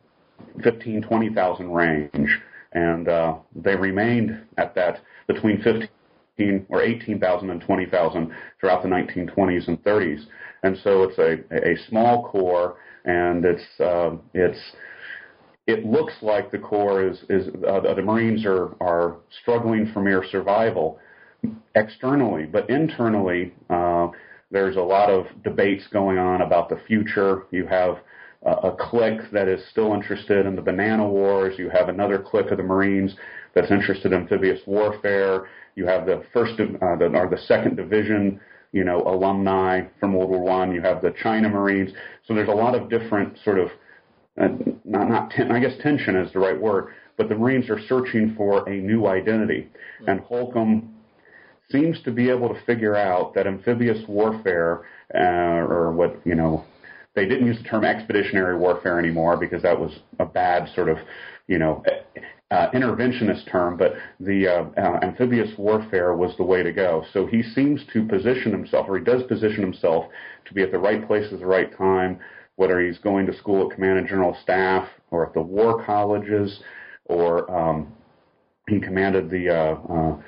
15, 0.64 1.02
20,000 1.02 1.70
range, 1.70 2.40
and 2.72 3.10
uh, 3.10 3.36
they 3.54 3.76
remained 3.76 4.42
at 4.58 4.74
that 4.76 5.02
between 5.28 5.62
15 5.62 6.66
or 6.70 6.82
18,000 6.82 7.50
and 7.50 7.60
20,000 7.60 8.32
throughout 8.62 8.84
the 8.84 8.88
1920s 8.88 9.68
and 9.68 9.84
30s. 9.84 10.22
And 10.64 10.78
so 10.82 11.04
it's 11.04 11.18
a, 11.18 11.72
a 11.72 11.76
small 11.90 12.30
corps, 12.30 12.78
and 13.04 13.44
it's 13.44 13.80
uh, 13.82 14.12
it's 14.34 14.60
it 15.68 15.86
looks 15.86 16.14
like 16.22 16.52
the 16.52 16.58
Corps 16.58 17.04
is, 17.04 17.20
is 17.30 17.48
uh, 17.68 17.82
the 17.94 18.02
Marines 18.02 18.46
are, 18.46 18.76
are 18.82 19.18
struggling 19.42 19.92
for 19.94 20.02
mere 20.02 20.24
survival 20.32 21.00
externally, 21.76 22.46
but 22.46 22.70
internally, 22.70 23.54
uh, 23.70 24.08
there's 24.52 24.78
a 24.78 24.82
lot 24.82 25.10
of 25.10 25.28
debates 25.44 25.86
going 25.92 26.18
on 26.18 26.42
about 26.42 26.70
the 26.70 26.80
future. 26.88 27.44
You 27.52 27.68
have 27.68 28.00
uh, 28.46 28.70
a 28.70 28.72
clique 28.72 29.32
that 29.32 29.48
is 29.48 29.62
still 29.70 29.94
interested 29.94 30.46
in 30.46 30.56
the 30.56 30.62
banana 30.62 31.08
wars. 31.08 31.56
You 31.58 31.70
have 31.70 31.90
another 31.90 32.20
clique 32.20 32.52
of 32.52 32.58
the 32.58 32.64
Marines 32.64 33.16
that's 33.54 33.72
interested 33.72 34.12
in 34.14 34.22
amphibious 34.22 34.62
warfare. 34.66 35.50
You 35.76 35.86
have 35.86 36.06
the 36.06 36.24
first 36.34 36.54
uh, 36.60 36.96
the, 36.98 37.12
or 37.14 37.30
the 37.30 37.42
second 37.48 37.76
division, 37.76 38.40
you 38.72 38.84
know, 38.84 39.02
alumni 39.04 39.82
from 40.00 40.14
World 40.14 40.30
War 40.30 40.42
One. 40.42 40.74
You 40.74 40.82
have 40.82 41.02
the 41.02 41.14
China 41.22 41.50
Marines. 41.50 41.92
So 42.28 42.34
there's 42.34 42.50
a 42.50 42.52
lot 42.52 42.76
of 42.76 42.90
different 42.90 43.38
sort 43.44 43.60
of 43.60 43.70
uh, 44.40 44.48
not 44.86 45.10
not 45.10 45.32
ten, 45.32 45.52
I 45.52 45.60
guess 45.60 45.74
tension 45.82 46.16
is 46.16 46.32
the 46.34 46.40
right 46.40 46.60
word, 46.60 46.94
but 47.18 47.30
the 47.30 47.36
Marines 47.36 47.70
are 47.70 47.80
searching 47.88 48.36
for 48.36 48.68
a 48.70 48.76
new 48.76 49.06
identity, 49.08 49.70
and 50.08 50.22
Holcomb 50.22 50.96
seems 51.72 52.02
to 52.04 52.12
be 52.12 52.30
able 52.30 52.50
to 52.50 52.60
figure 52.66 52.96
out 52.96 53.34
that 53.36 53.48
amphibious 53.48 54.00
warfare, 54.08 54.86
uh, 55.14 55.20
or 55.20 55.92
what 55.92 56.20
you 56.26 56.36
know, 56.36 56.66
they 57.16 57.26
didn't 57.26 57.48
use 57.48 57.58
the 57.58 57.64
term 57.64 57.84
expeditionary 57.84 58.58
warfare 58.58 59.00
anymore 59.00 59.38
because 59.38 59.62
that 59.64 59.80
was 59.80 59.92
a 60.20 60.26
bad 60.26 60.68
sort 60.76 60.90
of, 60.90 60.98
you 61.48 61.60
know. 61.60 61.84
Uh, 62.52 62.68
interventionist 62.72 63.48
term, 63.52 63.78
but 63.78 63.94
the 64.20 64.48
uh, 64.48 64.64
uh, 64.82 65.00
amphibious 65.04 65.56
warfare 65.60 66.16
was 66.16 66.36
the 66.38 66.44
way 66.44 66.64
to 66.64 66.72
go. 66.72 67.06
So 67.14 67.28
he 67.28 67.44
seems 67.44 67.80
to 67.94 68.04
position 68.08 68.52
himself, 68.52 68.88
or 68.90 68.98
he 68.98 69.04
does 69.04 69.22
position 69.28 69.62
himself, 69.62 70.06
to 70.46 70.54
be 70.56 70.64
at 70.64 70.72
the 70.72 70.80
right 70.80 71.06
place 71.06 71.32
at 71.32 71.38
the 71.38 71.46
right 71.46 71.72
time, 71.78 72.20
whether 72.56 72.82
he's 72.82 72.98
going 72.98 73.28
to 73.28 73.38
school 73.38 73.70
at 73.70 73.76
Command 73.76 74.00
and 74.00 74.08
General 74.08 74.36
Staff 74.42 74.90
or 75.12 75.28
at 75.28 75.34
the 75.36 75.42
war 75.42 75.86
colleges, 75.86 76.60
or 77.06 77.50
um, 77.56 77.94
he 78.68 78.80
commanded 78.80 79.30
the, 79.30 79.50
uh, 79.50 79.94
uh, 79.94 80.22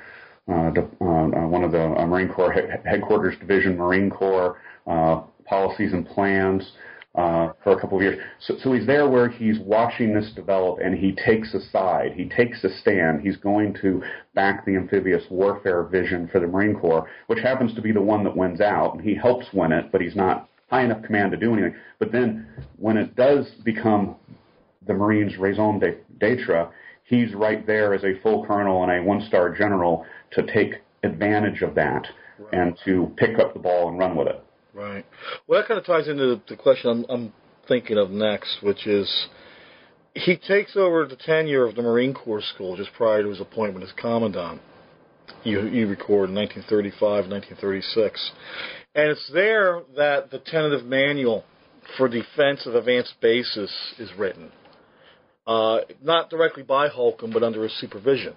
uh, 0.52 0.72
uh, 0.76 1.06
uh, 1.06 1.48
one 1.48 1.64
of 1.64 1.72
the 1.72 1.82
uh, 1.82 2.06
Marine 2.06 2.28
Corps 2.28 2.54
headquarters 2.86 3.38
division, 3.40 3.78
Marine 3.78 4.10
Corps 4.10 4.58
policies 5.46 5.94
and 5.94 6.06
plans. 6.08 6.72
for 7.14 7.72
a 7.72 7.80
couple 7.80 7.98
of 7.98 8.04
years, 8.04 8.20
so, 8.40 8.56
so 8.64 8.74
he's 8.74 8.86
there 8.86 9.10
where 9.10 9.30
he's 9.30 9.60
watching 9.60 10.14
this 10.14 10.32
develop, 10.36 10.80
and 10.80 10.98
he 10.98 11.12
takes 11.12 11.54
a 11.54 11.62
side. 11.72 12.14
He 12.16 12.26
takes 12.26 12.64
a 12.64 12.70
stand. 12.80 13.22
He's 13.22 13.38
going 13.38 13.76
to 13.82 14.02
back 14.34 14.66
the 14.66 14.76
amphibious 14.76 15.24
warfare 15.30 15.84
vision 15.84 16.30
for 16.32 16.40
the 16.40 16.48
Marine 16.48 16.76
Corps, 16.76 17.10
which 17.28 17.40
happens 17.40 17.74
to 17.76 17.82
be 17.82 17.92
the 17.92 18.02
one 18.02 18.24
that 18.24 18.36
wins 18.36 18.62
out. 18.62 18.96
And 18.96 19.04
he 19.04 19.16
helps 19.16 19.48
win 19.54 19.72
it, 19.72 19.92
but 19.92 20.02
he's 20.02 20.16
not 20.16 20.50
high 20.70 20.84
enough 20.84 21.04
command 21.04 21.32
to 21.32 21.38
do 21.38 21.54
anything. 21.54 21.76
But 22.00 22.12
then 22.12 22.48
when 22.78 22.98
it 22.98 23.16
does 23.16 23.46
become 23.66 24.16
the 24.88 24.94
Marines' 24.94 25.38
raison 25.38 25.80
d'etre, 26.20 26.70
he's 27.12 27.36
right 27.36 27.68
there 27.68 27.94
as 27.94 28.04
a 28.04 28.20
full 28.24 28.46
colonel 28.46 28.82
and 28.84 28.92
a 28.92 29.04
one-star 29.04 29.56
general 29.56 30.06
to 30.32 30.44
take 30.44 30.82
advantage 31.04 31.62
of 31.62 31.76
that 31.76 32.08
right. 32.40 32.54
and 32.54 32.78
to 32.86 33.14
pick 33.18 33.38
up 33.38 33.54
the 33.54 33.60
ball 33.60 33.90
and 33.90 34.00
run 34.00 34.16
with 34.16 34.28
it. 34.28 34.44
Right. 34.74 35.06
Well, 35.46 35.60
that 35.60 35.68
kind 35.68 35.78
of 35.78 35.86
ties 35.86 36.08
into 36.08 36.42
the 36.48 36.56
question 36.56 36.90
I'm, 36.90 37.06
I'm 37.10 37.34
thinking 37.68 37.98
of 37.98 38.10
next, 38.10 38.64
which 38.64 38.88
is 38.88 39.28
he 40.14 40.38
takes 40.38 40.78
over 40.78 41.06
the 41.06 41.18
tenure 41.18 41.66
of 41.66 41.76
the 41.76 41.82
Marine 41.82 42.14
Corps 42.14 42.42
School 42.42 42.78
just 42.78 42.94
prior 42.94 43.22
to 43.24 43.30
his 43.30 43.42
appointment 43.42 43.84
as 43.84 43.92
commandant. 43.98 44.62
You, 45.44 45.68
you 45.68 45.88
record 45.88 46.30
in 46.30 46.36
1935, 46.36 47.30
1936. 47.30 48.32
And 48.96 49.10
it's 49.10 49.32
there 49.34 49.82
that 49.98 50.32
the 50.32 50.40
tentative 50.40 50.86
manual 50.86 51.44
for 51.98 52.08
defense 52.08 52.66
of 52.66 52.76
advanced 52.76 53.16
bases 53.22 53.72
is 53.98 54.10
written. 54.18 54.52
Uh, 55.48 55.80
not 56.02 56.30
directly 56.30 56.64
by 56.64 56.88
Holcomb, 56.88 57.32
but 57.32 57.44
under 57.44 57.64
his 57.64 57.74
supervision. 57.80 58.36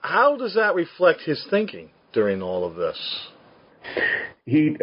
How 0.00 0.36
does 0.36 0.54
that 0.54 0.74
reflect 0.74 1.22
his 1.22 1.44
thinking 1.50 1.90
during 2.12 2.42
all 2.42 2.64
of 2.64 2.76
this? 2.76 2.98
He, 4.44 4.76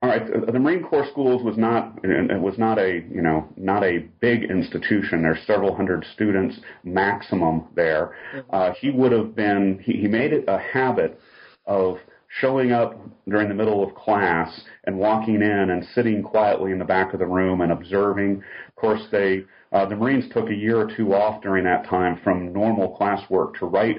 all 0.00 0.10
right. 0.10 0.22
The 0.46 0.58
Marine 0.58 0.84
Corps 0.84 1.08
Schools 1.10 1.42
was 1.42 1.56
not 1.56 1.98
it 2.04 2.40
was 2.40 2.56
not 2.56 2.78
a 2.78 3.04
you 3.10 3.20
know 3.20 3.48
not 3.56 3.82
a 3.82 3.98
big 4.20 4.44
institution. 4.44 5.22
There's 5.22 5.44
several 5.44 5.74
hundred 5.74 6.06
students 6.14 6.60
maximum 6.84 7.66
there. 7.74 8.16
Mm-hmm. 8.34 8.54
Uh, 8.54 8.72
he 8.80 8.90
would 8.90 9.10
have 9.10 9.34
been 9.34 9.80
he, 9.84 9.94
he 9.94 10.06
made 10.06 10.32
it 10.32 10.44
a 10.46 10.58
habit 10.58 11.20
of 11.66 11.96
showing 12.28 12.72
up 12.72 12.98
during 13.28 13.48
the 13.48 13.54
middle 13.54 13.82
of 13.82 13.94
class 13.94 14.60
and 14.84 14.98
walking 14.98 15.36
in 15.36 15.70
and 15.70 15.86
sitting 15.94 16.22
quietly 16.22 16.72
in 16.72 16.78
the 16.78 16.84
back 16.84 17.12
of 17.12 17.18
the 17.18 17.26
room 17.26 17.60
and 17.60 17.72
observing. 17.72 18.42
Of 18.68 18.76
course, 18.76 19.02
they 19.10 19.44
uh, 19.72 19.86
the 19.86 19.96
Marines 19.96 20.24
took 20.32 20.48
a 20.48 20.54
year 20.54 20.78
or 20.78 20.90
two 20.96 21.14
off 21.14 21.42
during 21.42 21.64
that 21.64 21.86
time 21.86 22.20
from 22.24 22.52
normal 22.52 22.96
classwork 22.98 23.58
to 23.58 23.66
write 23.66 23.98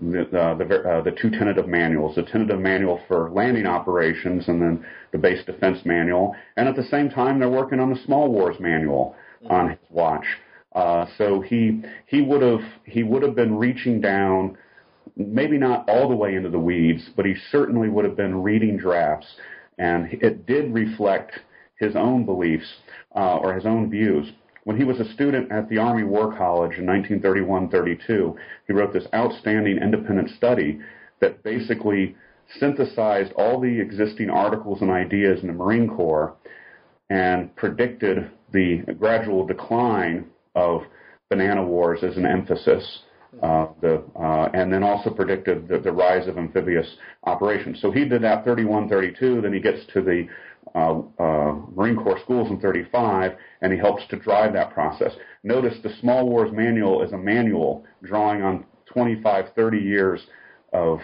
the 0.00 0.22
uh, 0.38 0.54
the, 0.54 0.64
uh, 0.64 1.02
the 1.02 1.12
two 1.12 1.30
tentative 1.30 1.68
manuals, 1.68 2.16
the 2.16 2.22
tentative 2.22 2.60
manual 2.60 3.00
for 3.08 3.30
landing 3.30 3.66
operations 3.66 4.48
and 4.48 4.60
then 4.60 4.84
the 5.12 5.18
base 5.18 5.44
defense 5.44 5.78
manual. 5.84 6.34
And 6.56 6.68
at 6.68 6.76
the 6.76 6.84
same 6.84 7.08
time, 7.08 7.38
they're 7.38 7.48
working 7.48 7.80
on 7.80 7.90
the 7.90 7.98
small 8.04 8.30
wars 8.30 8.56
manual 8.60 9.14
on 9.48 9.70
his 9.70 9.78
watch. 9.90 10.26
Uh, 10.74 11.06
so 11.16 11.40
he 11.40 11.82
he 12.06 12.20
would 12.20 12.42
have 12.42 12.60
he 12.84 13.02
would 13.02 13.22
have 13.22 13.34
been 13.34 13.56
reaching 13.56 14.00
down 14.00 14.58
maybe 15.16 15.58
not 15.58 15.88
all 15.88 16.08
the 16.08 16.14
way 16.14 16.34
into 16.34 16.50
the 16.50 16.58
weeds, 16.58 17.10
but 17.16 17.24
he 17.24 17.34
certainly 17.50 17.88
would 17.88 18.04
have 18.04 18.16
been 18.16 18.42
reading 18.42 18.76
drafts, 18.76 19.26
and 19.78 20.12
it 20.12 20.46
did 20.46 20.72
reflect 20.72 21.32
his 21.78 21.96
own 21.96 22.24
beliefs 22.24 22.66
uh, 23.14 23.36
or 23.36 23.54
his 23.54 23.66
own 23.66 23.90
views. 23.90 24.30
When 24.64 24.76
he 24.76 24.84
was 24.84 24.98
a 25.00 25.12
student 25.12 25.52
at 25.52 25.68
the 25.68 25.78
Army 25.78 26.02
War 26.02 26.36
College 26.36 26.78
in 26.78 26.86
1931-32, 26.86 28.34
he 28.66 28.72
wrote 28.72 28.92
this 28.92 29.06
outstanding 29.14 29.78
independent 29.78 30.30
study 30.30 30.80
that 31.20 31.42
basically 31.42 32.16
synthesized 32.58 33.32
all 33.32 33.60
the 33.60 33.80
existing 33.80 34.30
articles 34.30 34.82
and 34.82 34.90
ideas 34.90 35.40
in 35.40 35.46
the 35.46 35.52
Marine 35.52 35.88
Corps 35.88 36.34
and 37.10 37.54
predicted 37.56 38.30
the 38.52 38.78
gradual 38.98 39.46
decline 39.46 40.26
of 40.54 40.82
banana 41.30 41.64
wars 41.64 42.02
as 42.02 42.16
an 42.16 42.26
emphasis 42.26 43.02
uh, 43.42 43.66
the, 43.80 44.02
uh, 44.18 44.48
and 44.54 44.72
then 44.72 44.82
also 44.82 45.10
predicted 45.10 45.68
the, 45.68 45.78
the, 45.78 45.92
rise 45.92 46.26
of 46.26 46.38
amphibious 46.38 46.86
operations. 47.24 47.78
So 47.80 47.90
he 47.90 48.04
did 48.04 48.22
that 48.22 48.44
31, 48.44 48.88
32. 48.88 49.42
Then 49.42 49.52
he 49.52 49.60
gets 49.60 49.84
to 49.92 50.00
the 50.00 50.26
uh, 50.74 51.00
uh, 51.22 51.54
Marine 51.74 51.96
Corps 51.96 52.20
schools 52.22 52.50
in 52.50 52.60
35, 52.60 53.32
and 53.60 53.72
he 53.72 53.78
helps 53.78 54.06
to 54.08 54.16
drive 54.16 54.52
that 54.54 54.72
process. 54.72 55.12
Notice 55.42 55.74
the 55.82 55.94
Small 56.00 56.28
Wars 56.28 56.50
Manual 56.52 57.02
is 57.02 57.12
a 57.12 57.18
manual 57.18 57.84
drawing 58.02 58.42
on 58.42 58.64
25, 58.86 59.46
30 59.54 59.78
years 59.78 60.20
of 60.72 61.00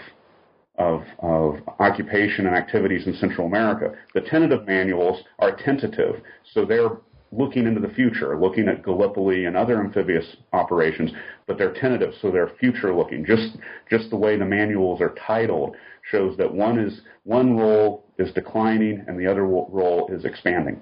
of, 0.78 1.02
of 1.18 1.56
occupation 1.80 2.46
and 2.46 2.56
activities 2.56 3.06
in 3.06 3.14
Central 3.16 3.46
America. 3.46 3.92
The 4.14 4.22
tentative 4.22 4.66
manuals 4.66 5.22
are 5.38 5.54
tentative, 5.54 6.22
so 6.54 6.64
they're 6.64 6.96
looking 7.32 7.66
into 7.66 7.80
the 7.80 7.92
future, 7.94 8.38
looking 8.38 8.68
at 8.68 8.84
Gallipoli 8.84 9.46
and 9.46 9.56
other 9.56 9.80
amphibious 9.80 10.36
operations, 10.52 11.10
but 11.46 11.58
they're 11.58 11.72
tentative, 11.72 12.12
so 12.20 12.30
they're 12.30 12.52
future 12.60 12.94
looking. 12.94 13.24
Just 13.24 13.56
just 13.90 14.10
the 14.10 14.16
way 14.16 14.36
the 14.36 14.44
manuals 14.44 15.00
are 15.00 15.14
titled 15.26 15.74
shows 16.10 16.36
that 16.36 16.52
one 16.52 16.78
is 16.78 17.00
one 17.24 17.56
role 17.56 18.04
is 18.18 18.32
declining 18.32 19.04
and 19.08 19.18
the 19.18 19.26
other 19.26 19.44
role 19.44 20.08
is 20.12 20.24
expanding. 20.24 20.78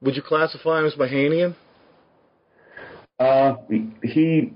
Would 0.00 0.16
you 0.16 0.22
classify 0.22 0.80
him 0.80 0.86
as 0.86 0.94
Mahanian? 0.94 1.54
Uh, 3.18 3.54
he 4.02 4.52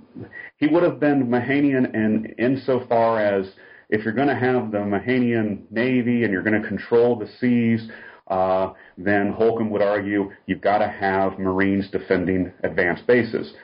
he 0.56 0.66
would 0.66 0.82
have 0.82 0.98
been 0.98 1.28
Mahanian 1.28 1.94
in 1.94 2.34
insofar 2.38 3.20
as 3.20 3.46
if 3.90 4.04
you're 4.04 4.14
going 4.14 4.28
to 4.28 4.34
have 4.34 4.70
the 4.70 4.78
Mahanian 4.78 5.62
Navy 5.70 6.24
and 6.24 6.32
you're 6.32 6.42
going 6.42 6.60
to 6.60 6.66
control 6.66 7.16
the 7.16 7.28
seas, 7.40 7.88
uh, 8.28 8.72
then 8.96 9.32
Holcomb 9.32 9.70
would 9.70 9.82
argue 9.82 10.30
you've 10.46 10.60
got 10.60 10.78
to 10.78 10.88
have 10.88 11.38
Marines 11.38 11.90
defending 11.90 12.52
advanced 12.62 13.06
bases, 13.06 13.54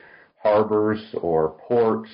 harbors 0.41 0.99
or 1.21 1.49
ports 1.67 2.09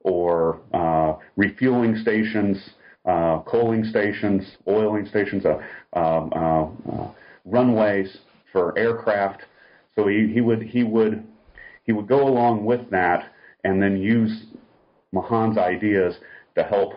or 0.00 0.60
uh, 0.72 1.14
refueling 1.36 1.96
stations, 1.96 2.70
uh, 3.06 3.40
coaling 3.40 3.84
stations, 3.84 4.56
oiling 4.68 5.06
stations, 5.06 5.44
uh, 5.44 5.98
um, 5.98 6.30
uh, 6.34 6.64
uh, 6.92 7.10
runways 7.44 8.18
for 8.52 8.78
aircraft. 8.78 9.42
So 9.94 10.06
he, 10.08 10.30
he 10.32 10.40
would 10.40 10.62
he 10.62 10.82
would 10.84 11.26
he 11.84 11.92
would 11.92 12.06
go 12.06 12.28
along 12.28 12.64
with 12.64 12.90
that 12.90 13.32
and 13.64 13.82
then 13.82 13.96
use 13.96 14.44
Mahan's 15.14 15.56
ideas 15.56 16.16
to 16.56 16.62
help 16.62 16.94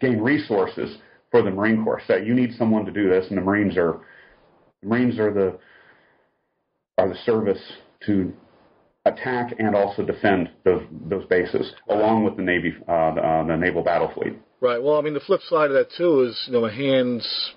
gain 0.00 0.20
resources 0.20 0.98
for 1.34 1.42
the 1.42 1.50
Marine 1.50 1.82
Corps. 1.82 2.00
Say 2.06 2.24
you 2.24 2.32
need 2.32 2.54
someone 2.56 2.84
to 2.84 2.92
do 2.92 3.10
this, 3.10 3.26
and 3.28 3.36
the 3.36 3.42
Marines 3.42 3.76
are 3.76 3.98
the 4.82 4.88
Marines 4.88 5.18
are 5.18 5.34
the 5.34 5.58
are 6.96 7.08
the 7.08 7.16
service 7.26 7.58
to 8.06 8.32
attack 9.04 9.52
and 9.58 9.74
also 9.74 10.04
defend 10.04 10.48
those 10.64 10.84
those 11.08 11.26
bases, 11.26 11.72
along 11.90 12.22
with 12.22 12.36
the 12.36 12.42
Navy, 12.42 12.72
uh, 12.86 13.14
the, 13.16 13.20
uh, 13.20 13.46
the 13.48 13.56
naval 13.56 13.82
battle 13.82 14.12
fleet. 14.14 14.34
Right. 14.60 14.80
Well, 14.80 14.96
I 14.96 15.00
mean, 15.00 15.14
the 15.14 15.18
flip 15.18 15.40
side 15.48 15.72
of 15.72 15.74
that 15.74 15.88
too 15.98 16.20
is 16.20 16.40
you 16.46 16.52
know 16.52 16.60
Mahan's 16.60 17.54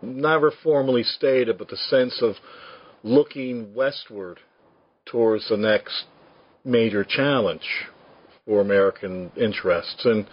never 0.00 0.50
formally 0.62 1.02
stated, 1.02 1.58
but 1.58 1.68
the 1.68 1.76
sense 1.76 2.22
of 2.22 2.36
looking 3.02 3.74
westward 3.74 4.38
towards 5.04 5.50
the 5.50 5.58
next 5.58 6.04
major 6.64 7.04
challenge 7.04 7.68
for 8.46 8.62
American 8.62 9.32
interests. 9.36 10.02
And, 10.06 10.26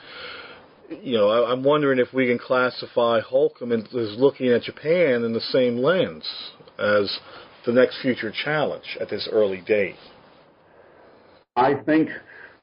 you 0.89 1.17
know, 1.17 1.30
I, 1.30 1.52
am 1.52 1.63
wondering 1.63 2.00
if 2.00 2.13
we 2.13 2.28
can 2.28 2.39
classify 2.39 3.19
Holcomb 3.22 3.72
as 3.72 3.88
looking 3.93 4.50
at 4.50 4.63
Japan 4.63 5.24
in 5.24 5.34
the 5.34 5.41
same 5.41 5.78
lens 5.78 6.28
as 6.80 7.19
the 7.65 7.72
next 7.72 8.02
future 8.02 8.32
challenge 8.32 8.98
at 9.00 9.10
this 9.10 9.28
early 9.32 9.62
date. 9.62 9.96
I 11.56 11.76
think, 11.76 12.10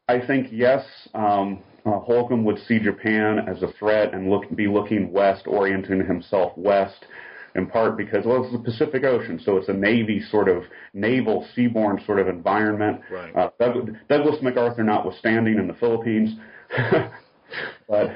I 0.09 0.25
think 0.27 0.49
yes. 0.51 0.85
Um, 1.15 1.63
uh, 1.87 1.99
Holcomb 2.01 2.45
would 2.45 2.59
see 2.67 2.79
Japan 2.79 3.39
as 3.49 3.63
a 3.63 3.73
threat 3.79 4.13
and 4.13 4.29
look, 4.29 4.45
be 4.55 4.67
looking 4.67 5.13
west, 5.13 5.47
orienting 5.47 6.05
himself 6.07 6.53
west 6.57 7.07
in 7.55 7.67
part 7.67 7.97
because 7.97 8.25
well, 8.25 8.45
it's 8.45 8.53
the 8.53 8.59
Pacific 8.59 9.05
Ocean, 9.05 9.41
so 9.45 9.57
it's 9.57 9.69
a 9.69 9.73
Navy 9.73 10.23
sort 10.31 10.49
of 10.49 10.65
naval 10.95 11.47
seaborne 11.57 12.05
sort 12.07 12.21
of 12.21 12.29
environment. 12.29 13.01
Right. 13.11 13.35
Uh, 13.35 13.51
Doug, 13.59 13.97
Douglas 14.09 14.37
MacArthur 14.43 14.85
notwithstanding 14.85 15.59
in 15.59 15.67
the 15.67 15.75
Philippines, 15.75 16.31
but 17.89 18.11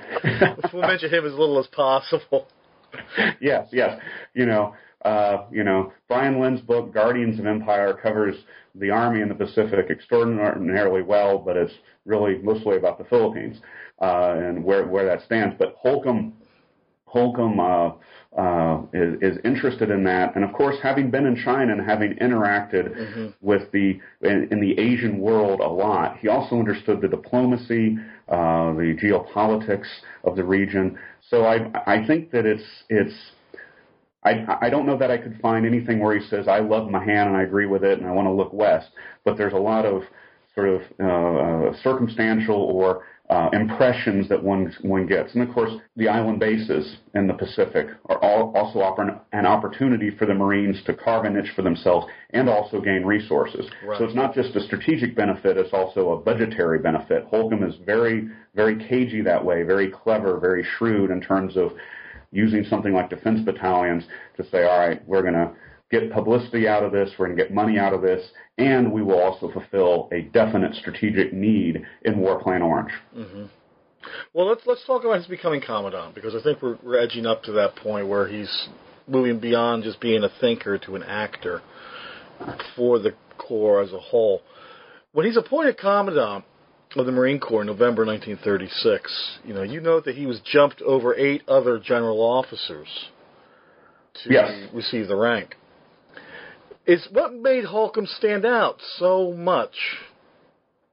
we'll 0.72 0.82
mention 0.82 1.10
him 1.10 1.26
as 1.26 1.32
little 1.32 1.58
as 1.58 1.66
possible. 1.68 2.46
yes, 3.40 3.68
yes. 3.72 4.00
You 4.34 4.46
know, 4.46 4.74
uh, 5.04 5.44
you 5.50 5.64
know, 5.64 5.92
Brian 6.08 6.40
Linn's 6.40 6.60
book 6.60 6.92
Guardians 6.92 7.38
of 7.38 7.46
Empire 7.46 7.94
covers 7.94 8.36
the 8.74 8.90
Army 8.90 9.20
in 9.20 9.28
the 9.28 9.34
Pacific 9.34 9.86
extraordinarily 9.90 11.02
well, 11.02 11.38
but 11.38 11.56
it's 11.56 11.74
really 12.04 12.38
mostly 12.38 12.76
about 12.76 12.98
the 12.98 13.04
Philippines 13.04 13.58
uh, 14.00 14.34
and 14.36 14.64
where 14.64 14.86
where 14.86 15.04
that 15.04 15.24
stands. 15.24 15.54
But 15.58 15.74
Holcomb 15.78 16.34
Holcomb 17.14 17.60
uh, 17.60 17.92
uh, 18.36 18.82
is, 18.92 19.14
is, 19.22 19.38
interested 19.44 19.88
in 19.88 20.02
that, 20.02 20.34
and 20.34 20.44
of 20.44 20.52
course, 20.52 20.74
having 20.82 21.12
been 21.12 21.26
in 21.26 21.36
China 21.36 21.72
and 21.72 21.80
having 21.88 22.14
interacted 22.16 22.92
mm-hmm. 22.92 23.26
with 23.40 23.70
the 23.70 24.00
in, 24.22 24.48
in, 24.50 24.60
the 24.60 24.76
Asian 24.80 25.20
world 25.20 25.60
a 25.60 25.68
lot, 25.68 26.18
he 26.18 26.26
also 26.26 26.56
understood 26.56 27.00
the 27.00 27.06
diplomacy, 27.06 27.96
uh, 28.28 28.74
the 28.74 28.98
geopolitics 29.00 29.86
of 30.24 30.34
the 30.34 30.42
region. 30.42 30.98
So 31.30 31.44
I 31.44 31.70
I 31.86 32.04
think 32.04 32.32
that 32.32 32.44
it's 32.44 32.64
it's. 32.88 33.14
I, 34.24 34.58
I 34.62 34.70
don't 34.70 34.86
know 34.86 34.98
that 34.98 35.12
I 35.12 35.18
could 35.18 35.38
find 35.40 35.64
anything 35.64 36.00
where 36.00 36.18
he 36.18 36.26
says 36.26 36.48
I 36.48 36.58
love 36.58 36.90
Mahan 36.90 37.28
and 37.28 37.36
I 37.36 37.42
agree 37.42 37.66
with 37.66 37.84
it 37.84 37.98
and 37.98 38.08
I 38.08 38.10
want 38.10 38.26
to 38.26 38.32
look 38.32 38.52
west, 38.52 38.88
but 39.24 39.36
there's 39.36 39.52
a 39.52 39.64
lot 39.72 39.84
of 39.84 40.02
sort 40.56 40.68
of 40.70 40.80
uh, 40.98 41.04
uh 41.04 41.82
circumstantial 41.82 42.56
or 42.56 43.04
uh, 43.30 43.48
impressions 43.52 44.28
that 44.28 44.42
one 44.42 44.72
one 44.82 45.06
gets. 45.06 45.34
And 45.34 45.48
of 45.48 45.54
course, 45.54 45.72
the 45.96 46.08
island 46.08 46.40
bases 46.40 46.98
in 47.14 47.26
the 47.26 47.32
Pacific 47.32 47.86
are 48.06 48.22
all, 48.22 48.52
also 48.54 48.80
offer 48.80 49.18
an 49.32 49.46
opportunity 49.46 50.10
for 50.10 50.26
the 50.26 50.34
Marines 50.34 50.82
to 50.84 50.94
carve 50.94 51.24
a 51.24 51.30
niche 51.30 51.52
for 51.56 51.62
themselves 51.62 52.06
and 52.30 52.50
also 52.50 52.80
gain 52.80 53.02
resources. 53.04 53.66
Right. 53.86 53.98
So 53.98 54.04
it's 54.04 54.14
not 54.14 54.34
just 54.34 54.54
a 54.56 54.60
strategic 54.60 55.16
benefit; 55.16 55.56
it's 55.56 55.72
also 55.72 56.10
a 56.10 56.16
budgetary 56.18 56.80
benefit. 56.80 57.24
Holcomb 57.24 57.62
is 57.62 57.76
very, 57.86 58.28
very 58.54 58.76
cagey 58.88 59.22
that 59.22 59.42
way, 59.42 59.62
very 59.62 59.90
clever, 59.90 60.38
very 60.38 60.66
shrewd 60.76 61.10
in 61.10 61.22
terms 61.22 61.56
of 61.56 61.72
using 62.30 62.64
something 62.64 62.92
like 62.92 63.08
defense 63.08 63.40
battalions 63.40 64.04
to 64.36 64.44
say, 64.50 64.64
all 64.64 64.78
right, 64.80 65.06
we're 65.08 65.22
going 65.22 65.34
to 65.34 65.50
get 66.00 66.12
publicity 66.12 66.68
out 66.68 66.82
of 66.82 66.92
this, 66.92 67.10
we're 67.18 67.26
going 67.26 67.36
to 67.36 67.42
get 67.42 67.52
money 67.52 67.78
out 67.78 67.92
of 67.92 68.02
this, 68.02 68.24
and 68.58 68.92
we 68.92 69.02
will 69.02 69.20
also 69.20 69.50
fulfill 69.50 70.08
a 70.12 70.22
definite 70.22 70.74
strategic 70.74 71.32
need 71.32 71.84
in 72.02 72.18
War 72.18 72.42
Plan 72.42 72.62
Orange. 72.62 72.92
Mm-hmm. 73.16 73.44
Well, 74.34 74.46
let's 74.46 74.62
let's 74.66 74.84
talk 74.86 75.04
about 75.04 75.16
his 75.16 75.26
becoming 75.26 75.62
commandant 75.62 76.14
because 76.14 76.34
I 76.34 76.42
think 76.42 76.60
we're, 76.60 76.76
we're 76.82 76.98
edging 76.98 77.26
up 77.26 77.42
to 77.44 77.52
that 77.52 77.76
point 77.76 78.06
where 78.06 78.28
he's 78.28 78.68
moving 79.06 79.38
beyond 79.38 79.84
just 79.84 80.00
being 80.00 80.22
a 80.24 80.28
thinker 80.40 80.78
to 80.78 80.96
an 80.96 81.02
actor 81.02 81.62
for 82.76 82.98
the 82.98 83.14
Corps 83.38 83.82
as 83.82 83.92
a 83.92 83.98
whole. 83.98 84.42
When 85.12 85.26
he's 85.26 85.36
appointed 85.36 85.78
commandant 85.78 86.44
of 86.96 87.06
the 87.06 87.12
Marine 87.12 87.40
Corps 87.40 87.62
in 87.62 87.66
November 87.66 88.04
1936, 88.04 89.38
you 89.44 89.54
know, 89.54 89.62
you 89.62 89.80
note 89.80 90.04
that 90.04 90.16
he 90.16 90.26
was 90.26 90.40
jumped 90.40 90.80
over 90.82 91.14
eight 91.14 91.42
other 91.48 91.78
general 91.78 92.20
officers 92.20 92.88
to 94.22 94.32
yes. 94.32 94.68
receive 94.72 95.08
the 95.08 95.16
rank 95.16 95.56
is 96.86 97.06
what 97.12 97.34
made 97.34 97.64
Holcomb 97.64 98.06
stand 98.06 98.44
out 98.44 98.76
so 98.98 99.32
much 99.32 99.74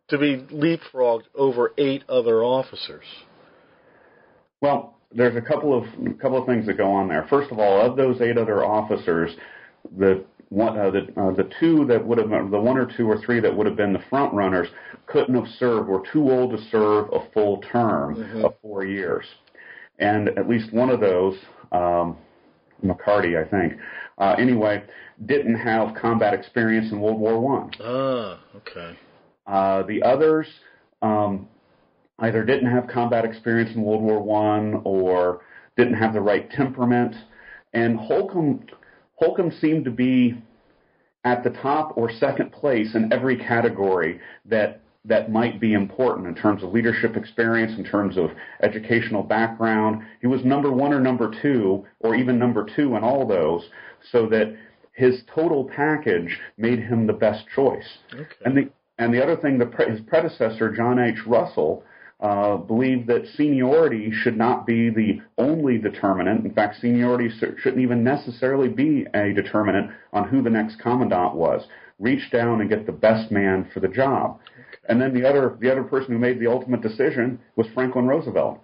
to 0.10 0.18
be 0.18 0.38
leapfrogged 0.52 1.24
over 1.36 1.74
eight 1.78 2.04
other 2.10 2.44
officers? 2.44 3.06
Well, 4.62 4.98
there's 5.14 5.36
a 5.36 5.42
couple 5.42 5.78
of 5.78 5.84
a 6.06 6.14
couple 6.14 6.38
of 6.38 6.46
things 6.46 6.66
that 6.68 6.78
go 6.78 6.92
on 6.92 7.08
there. 7.08 7.26
First 7.30 7.52
of 7.52 7.60
all, 7.60 7.82
of 7.82 7.98
those 7.98 8.22
eight 8.22 8.38
other 8.38 8.64
officers, 8.64 9.32
the 9.98 10.24
one, 10.50 10.78
uh, 10.78 10.92
the 10.92 11.00
uh, 11.22 11.32
the 11.32 11.50
two 11.60 11.86
that 11.88 12.06
would 12.06 12.18
have 12.18 12.30
the 12.30 12.60
one 12.60 12.78
or 12.78 12.90
two 12.98 13.10
or 13.10 13.20
three 13.22 13.40
that 13.40 13.56
would 13.56 13.66
have 13.66 13.76
been 13.76 13.94
the 13.94 14.04
front 14.10 14.34
runners 14.34 14.68
couldn't 15.08 15.36
have 15.36 15.48
served 15.58 15.88
were 15.88 16.04
too 16.12 16.30
old 16.30 16.52
to 16.52 16.64
serve 16.70 17.08
a 17.14 17.20
full 17.34 17.62
term 17.72 18.16
mm-hmm. 18.16 18.46
of 18.46 18.54
four 18.62 18.86
years, 18.86 19.26
and 20.00 20.30
at 20.30 20.48
least 20.48 20.72
one 20.74 20.90
of 20.90 21.00
those, 21.00 21.38
um, 21.72 22.18
McCarty, 22.84 23.42
I 23.42 23.50
think. 23.50 23.74
Uh, 24.18 24.36
anyway, 24.38 24.84
didn't 25.26 25.56
have 25.56 25.96
combat 25.96 26.34
experience 26.34 26.92
in 26.92 27.00
World 27.00 27.20
War 27.20 27.40
One. 27.40 27.72
Ah, 27.80 28.40
okay. 28.56 28.98
Uh, 29.48 29.84
the 29.84 30.02
others 30.04 30.48
um, 31.02 31.48
either 32.20 32.44
didn't 32.44 32.72
have 32.72 32.88
combat 32.88 33.26
experience 33.26 33.76
in 33.76 33.82
World 33.82 34.02
War 34.02 34.22
One 34.22 34.82
or 34.84 35.42
didn't 35.78 35.96
have 35.96 36.14
the 36.14 36.22
right 36.22 36.50
temperament. 36.52 37.16
And 37.74 37.98
Holcomb 37.98 38.66
Holcomb 39.16 39.52
seemed 39.60 39.86
to 39.86 39.92
be 39.92 40.42
at 41.24 41.44
the 41.44 41.52
top 41.52 41.96
or 41.98 42.12
second 42.12 42.52
place 42.52 42.96
in 42.96 43.14
every 43.14 43.38
category 43.38 44.20
that 44.46 44.82
that 45.06 45.32
might 45.32 45.60
be 45.60 45.74
important 45.74 46.28
in 46.28 46.36
terms 46.36 46.64
of 46.64 46.72
leadership 46.74 47.16
experience, 47.16 47.72
in 47.78 47.84
terms 47.84 48.18
of 48.18 48.30
educational 48.62 49.24
background. 49.24 50.04
He 50.22 50.28
was 50.28 50.44
number 50.46 50.72
one 50.72 50.94
or 50.94 51.00
number 51.00 51.34
two, 51.42 51.86
or 52.00 52.16
even 52.16 52.38
number 52.38 52.68
two 52.76 52.96
in 52.96 53.04
all 53.04 53.28
those, 53.28 53.68
so 54.12 54.28
that 54.30 54.56
his 54.94 55.24
total 55.34 55.66
package 55.66 56.40
made 56.58 56.80
him 56.80 57.08
the 57.08 57.14
best 57.14 57.46
choice. 57.56 57.98
Okay. 58.14 58.26
And 58.46 58.58
the 58.58 58.70
and 58.98 59.14
the 59.14 59.24
other 59.24 59.36
thing, 59.36 59.58
the 59.58 59.70
his 59.88 60.02
predecessor 60.02 60.72
John 60.76 61.00
H. 61.00 61.26
Russell 61.26 61.84
uh, 62.20 62.58
believed 62.58 63.08
that 63.08 63.26
seniority 63.36 64.12
should 64.12 64.38
not 64.38 64.68
be 64.68 64.90
the 64.90 65.22
only 65.40 65.80
determinant. 65.80 66.46
In 66.46 66.54
fact, 66.54 66.80
seniority 66.80 67.30
shouldn't 67.40 67.82
even 67.82 68.04
necessarily 68.04 68.70
be 68.70 69.08
a 69.16 69.34
determinant 69.34 69.92
on 70.14 70.28
who 70.28 70.44
the 70.44 70.50
next 70.52 70.80
commandant 70.80 71.34
was. 71.34 71.66
Reach 71.98 72.30
down 72.32 72.62
and 72.62 72.70
get 72.70 72.86
the 72.86 72.92
best 72.92 73.32
man 73.32 73.70
for 73.74 73.80
the 73.80 73.88
job. 73.88 74.40
And 74.88 75.02
then 75.02 75.14
the 75.14 75.28
other 75.28 75.58
the 75.60 75.72
other 75.72 75.84
person 75.84 76.12
who 76.12 76.20
made 76.20 76.40
the 76.40 76.52
ultimate 76.52 76.82
decision 76.82 77.40
was 77.56 77.68
Franklin 77.74 78.08
Roosevelt. 78.08 78.60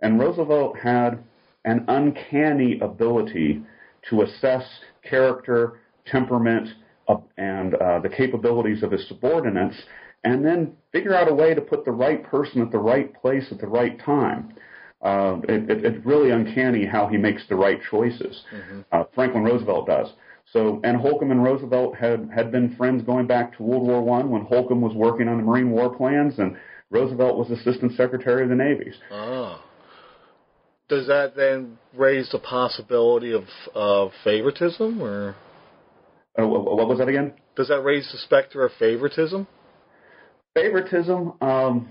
And 0.00 0.20
Roosevelt 0.20 0.78
had 0.78 1.24
an 1.64 1.84
uncanny 1.88 2.78
ability 2.80 3.62
to 4.08 4.22
assess 4.22 4.64
character, 5.02 5.80
temperament, 6.06 6.68
uh, 7.08 7.16
and 7.36 7.74
uh, 7.74 7.98
the 8.00 8.08
capabilities 8.08 8.82
of 8.82 8.90
his 8.90 9.06
subordinates, 9.08 9.76
and 10.24 10.44
then 10.44 10.72
figure 10.92 11.14
out 11.14 11.30
a 11.30 11.34
way 11.34 11.54
to 11.54 11.60
put 11.60 11.84
the 11.84 11.90
right 11.90 12.22
person 12.24 12.62
at 12.62 12.70
the 12.70 12.78
right 12.78 13.14
place 13.20 13.46
at 13.50 13.58
the 13.60 13.66
right 13.66 13.98
time. 14.04 14.54
Uh, 15.02 15.38
it, 15.48 15.70
it, 15.70 15.84
it's 15.84 16.04
really 16.04 16.30
uncanny 16.30 16.84
how 16.84 17.06
he 17.06 17.16
makes 17.16 17.42
the 17.48 17.56
right 17.56 17.80
choices. 17.90 18.42
Mm-hmm. 18.54 18.80
Uh, 18.92 19.04
Franklin 19.14 19.44
Roosevelt 19.44 19.86
does. 19.86 20.08
So, 20.52 20.80
and 20.84 20.96
Holcomb 20.96 21.30
and 21.30 21.42
Roosevelt 21.42 21.96
had 21.96 22.28
had 22.34 22.50
been 22.50 22.74
friends 22.76 23.02
going 23.04 23.26
back 23.26 23.56
to 23.56 23.62
World 23.62 23.86
War 23.86 24.02
One 24.02 24.30
when 24.30 24.44
Holcomb 24.44 24.80
was 24.80 24.94
working 24.94 25.28
on 25.28 25.36
the 25.38 25.44
Marine 25.44 25.70
War 25.70 25.94
plans, 25.96 26.38
and 26.38 26.56
Roosevelt 26.90 27.38
was 27.38 27.50
Assistant 27.50 27.92
Secretary 27.96 28.42
of 28.42 28.48
the 28.48 28.56
Navy. 28.56 28.92
Ah. 29.12 29.62
Does 30.90 31.06
that 31.06 31.36
then 31.36 31.78
raise 31.96 32.28
the 32.32 32.40
possibility 32.40 33.32
of 33.32 33.44
of 33.74 34.10
favoritism, 34.24 35.00
or? 35.00 35.36
Uh, 36.36 36.46
what 36.46 36.88
was 36.88 36.98
that 36.98 37.08
again? 37.08 37.32
Does 37.54 37.68
that 37.68 37.82
raise 37.82 38.10
the 38.10 38.18
specter 38.18 38.64
of 38.64 38.72
favoritism? 38.78 39.46
Favoritism. 40.54 41.34
Um, 41.40 41.88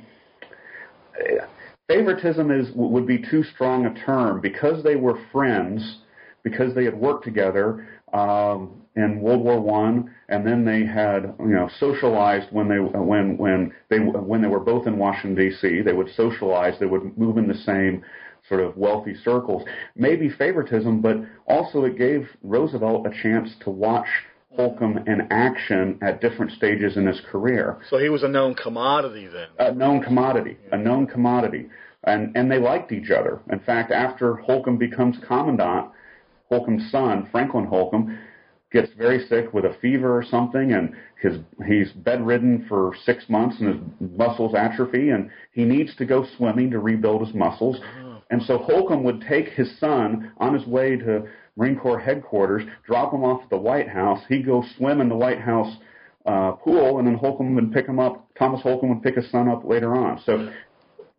favoritism 1.88 2.52
is 2.52 2.68
would 2.76 3.08
be 3.08 3.20
too 3.20 3.44
strong 3.56 3.86
a 3.86 4.06
term 4.06 4.42
because 4.42 4.84
they 4.84 4.98
were 4.98 5.18
friends, 5.32 6.00
because 6.44 6.76
they 6.76 6.84
had 6.84 6.96
worked 6.96 7.24
together 7.24 7.88
um, 8.14 8.82
in 8.96 9.22
World 9.22 9.42
War 9.42 9.60
One, 9.60 10.14
and 10.28 10.46
then 10.46 10.66
they 10.66 10.86
had 10.86 11.34
you 11.40 11.56
know 11.56 11.70
socialized 11.80 12.48
when 12.52 12.68
they 12.68 12.78
when 12.78 13.38
when 13.38 13.74
they 13.90 14.00
when 14.00 14.42
they 14.42 14.48
were 14.48 14.60
both 14.60 14.88
in 14.88 14.98
Washington 14.98 15.36
D.C. 15.36 15.82
They 15.82 15.94
would 15.94 16.10
socialize. 16.16 16.74
They 16.80 16.86
would 16.86 17.18
move 17.18 17.38
in 17.38 17.48
the 17.48 17.56
same 17.56 18.04
sort 18.48 18.62
of 18.62 18.76
wealthy 18.76 19.16
circles. 19.24 19.64
Maybe 19.96 20.30
favoritism, 20.30 21.02
but 21.02 21.18
also 21.48 21.84
it 21.86 21.98
gave 21.98 22.28
Roosevelt 22.44 23.06
a 23.06 23.12
chance 23.22 23.50
to 23.64 23.70
watch 23.70 24.08
Holcomb 24.56 24.98
in 25.06 25.28
action 25.30 26.00
at 26.02 26.22
different 26.22 26.52
stages 26.54 26.98
in 26.98 27.06
his 27.06 27.22
career. 27.32 27.78
So 27.90 28.00
he 28.00 28.10
was 28.10 28.24
a 28.24 28.28
known 28.28 28.56
commodity 28.56 29.28
then. 29.28 29.48
A 29.60 29.74
known 29.74 30.02
commodity. 30.02 30.58
A 30.72 30.78
known 30.78 31.06
commodity. 31.06 31.70
And 32.04 32.36
and 32.36 32.52
they 32.52 32.60
liked 32.60 32.92
each 32.92 33.12
other. 33.12 33.40
In 33.52 33.60
fact, 33.60 33.92
after 33.92 34.36
Holcomb 34.36 34.78
becomes 34.78 35.18
commandant, 35.28 35.92
Holcomb's 36.50 36.90
son, 36.92 37.28
Franklin 37.32 37.66
Holcomb, 37.66 38.18
gets 38.72 38.92
very 38.98 39.26
sick 39.28 39.54
with 39.54 39.66
a 39.66 39.76
fever 39.82 40.16
or 40.16 40.24
something 40.24 40.74
and 40.74 40.94
his 41.20 41.40
he's 41.66 41.92
bedridden 41.92 42.66
for 42.70 42.94
six 43.04 43.28
months 43.28 43.58
and 43.60 43.68
his 44.00 44.12
muscles 44.16 44.54
atrophy 44.56 45.10
and 45.10 45.32
he 45.52 45.64
needs 45.64 45.96
to 45.96 46.06
go 46.06 46.26
swimming 46.38 46.70
to 46.70 46.80
rebuild 46.80 47.26
his 47.26 47.36
muscles. 47.36 47.78
Oh. 48.04 48.22
And 48.30 48.42
so 48.44 48.60
Holcomb 48.60 49.04
would 49.04 49.22
take 49.28 49.50
his 49.50 49.80
son 49.80 50.32
on 50.38 50.54
his 50.54 50.68
way 50.68 50.98
to 50.98 51.28
Marine 51.56 51.80
Corps 51.80 52.00
headquarters, 52.00 52.64
drop 52.86 53.12
him 53.12 53.24
off 53.24 53.44
at 53.44 53.50
the 53.50 53.58
White 53.58 53.90
House. 53.90 54.22
He'd 54.30 54.46
go 54.46 54.64
swim 54.78 55.02
in 55.02 55.10
the 55.10 55.16
White 55.16 55.42
House 55.42 55.78
uh, 56.26 56.52
pool, 56.52 57.00
and 57.00 57.08
then 57.08 57.16
Holcomb 57.16 57.56
would 57.56 57.74
pick 57.74 57.88
him 57.88 58.00
up. 58.00 58.28
Thomas 58.38 58.62
Holcomb 58.62 58.90
would 58.90 59.02
pick 59.02 59.16
his 59.16 59.30
son 59.32 59.50
up 59.50 59.66
later 59.66 59.96
on. 59.96 60.22
So 60.26 60.52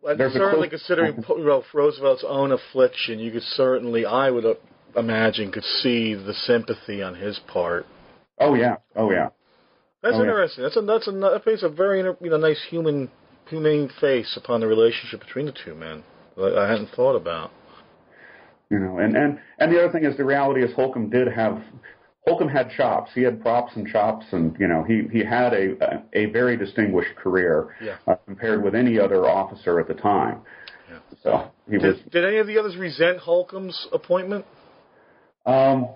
well, 0.01 0.15
certainly 0.17 0.69
considering 0.69 1.23
know, 1.27 1.63
Roosevelt's 1.73 2.25
own 2.27 2.51
affliction, 2.53 3.19
you 3.19 3.31
could 3.31 3.43
certainly, 3.43 4.05
I 4.05 4.31
would 4.31 4.45
uh, 4.45 4.53
imagine, 4.95 5.51
could 5.51 5.63
see 5.63 6.13
the 6.13 6.33
sympathy 6.33 7.01
on 7.01 7.15
his 7.15 7.39
part. 7.47 7.85
Oh 8.39 8.55
yeah, 8.55 8.77
oh 8.95 9.11
yeah. 9.11 9.29
That's 10.01 10.15
oh, 10.15 10.21
interesting. 10.21 10.63
Yeah. 10.63 10.69
That's 10.69 10.77
a 10.77 10.81
that's 10.81 11.07
a 11.07 11.11
that 11.11 11.45
paints 11.45 11.63
a 11.63 11.69
very 11.69 11.99
you 11.99 12.29
know 12.29 12.37
nice 12.37 12.63
human 12.69 13.09
humane 13.47 13.89
face 13.99 14.37
upon 14.37 14.61
the 14.61 14.67
relationship 14.67 15.19
between 15.19 15.45
the 15.45 15.53
two 15.53 15.75
men. 15.75 16.03
I 16.37 16.67
hadn't 16.67 16.89
thought 16.95 17.15
about. 17.15 17.51
You 18.69 18.79
know, 18.79 18.97
and 18.97 19.15
and 19.15 19.39
and 19.59 19.71
the 19.71 19.83
other 19.83 19.91
thing 19.91 20.05
is 20.05 20.17
the 20.17 20.25
reality 20.25 20.63
is 20.63 20.73
Holcomb 20.75 21.09
did 21.09 21.27
have 21.27 21.61
Holcomb 22.25 22.47
had 22.47 22.71
chops. 22.71 23.11
He 23.13 23.21
had 23.21 23.41
props 23.41 23.73
and 23.75 23.87
chops, 23.87 24.25
and 24.31 24.55
you 24.59 24.67
know 24.67 24.83
he 24.83 25.03
he 25.11 25.23
had 25.23 25.53
a 25.53 26.03
a, 26.13 26.23
a 26.23 26.25
very 26.27 26.55
distinguished 26.57 27.15
career 27.15 27.75
yeah. 27.83 27.97
uh, 28.07 28.15
compared 28.25 28.63
with 28.63 28.73
any 28.73 28.99
other 28.99 29.27
officer 29.27 29.79
at 29.79 29.87
the 29.87 29.93
time. 29.93 30.41
Yeah. 30.89 30.99
So 31.21 31.51
he 31.69 31.77
did, 31.77 31.83
was. 31.83 31.97
Did 32.11 32.25
any 32.25 32.37
of 32.37 32.47
the 32.47 32.57
others 32.57 32.77
resent 32.77 33.19
Holcomb's 33.19 33.87
appointment? 33.91 34.45
Um, 35.45 35.87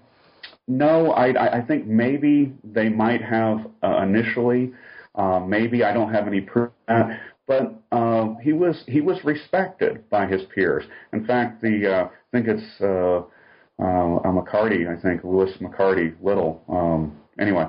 no, 0.68 1.12
I 1.12 1.58
I 1.58 1.62
think 1.62 1.86
maybe 1.86 2.54
they 2.64 2.90
might 2.90 3.22
have 3.22 3.68
uh, 3.84 4.02
initially. 4.02 4.72
Uh, 5.14 5.40
maybe 5.40 5.84
I 5.84 5.94
don't 5.94 6.12
have 6.12 6.28
any 6.28 6.42
proof 6.42 6.72
that, 6.88 7.20
but 7.48 7.76
uh, 7.92 8.34
he 8.42 8.54
was 8.54 8.84
he 8.88 9.02
was 9.02 9.24
respected 9.24 10.10
by 10.10 10.26
his 10.26 10.42
peers. 10.54 10.84
In 11.14 11.26
fact, 11.26 11.62
the 11.62 11.94
uh, 11.94 12.04
I 12.06 12.10
think 12.32 12.48
it's 12.48 12.82
uh, 12.82 13.20
uh, 13.80 14.32
McCarty. 14.32 14.88
I 14.88 15.00
think 15.02 15.24
Louis 15.24 15.52
McCarty 15.62 16.16
Little. 16.22 16.64
Um, 16.68 17.16
anyway, 17.40 17.68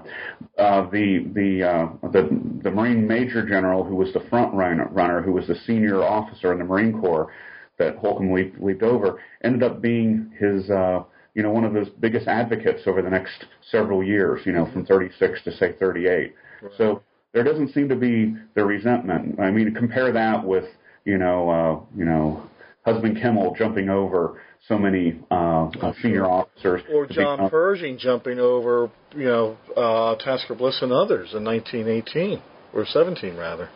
uh, 0.59 0.89
the 0.91 1.27
the 1.35 1.63
uh, 1.63 2.09
the 2.11 2.29
the 2.63 2.71
Marine 2.71 3.07
Major 3.07 3.47
General 3.47 3.85
who 3.85 3.97
was 3.97 4.13
the 4.15 4.21
front 4.31 4.55
runner, 4.55 4.89
runner, 4.91 5.21
who 5.21 5.33
was 5.33 5.47
the 5.47 5.57
senior 5.67 6.03
officer 6.03 6.53
in 6.53 6.59
the 6.59 6.65
Marine 6.65 6.99
Corps 6.99 7.31
that 7.79 7.97
Holcomb 7.99 8.33
leaped, 8.33 8.59
leaped 8.59 8.83
over, 8.83 9.21
ended 9.45 9.63
up 9.63 9.83
being 9.83 10.33
his. 10.39 10.71
Uh, 10.71 11.05
you 11.37 11.43
know, 11.43 11.51
one 11.51 11.65
of 11.65 11.75
those 11.75 11.91
biggest 12.01 12.27
advocates 12.27 12.81
over 12.87 13.03
the 13.03 13.11
next 13.11 13.45
several 13.71 14.03
years, 14.03 14.41
you 14.47 14.53
know, 14.53 14.65
from 14.73 14.87
36 14.87 15.43
to 15.45 15.53
say 15.53 15.75
38. 15.79 16.35
Right. 16.63 16.73
So 16.79 17.03
there 17.35 17.45
doesn't 17.45 17.75
seem 17.75 17.91
to 17.91 17.95
be 17.95 18.35
the 18.55 18.65
resentment. 18.65 19.39
I 19.39 19.51
mean, 19.51 19.75
compare 19.75 20.11
that 20.13 20.43
with, 20.43 20.65
you 21.05 21.19
know, 21.19 21.51
uh, 21.51 21.97
you 21.97 22.07
know, 22.07 22.43
Husband 22.87 23.19
Kimmel 23.21 23.55
jumping 23.59 23.91
over 23.91 24.41
so 24.67 24.79
many 24.79 25.21
uh, 25.31 25.67
uh, 25.83 25.93
senior 26.01 26.25
officers. 26.25 26.81
Or 26.91 27.07
John 27.07 27.51
Pershing 27.51 27.99
jumping 27.99 28.39
over, 28.39 28.91
you 29.15 29.27
know, 29.27 29.59
uh, 29.77 30.17
Tasker 30.17 30.55
Bliss 30.55 30.79
and 30.81 30.91
others 30.91 31.35
in 31.35 31.45
1918 31.45 32.41
or 32.73 32.87
17 32.87 33.37
rather. 33.37 33.69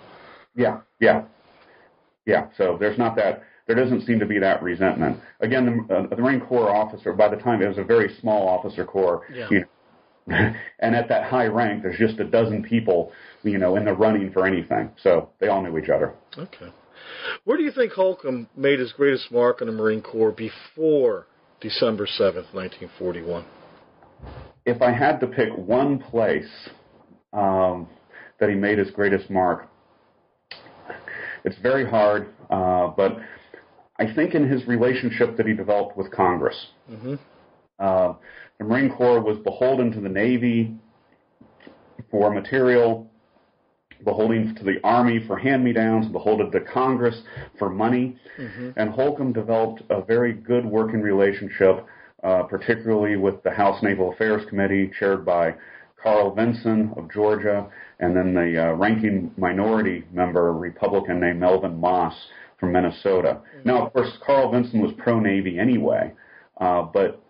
Yeah, 0.57 0.81
yeah, 0.99 1.25
yeah. 2.25 2.47
So 2.57 2.79
there's 2.81 2.97
not 2.97 3.17
that. 3.17 3.43
There 3.71 3.85
doesn't 3.85 4.05
seem 4.05 4.19
to 4.19 4.27
be 4.27 4.41
that 4.41 4.65
resentment. 4.65 5.21
Again, 5.39 5.87
the, 5.89 5.95
uh, 5.95 6.07
the 6.09 6.17
Marine 6.17 6.41
Corps 6.41 6.75
officer, 6.75 7.13
by 7.13 7.29
the 7.29 7.37
time 7.37 7.63
it 7.63 7.69
was 7.69 7.79
a 7.79 7.85
very 7.85 8.13
small 8.21 8.49
officer 8.49 8.85
corps, 8.85 9.23
yeah. 9.33 9.47
you 9.49 9.65
know, 10.27 10.53
and 10.81 10.97
at 10.97 11.09
that 11.09 11.31
high 11.31 11.47
rank, 11.47 11.85
there's 11.85 11.97
just 11.97 12.19
a 12.19 12.25
dozen 12.25 12.65
people, 12.65 13.13
you 13.45 13.59
know, 13.59 13.77
in 13.77 13.85
the 13.85 13.93
running 13.93 14.33
for 14.33 14.45
anything. 14.45 14.91
So 15.01 15.29
they 15.39 15.47
all 15.47 15.63
knew 15.63 15.79
each 15.79 15.89
other. 15.89 16.15
Okay. 16.37 16.73
Where 17.45 17.57
do 17.57 17.63
you 17.63 17.71
think 17.71 17.93
Holcomb 17.93 18.49
made 18.57 18.81
his 18.81 18.91
greatest 18.91 19.31
mark 19.31 19.61
in 19.61 19.69
the 19.69 19.73
Marine 19.73 20.03
Corps 20.03 20.33
before 20.33 21.29
December 21.61 22.09
7th, 22.09 22.53
1941? 22.53 23.45
If 24.67 24.83
I 24.83 24.91
had 24.91 25.21
to 25.21 25.29
pick 25.29 25.57
one 25.57 26.01
place 26.01 26.51
um, 27.33 27.89
that 28.41 28.49
he 28.49 28.57
made 28.57 28.79
his 28.79 28.91
greatest 28.91 29.31
mark, 29.31 29.69
it's 31.45 31.57
very 31.59 31.89
hard, 31.89 32.35
uh, 32.51 32.89
but 32.89 33.17
I 34.01 34.13
think 34.15 34.35
in 34.35 34.49
his 34.49 34.67
relationship 34.67 35.37
that 35.37 35.47
he 35.47 35.53
developed 35.53 35.97
with 35.97 36.11
Congress. 36.11 36.57
Mm-hmm. 36.91 37.15
Uh, 37.79 38.15
the 38.59 38.65
Marine 38.65 38.91
Corps 38.91 39.21
was 39.21 39.39
beholden 39.39 39.93
to 39.93 40.01
the 40.01 40.09
Navy 40.09 40.75
for 42.11 42.33
material, 42.33 43.11
beholden 44.03 44.55
to 44.55 44.65
the 44.65 44.79
Army 44.83 45.23
for 45.27 45.39
hand-me-downs, 45.39 46.09
beholden 46.09 46.51
to 46.51 46.61
Congress 46.61 47.23
for 47.59 47.69
money. 47.69 48.17
Mm-hmm. 48.39 48.71
And 48.77 48.91
Holcomb 48.91 49.35
developed 49.35 49.83
a 49.91 50.03
very 50.03 50.33
good 50.33 50.65
working 50.65 51.03
relationship, 51.03 51.87
uh, 52.25 52.45
particularly 52.45 53.17
with 53.17 53.43
the 53.43 53.51
House 53.51 53.83
Naval 53.83 54.13
Affairs 54.13 54.49
Committee, 54.49 54.91
chaired 54.99 55.27
by 55.27 55.55
Carl 56.03 56.35
Vinson 56.35 56.95
of 56.97 57.13
Georgia, 57.13 57.69
and 57.99 58.17
then 58.17 58.33
the 58.33 58.69
uh, 58.69 58.73
ranking 58.73 59.31
minority 59.37 60.05
member, 60.11 60.55
Republican 60.55 61.21
named 61.21 61.41
Melvin 61.41 61.79
Maas 61.79 62.15
from 62.61 62.73
Minnesota. 62.73 63.41
Mm-hmm. 63.57 63.69
Now, 63.69 63.87
of 63.87 63.93
course, 63.93 64.11
Carl 64.25 64.53
Vinson 64.53 64.81
was 64.81 64.93
pro-Navy 64.99 65.59
anyway, 65.59 66.13
uh, 66.61 66.83
but 66.83 67.21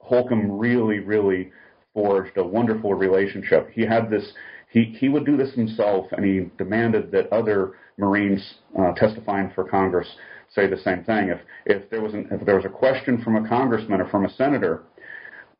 Holcomb 0.00 0.50
really, 0.56 1.00
really 1.00 1.50
forged 1.92 2.36
a 2.36 2.44
wonderful 2.44 2.94
relationship. 2.94 3.68
He 3.72 3.82
had 3.82 4.08
this. 4.08 4.32
He 4.70 4.96
he 4.98 5.08
would 5.08 5.26
do 5.26 5.36
this 5.36 5.52
himself, 5.54 6.06
and 6.12 6.24
he 6.24 6.50
demanded 6.56 7.10
that 7.12 7.32
other 7.32 7.74
Marines 7.98 8.54
uh, 8.78 8.92
testifying 8.92 9.50
for 9.54 9.64
Congress 9.64 10.08
say 10.54 10.66
the 10.68 10.78
same 10.78 11.02
thing. 11.04 11.30
If 11.30 11.40
if 11.66 11.90
there 11.90 12.02
was 12.02 12.14
an, 12.14 12.28
if 12.30 12.44
there 12.46 12.56
was 12.56 12.64
a 12.64 12.70
question 12.70 13.22
from 13.22 13.36
a 13.36 13.48
congressman 13.48 14.00
or 14.00 14.08
from 14.08 14.24
a 14.24 14.32
senator, 14.34 14.84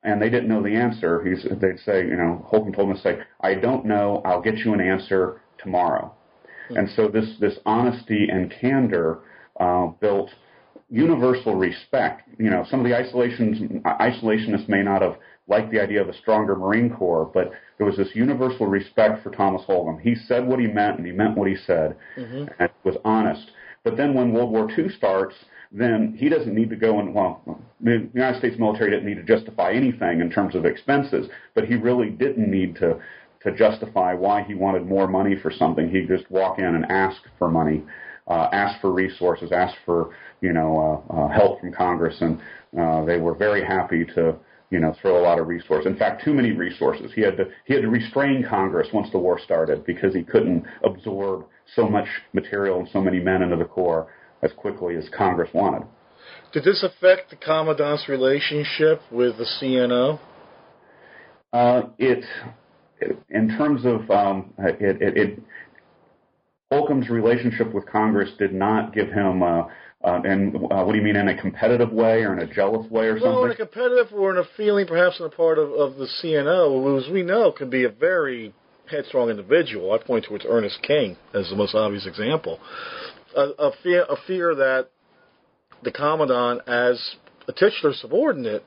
and 0.05 0.21
they 0.21 0.31
didn't 0.31 0.49
know 0.49 0.62
the 0.62 0.75
answer, 0.75 1.25
he's, 1.25 1.45
they'd 1.61 1.81
say, 1.81 2.05
you 2.05 2.17
know, 2.17 2.45
Holcomb 2.49 2.73
told 2.73 2.91
him 2.91 2.97
to 2.97 3.03
say, 3.03 3.19
"I 3.41 3.55
don't 3.55 3.85
know. 3.87 4.23
I'll 4.25 4.43
get 4.43 4.59
you 4.59 4.75
an 4.75 4.81
answer 4.81 5.41
tomorrow." 5.59 6.15
And 6.71 6.89
so 6.97 7.09
this 7.09 7.37
this 7.41 7.59
honesty 7.65 8.29
and 8.31 8.53
candor 8.61 9.21
uh, 9.61 9.87
built 10.01 10.31
universal 10.89 11.55
respect. 11.55 12.29
You 12.39 12.51
know, 12.51 12.65
some 12.71 12.81
of 12.81 12.87
the 12.87 12.97
isolations, 12.97 13.59
isolationists 13.85 14.69
may 14.69 14.83
not 14.83 15.03
have 15.03 15.17
liked 15.49 15.71
the 15.71 15.81
idea 15.81 16.01
of 16.01 16.09
a 16.09 16.15
stronger 16.15 16.57
Marine 16.57 16.91
Corps, 16.91 17.31
but 17.33 17.53
there 17.79 17.87
was 17.87 17.97
this 17.97 18.09
universal 18.15 18.67
respect 18.67 19.23
for 19.23 19.31
Thomas 19.31 19.63
Holcomb. 19.67 19.99
He 19.99 20.15
said 20.15 20.47
what 20.47 20.59
he 20.59 20.67
meant, 20.67 20.99
and 20.99 21.07
he 21.07 21.13
meant 21.13 21.37
what 21.37 21.49
he 21.49 21.57
said, 21.57 21.97
mm-hmm. 22.17 22.47
and 22.59 22.71
was 22.85 22.97
honest. 23.05 23.51
But 23.85 23.97
then 23.97 24.15
when 24.15 24.33
World 24.33 24.51
War 24.51 24.69
II 24.77 24.89
starts, 24.89 25.35
then 25.73 26.17
he 26.19 26.29
doesn't 26.29 26.55
need 26.55 26.71
to 26.71 26.77
go 26.77 27.01
and 27.01 27.15
well, 27.15 27.61
the 27.81 28.09
United 28.15 28.39
States 28.39 28.57
military 28.59 28.91
didn't 28.91 29.07
need 29.07 29.27
to 29.27 29.37
justify 29.37 29.73
anything 29.73 30.21
in 30.21 30.31
terms 30.31 30.55
of 30.55 30.65
expenses, 30.65 31.29
but 31.55 31.65
he 31.65 31.75
really 31.75 32.11
didn't 32.11 32.51
need 32.51 32.77
to 32.77 33.01
to 33.47 33.57
justify 33.57 34.13
why 34.13 34.43
he 34.43 34.55
wanted 34.55 34.87
more 34.87 35.07
money 35.07 35.37
for 35.41 35.53
something. 35.53 35.89
He'd 35.89 36.09
just 36.09 36.29
walk 36.31 36.59
in 36.59 36.65
and 36.65 36.85
ask 36.91 37.23
for 37.39 37.49
money, 37.49 37.85
uh, 38.27 38.49
ask 38.53 38.81
for 38.81 38.93
resources, 38.93 39.53
ask 39.53 39.75
for 39.87 40.15
you 40.41 40.53
know 40.53 41.05
uh, 41.11 41.15
uh, 41.15 41.29
help 41.29 41.61
from 41.61 41.73
Congress, 41.73 42.17
and 42.21 42.41
uh, 42.79 43.05
they 43.05 43.19
were 43.19 43.35
very 43.35 43.65
happy 43.65 44.05
to 44.17 44.35
you 44.71 44.81
know 44.81 44.95
throw 45.01 45.21
a 45.21 45.23
lot 45.23 45.39
of 45.39 45.47
resources. 45.47 45.87
In 45.87 45.97
fact, 45.97 46.25
too 46.25 46.35
many 46.35 46.51
resources. 46.51 47.13
He 47.15 47.21
had 47.21 47.37
to 47.37 47.45
he 47.67 47.75
had 47.75 47.83
to 47.83 47.89
restrain 47.89 48.45
Congress 48.49 48.89
once 48.93 49.09
the 49.13 49.19
war 49.19 49.39
started 49.39 49.87
because 49.87 50.13
he 50.13 50.25
couldn't 50.25 50.65
absorb 50.85 51.47
so 51.77 51.89
much 51.89 52.09
material 52.33 52.81
and 52.81 52.89
so 52.93 53.01
many 53.01 53.21
men 53.21 53.43
into 53.43 53.57
the 53.57 53.65
Corps 53.65 54.13
as 54.43 54.51
quickly 54.57 54.97
as 54.97 55.09
Congress 55.17 55.51
wanted. 55.55 55.87
Did 56.53 56.65
this 56.65 56.83
affect 56.83 57.31
the 57.31 57.37
commandant's 57.37 58.09
relationship 58.09 59.01
with 59.13 59.39
the 59.39 59.47
CNO? 59.61 60.19
Uh, 61.53 61.83
it, 61.99 62.25
in 63.31 63.49
terms 63.57 63.85
of 63.85 64.11
um, 64.11 64.53
it, 64.59 65.03
it, 65.03 65.17
it, 65.17 65.43
Holcomb's 66.71 67.09
relationship 67.09 67.73
with 67.73 67.87
Congress 67.87 68.31
did 68.39 68.53
not 68.53 68.95
give 68.95 69.09
him. 69.09 69.43
Uh, 69.43 69.65
uh, 70.05 70.21
and 70.25 70.55
uh, 70.55 70.85
what 70.85 70.93
do 70.93 70.99
you 70.99 71.05
mean 71.05 71.17
in 71.17 71.29
a 71.29 71.41
competitive 71.41 71.91
way 71.91 72.23
or 72.23 72.33
in 72.33 72.39
a 72.39 72.55
jealous 72.55 72.89
way 72.91 73.07
or 73.07 73.15
well, 73.15 73.23
something? 73.23 73.35
Well, 73.35 73.45
in 73.47 73.51
a 73.53 73.57
competitive 73.57 74.13
or 74.13 74.31
in 74.31 74.39
a 74.39 74.45
feeling, 74.57 74.87
perhaps 74.87 75.21
on 75.21 75.29
the 75.29 75.35
part 75.35 75.59
of, 75.59 75.73
of 75.73 75.97
the 75.97 76.07
CNO, 76.23 76.83
who, 76.83 76.99
as 76.99 77.11
we 77.11 77.23
know, 77.23 77.51
can 77.51 77.71
be 77.71 77.85
a 77.85 77.89
very 77.89 78.55
headstrong 78.91 79.31
individual. 79.31 79.93
I 79.93 79.99
point 79.99 80.27
towards 80.27 80.45
Ernest 80.49 80.81
King 80.83 81.17
as 81.35 81.49
the 81.51 81.57
most 81.57 81.75
obvious 81.75 82.07
example. 82.07 82.61
A, 83.35 83.49
a 83.59 83.71
fear, 83.83 84.05
a 84.09 84.17
fear 84.27 84.55
that 84.55 84.91
the 85.83 85.91
commandant, 85.91 86.63
as 86.69 87.17
a 87.49 87.53
titular 87.53 87.95
subordinate, 87.95 88.65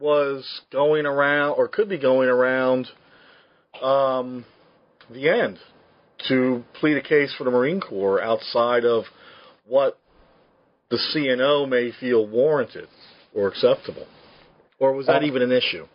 was 0.00 0.62
going 0.72 1.06
around 1.06 1.50
or 1.52 1.68
could 1.68 1.88
be 1.88 1.98
going 1.98 2.28
around 2.28 2.88
um, 3.80 4.44
the 5.10 5.28
end 5.28 5.58
to 6.28 6.62
plead 6.80 6.96
a 6.96 7.02
case 7.02 7.34
for 7.36 7.44
the 7.44 7.50
Marine 7.50 7.80
Corps 7.80 8.22
outside 8.22 8.84
of 8.84 9.04
what 9.66 9.98
the 10.90 10.98
CNO 11.14 11.68
may 11.68 11.90
feel 11.98 12.26
warranted 12.26 12.88
or 13.34 13.48
acceptable? 13.48 14.06
Or 14.78 14.92
was 14.92 15.06
that 15.06 15.22
uh, 15.22 15.26
even 15.26 15.42
an 15.42 15.52
issue? 15.52 15.86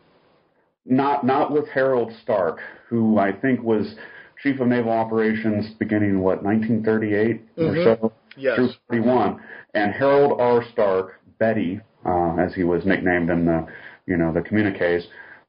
Not 0.85 1.25
not 1.25 1.51
with 1.51 1.67
Harold 1.69 2.11
Stark, 2.23 2.59
who 2.89 3.17
I 3.19 3.31
think 3.33 3.61
was 3.61 3.95
chief 4.41 4.59
of 4.59 4.67
naval 4.67 4.91
operations 4.91 5.73
beginning 5.79 6.19
what 6.19 6.43
1938 6.43 7.57
mm-hmm. 7.57 7.63
or 7.63 7.83
so 7.83 8.13
yes. 8.37 8.55
through 8.55 8.69
41. 8.87 9.41
And 9.73 9.91
Harold 9.93 10.39
R. 10.39 10.63
Stark, 10.71 11.19
Betty, 11.39 11.81
uh, 12.05 12.35
as 12.37 12.53
he 12.53 12.63
was 12.63 12.85
nicknamed 12.85 13.29
in 13.29 13.45
the 13.45 13.67
you 14.05 14.17
know 14.17 14.33
the 14.33 14.41
communiques, 14.41 15.03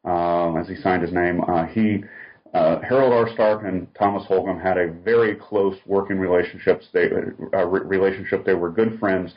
uh, 0.08 0.54
as 0.54 0.68
he 0.68 0.76
signed 0.76 1.02
his 1.02 1.12
name, 1.12 1.42
uh, 1.42 1.66
he 1.66 2.02
uh, 2.54 2.80
Harold 2.80 3.12
R. 3.12 3.28
Stark 3.34 3.64
and 3.64 3.86
Thomas 3.94 4.24
Holcomb 4.26 4.58
had 4.58 4.78
a 4.78 4.90
very 4.90 5.34
close 5.36 5.76
working 5.84 6.18
relationships. 6.18 6.86
They 6.92 7.10
uh, 7.54 7.66
relationship. 7.66 8.44
They 8.44 8.54
were 8.54 8.70
good 8.70 8.98
friends, 8.98 9.34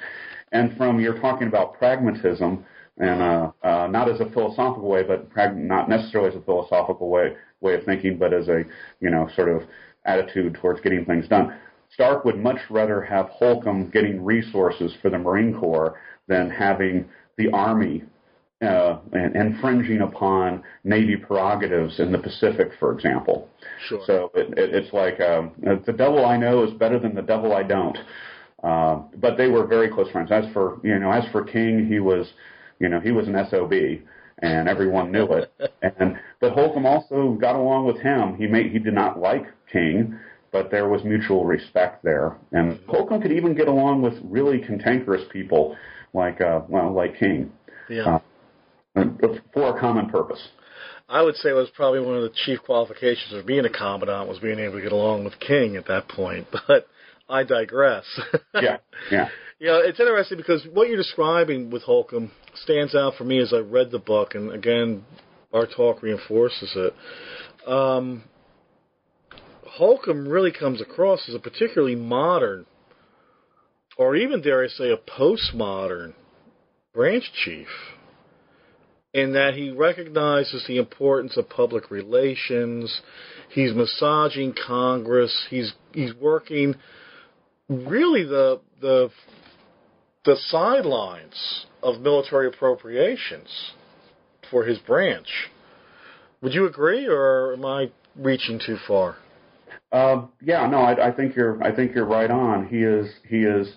and 0.51 0.75
from 0.77 0.99
you're 0.99 1.19
talking 1.19 1.47
about 1.47 1.73
pragmatism 1.73 2.65
and 2.97 3.21
uh, 3.21 3.51
uh, 3.63 3.87
not 3.87 4.09
as 4.09 4.21
a 4.21 4.29
philosophical 4.31 4.87
way, 4.87 5.03
but 5.03 5.29
prag- 5.29 5.57
not 5.57 5.89
necessarily 5.89 6.29
as 6.29 6.35
a 6.35 6.41
philosophical 6.41 7.09
way 7.09 7.35
way 7.59 7.73
of 7.73 7.83
thinking, 7.83 8.17
but 8.17 8.33
as 8.33 8.47
a 8.47 8.63
you 9.01 9.09
know 9.09 9.27
sort 9.35 9.49
of 9.49 9.63
attitude 10.05 10.55
towards 10.55 10.79
getting 10.81 11.03
things 11.05 11.27
done. 11.27 11.53
Stark 11.93 12.23
would 12.23 12.37
much 12.37 12.59
rather 12.69 13.01
have 13.01 13.27
Holcomb 13.27 13.89
getting 13.89 14.23
resources 14.23 14.93
for 15.01 15.09
the 15.09 15.17
Marine 15.17 15.53
Corps 15.53 15.99
than 16.27 16.49
having 16.49 17.09
the 17.37 17.49
Army 17.51 18.03
uh, 18.61 18.99
infringing 19.13 20.01
upon 20.01 20.63
Navy 20.83 21.15
prerogatives 21.15 21.99
in 21.99 22.11
the 22.11 22.17
Pacific, 22.17 22.71
for 22.79 22.93
example. 22.93 23.49
Sure. 23.87 24.01
So 24.05 24.31
it, 24.35 24.57
it, 24.57 24.75
it's 24.75 24.93
like 24.93 25.19
um, 25.19 25.51
the 25.85 25.93
devil 25.93 26.25
I 26.25 26.37
know 26.37 26.63
is 26.63 26.71
better 26.73 26.99
than 26.99 27.15
the 27.15 27.23
devil 27.23 27.53
I 27.53 27.63
don't. 27.63 27.97
Uh, 28.63 29.01
but 29.17 29.37
they 29.37 29.47
were 29.47 29.65
very 29.65 29.89
close 29.89 30.09
friends. 30.11 30.31
As 30.31 30.45
for 30.53 30.79
you 30.83 30.99
know, 30.99 31.11
as 31.11 31.23
for 31.31 31.43
King, 31.43 31.87
he 31.87 31.99
was, 31.99 32.27
you 32.79 32.89
know, 32.89 32.99
he 32.99 33.11
was 33.11 33.27
an 33.27 33.35
SOB, 33.49 33.73
and 34.39 34.69
everyone 34.69 35.11
knew 35.11 35.25
it. 35.25 35.51
and 35.81 36.19
but 36.39 36.53
Holcomb 36.53 36.85
also 36.85 37.37
got 37.41 37.55
along 37.55 37.87
with 37.87 37.99
him. 37.99 38.35
He 38.35 38.45
made 38.45 38.71
he 38.71 38.77
did 38.77 38.93
not 38.93 39.19
like 39.19 39.45
King, 39.71 40.19
but 40.51 40.69
there 40.69 40.87
was 40.87 41.03
mutual 41.03 41.45
respect 41.45 42.03
there. 42.03 42.37
And 42.51 42.79
Holcomb 42.87 43.21
could 43.21 43.31
even 43.31 43.55
get 43.55 43.67
along 43.67 44.03
with 44.03 44.13
really 44.23 44.59
cantankerous 44.59 45.23
people 45.31 45.75
like 46.13 46.39
uh, 46.41 46.61
well 46.67 46.93
like 46.93 47.17
King. 47.17 47.51
Yeah. 47.89 48.15
Uh, 48.15 48.19
for 48.93 49.75
a 49.75 49.79
common 49.79 50.09
purpose. 50.09 50.41
I 51.07 51.21
would 51.21 51.35
say 51.35 51.49
it 51.49 51.53
was 51.53 51.69
probably 51.75 51.99
one 51.99 52.15
of 52.15 52.23
the 52.23 52.31
chief 52.45 52.59
qualifications 52.65 53.33
of 53.33 53.45
being 53.45 53.65
a 53.65 53.69
commandant 53.69 54.29
was 54.29 54.39
being 54.39 54.59
able 54.59 54.75
to 54.75 54.81
get 54.81 54.93
along 54.93 55.25
with 55.25 55.39
King 55.39 55.75
at 55.75 55.87
that 55.87 56.07
point. 56.07 56.47
But 56.67 56.87
I 57.29 57.43
digress. 57.43 58.05
yeah, 58.55 58.77
yeah. 59.11 59.29
You 59.59 59.67
know, 59.67 59.77
it's 59.79 59.99
interesting 59.99 60.39
because 60.39 60.65
what 60.73 60.87
you're 60.87 60.97
describing 60.97 61.69
with 61.69 61.83
Holcomb 61.83 62.31
stands 62.55 62.95
out 62.95 63.13
for 63.15 63.25
me 63.25 63.39
as 63.39 63.53
I 63.53 63.59
read 63.59 63.91
the 63.91 63.99
book, 63.99 64.33
and 64.33 64.51
again, 64.51 65.05
our 65.53 65.67
talk 65.67 66.01
reinforces 66.01 66.75
it. 66.75 67.69
Um, 67.69 68.23
Holcomb 69.67 70.27
really 70.27 70.51
comes 70.51 70.81
across 70.81 71.29
as 71.29 71.35
a 71.35 71.39
particularly 71.39 71.95
modern, 71.95 72.65
or 73.97 74.15
even 74.15 74.41
dare 74.41 74.63
I 74.63 74.67
say, 74.67 74.89
a 74.89 74.97
postmodern 74.97 76.15
branch 76.91 77.31
chief 77.45 77.67
in 79.13 79.33
that 79.33 79.53
he 79.55 79.71
recognizes 79.71 80.63
the 80.67 80.77
importance 80.77 81.37
of 81.37 81.49
public 81.49 81.91
relations. 81.91 83.01
He's 83.49 83.73
massaging 83.73 84.53
Congress. 84.67 85.47
He's 85.49 85.73
he's 85.93 86.13
working 86.15 86.75
really 87.67 88.23
the 88.23 88.61
the 88.79 89.09
the 90.23 90.35
sidelines 90.47 91.65
of 91.83 91.99
military 92.01 92.47
appropriations 92.47 93.71
for 94.49 94.63
his 94.63 94.77
branch. 94.79 95.49
Would 96.41 96.53
you 96.53 96.65
agree, 96.65 97.07
or 97.07 97.53
am 97.53 97.65
I 97.65 97.91
reaching 98.15 98.59
too 98.65 98.77
far? 98.87 99.17
Uh, 99.91 100.25
yeah, 100.41 100.67
no, 100.67 100.79
I, 100.79 101.09
I 101.09 101.11
think 101.11 101.35
you're. 101.35 101.61
I 101.61 101.75
think 101.75 101.93
you're 101.93 102.05
right 102.05 102.31
on. 102.31 102.67
He 102.67 102.77
is. 102.77 103.11
He 103.27 103.43
is. 103.43 103.67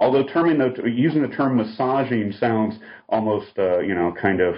Although 0.00 0.24
terming 0.24 0.58
the 0.58 0.88
using 0.88 1.22
the 1.22 1.28
term 1.28 1.56
massaging 1.56 2.32
sounds 2.32 2.76
almost, 3.08 3.58
uh, 3.58 3.80
you 3.80 3.94
know, 3.94 4.12
kind 4.20 4.40
of, 4.40 4.56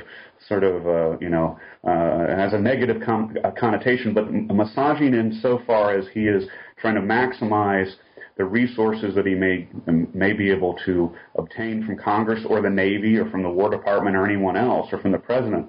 sort 0.48 0.64
of, 0.64 0.86
uh, 0.86 1.18
you 1.18 1.28
know, 1.28 1.58
uh, 1.84 2.36
has 2.36 2.52
a 2.52 2.58
negative 2.58 3.02
con- 3.04 3.36
connotation. 3.58 4.14
But 4.14 4.30
massaging 4.32 5.14
in 5.14 5.38
so 5.42 5.60
far 5.66 5.96
as 5.96 6.06
he 6.12 6.26
is 6.26 6.44
trying 6.78 6.94
to 6.94 7.00
maximize 7.00 7.92
the 8.36 8.44
resources 8.44 9.14
that 9.14 9.26
he 9.26 9.34
may 9.34 9.66
may 10.12 10.32
be 10.32 10.50
able 10.50 10.74
to 10.84 11.14
obtain 11.36 11.84
from 11.84 11.96
Congress 11.96 12.44
or 12.46 12.60
the 12.60 12.70
Navy 12.70 13.16
or 13.16 13.30
from 13.30 13.42
the 13.42 13.48
War 13.48 13.70
Department 13.70 14.14
or 14.14 14.26
anyone 14.26 14.56
else 14.56 14.88
or 14.92 14.98
from 14.98 15.12
the 15.12 15.18
President. 15.18 15.66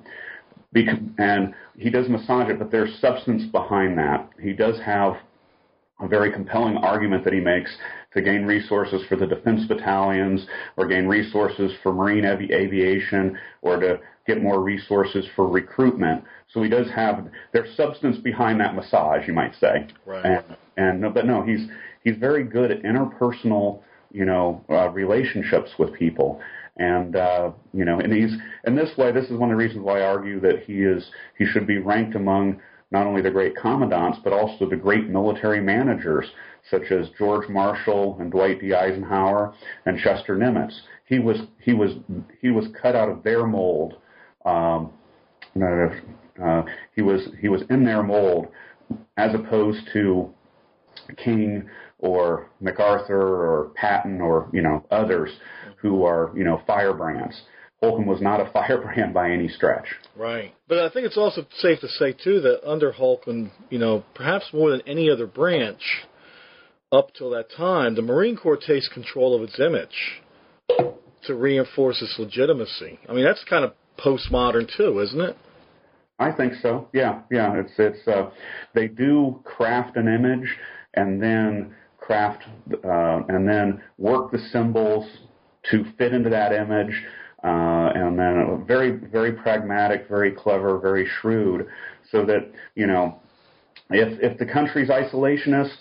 And 1.17 1.55
he 1.77 1.89
does 1.89 2.09
massage 2.09 2.49
it, 2.49 2.59
but 2.59 2.69
there's 2.69 2.99
substance 2.99 3.43
behind 3.51 3.97
that. 3.97 4.29
He 4.39 4.53
does 4.53 4.79
have 4.81 5.15
a 5.99 6.07
very 6.07 6.31
compelling 6.31 6.77
argument 6.77 7.23
that 7.23 7.33
he 7.33 7.39
makes 7.39 7.75
to 8.17 8.23
gain 8.23 8.43
resources 8.45 9.01
for 9.07 9.15
the 9.15 9.27
defense 9.27 9.65
battalions 9.67 10.45
or 10.75 10.87
gain 10.87 11.05
resources 11.05 11.71
for 11.83 11.93
marine 11.93 12.25
avi- 12.25 12.51
aviation 12.51 13.37
or 13.61 13.79
to 13.79 13.99
get 14.25 14.41
more 14.41 14.61
resources 14.61 15.25
for 15.35 15.47
recruitment. 15.47 16.23
So 16.53 16.63
he 16.63 16.69
does 16.69 16.87
have 16.95 17.27
there's 17.53 17.75
substance 17.77 18.17
behind 18.17 18.59
that 18.59 18.75
massage, 18.75 19.27
you 19.27 19.33
might 19.33 19.53
say. 19.55 19.87
Right. 20.05 20.43
And, 20.77 21.03
and 21.05 21.13
but 21.13 21.25
no, 21.25 21.43
he's 21.43 21.67
he's 22.03 22.17
very 22.17 22.43
good 22.43 22.71
at 22.71 22.81
interpersonal, 22.83 23.81
you 24.11 24.25
know, 24.25 24.63
uh, 24.69 24.89
relationships 24.89 25.71
with 25.77 25.93
people. 25.93 26.41
And 26.77 27.15
uh, 27.15 27.51
you 27.73 27.85
know, 27.85 27.99
and 27.99 28.11
he's 28.11 28.35
in 28.65 28.75
this 28.75 28.89
way. 28.97 29.11
This 29.11 29.25
is 29.25 29.37
one 29.37 29.51
of 29.51 29.57
the 29.57 29.63
reasons 29.63 29.83
why 29.83 29.99
I 29.99 30.05
argue 30.05 30.39
that 30.41 30.63
he 30.65 30.83
is 30.83 31.09
he 31.37 31.45
should 31.45 31.67
be 31.67 31.77
ranked 31.77 32.15
among 32.15 32.59
not 32.89 33.05
only 33.05 33.21
the 33.21 33.31
great 33.31 33.55
commandants 33.55 34.17
but 34.23 34.31
also 34.31 34.67
the 34.69 34.75
great 34.75 35.09
military 35.09 35.59
managers 35.59 36.25
such 36.69 36.91
as 36.91 37.07
George 37.17 37.47
Marshall 37.49 38.17
and 38.19 38.31
Dwight 38.31 38.59
D. 38.59 38.73
Eisenhower 38.73 39.53
and 39.85 39.99
Chester 39.99 40.35
Nimitz. 40.35 40.73
He 41.05 41.19
was 41.19 41.37
he 41.61 41.73
was 41.73 41.91
he 42.41 42.49
was 42.49 42.65
cut 42.81 42.95
out 42.95 43.09
of 43.09 43.23
their 43.23 43.45
mold. 43.45 43.95
Um, 44.45 44.91
uh, 45.55 46.63
he 46.95 47.01
was 47.01 47.29
he 47.39 47.49
was 47.49 47.63
in 47.69 47.83
their 47.83 48.03
mold 48.03 48.47
as 49.17 49.33
opposed 49.33 49.79
to 49.93 50.29
King 51.17 51.69
or 51.99 52.49
MacArthur 52.59 53.19
or 53.19 53.71
Patton 53.75 54.21
or 54.21 54.49
you 54.53 54.61
know 54.61 54.85
others 54.91 55.31
who 55.77 56.03
are 56.03 56.31
you 56.35 56.43
know 56.43 56.61
firebrands. 56.67 57.41
Holcomb 57.81 58.07
was 58.07 58.21
not 58.21 58.39
a 58.39 58.51
firebrand 58.53 59.13
by 59.13 59.31
any 59.31 59.47
stretch. 59.47 59.85
Right. 60.15 60.53
But 60.67 60.79
I 60.79 60.89
think 60.89 61.05
it's 61.05 61.17
also 61.17 61.45
safe 61.57 61.79
to 61.81 61.87
say 61.87 62.11
too 62.11 62.41
that 62.41 62.67
under 62.67 62.91
Holcomb, 62.91 63.51
you 63.69 63.79
know, 63.79 64.03
perhaps 64.15 64.45
more 64.51 64.71
than 64.71 64.81
any 64.87 65.09
other 65.09 65.27
branch 65.27 65.81
up 66.91 67.13
till 67.13 67.31
that 67.31 67.51
time, 67.55 67.95
the 67.95 68.01
Marine 68.01 68.37
Corps 68.37 68.57
takes 68.57 68.87
control 68.89 69.35
of 69.35 69.41
its 69.41 69.59
image 69.59 70.21
to 71.25 71.35
reinforce 71.35 72.01
its 72.01 72.15
legitimacy. 72.17 72.99
I 73.09 73.13
mean, 73.13 73.25
that's 73.25 73.43
kind 73.49 73.65
of 73.65 73.73
postmodern 73.99 74.69
too, 74.77 74.99
isn't 74.99 75.19
it? 75.19 75.35
I 76.19 76.31
think 76.31 76.53
so. 76.61 76.87
Yeah, 76.93 77.21
yeah. 77.29 77.59
It's 77.59 77.73
it's 77.77 78.07
uh, 78.07 78.31
they 78.73 78.87
do 78.87 79.39
craft 79.43 79.97
an 79.97 80.07
image 80.07 80.49
and 80.95 81.21
then 81.21 81.75
craft 81.99 82.43
uh, 82.83 83.21
and 83.27 83.47
then 83.47 83.81
work 83.97 84.31
the 84.31 84.39
symbols 84.51 85.05
to 85.69 85.85
fit 85.97 86.13
into 86.13 86.29
that 86.29 86.53
image. 86.53 87.03
Uh, 87.43 87.91
and 87.93 88.17
then 88.17 88.65
very, 88.67 88.91
very 88.97 89.31
pragmatic, 89.31 90.07
very 90.09 90.31
clever, 90.31 90.79
very 90.79 91.07
shrewd, 91.21 91.67
so 92.11 92.25
that 92.25 92.49
you 92.73 92.87
know, 92.87 93.19
if 93.91 94.19
if 94.23 94.39
the 94.39 94.45
country's 94.45 94.89
isolationist, 94.89 95.77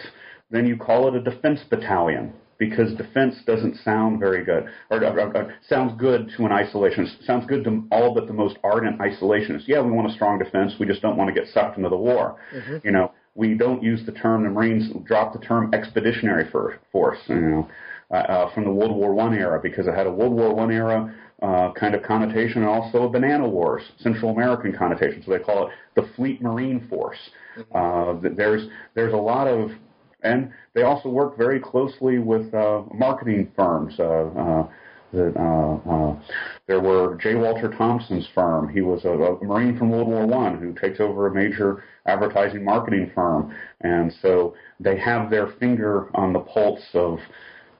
then 0.51 0.66
you 0.66 0.76
call 0.76 1.09
it 1.09 1.14
a 1.14 1.22
defense 1.22 1.61
battalion 1.68 2.32
because 2.59 2.94
defense 2.94 3.34
doesn't 3.47 3.76
sound 3.84 4.18
very 4.18 4.44
good 4.44 4.64
or, 4.90 5.05
or, 5.05 5.36
or, 5.36 5.55
sounds 5.68 5.92
good 5.99 6.30
to 6.36 6.47
an 6.47 6.51
isolationist. 6.51 7.24
Sounds 7.24 7.44
good 7.47 7.64
to 7.64 7.84
all 7.90 8.14
but 8.14 8.26
the 8.26 8.32
most 8.32 8.57
ardent 8.64 8.99
isolationists. 8.99 9.64
Yeah, 9.66 9.82
we 9.82 9.90
want 9.90 10.11
a 10.11 10.14
strong 10.14 10.38
defense. 10.38 10.74
We 10.80 10.86
just 10.86 11.03
don't 11.03 11.16
want 11.16 11.34
to 11.34 11.38
get 11.38 11.53
sucked 11.53 11.76
into 11.76 11.90
the 11.90 11.97
war. 11.97 12.36
Mm-hmm. 12.55 12.76
You 12.84 12.92
know, 12.92 13.12
we 13.34 13.55
don't 13.55 13.82
use 13.82 14.05
the 14.07 14.12
term 14.12 14.44
the 14.44 14.51
Marines 14.51 14.90
drop 15.05 15.32
the 15.32 15.38
term 15.38 15.72
expeditionary 15.74 16.51
force. 16.90 17.18
You 17.28 17.34
know, 17.34 17.68
uh, 18.11 18.14
uh, 18.14 18.55
from 18.55 18.64
the 18.64 18.70
World 18.70 18.97
War 18.97 19.12
One 19.12 19.34
era 19.34 19.61
because 19.62 19.86
it 19.86 19.94
had 19.94 20.07
a 20.07 20.12
World 20.12 20.32
War 20.32 20.55
One 20.55 20.70
era 20.70 21.14
uh, 21.42 21.72
kind 21.72 21.94
of 21.94 22.03
connotation 22.03 22.62
and 22.62 22.70
also 22.70 23.03
a 23.03 23.09
Banana 23.09 23.47
Wars 23.47 23.82
Central 23.99 24.30
American 24.30 24.72
connotation. 24.72 25.22
So 25.24 25.32
they 25.32 25.40
call 25.40 25.66
it 25.66 25.72
the 25.94 26.09
Fleet 26.16 26.40
Marine 26.40 26.86
Force. 26.88 27.18
Mm-hmm. 27.59 28.26
Uh, 28.26 28.30
there's 28.36 28.68
there's 28.94 29.12
a 29.12 29.18
lot 29.18 29.49
of 29.49 29.70
and 30.22 30.50
they 30.74 30.82
also 30.82 31.08
work 31.08 31.36
very 31.36 31.60
closely 31.60 32.18
with 32.18 32.52
uh, 32.54 32.82
marketing 32.94 33.50
firms. 33.56 33.94
Uh, 33.98 34.28
uh, 34.36 34.68
that 35.12 35.36
uh, 35.36 35.90
uh, 35.90 36.16
there 36.66 36.80
were 36.80 37.16
J. 37.16 37.36
Walter 37.36 37.68
Thompson's 37.70 38.28
firm. 38.34 38.68
He 38.68 38.80
was 38.80 39.04
a, 39.04 39.10
a 39.10 39.44
Marine 39.44 39.78
from 39.78 39.90
World 39.90 40.08
War 40.08 40.26
One 40.26 40.58
who 40.58 40.72
takes 40.72 41.00
over 41.00 41.28
a 41.28 41.34
major 41.34 41.84
advertising 42.06 42.64
marketing 42.64 43.12
firm, 43.14 43.54
and 43.82 44.12
so 44.20 44.54
they 44.80 44.98
have 44.98 45.30
their 45.30 45.48
finger 45.60 46.10
on 46.14 46.32
the 46.32 46.40
pulse 46.40 46.84
of 46.94 47.18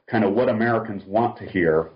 kind 0.09 0.24
of 0.24 0.34
what 0.34 0.49
Americans 0.49 1.03
want 1.07 1.37
to 1.39 1.45
hear 1.45 1.91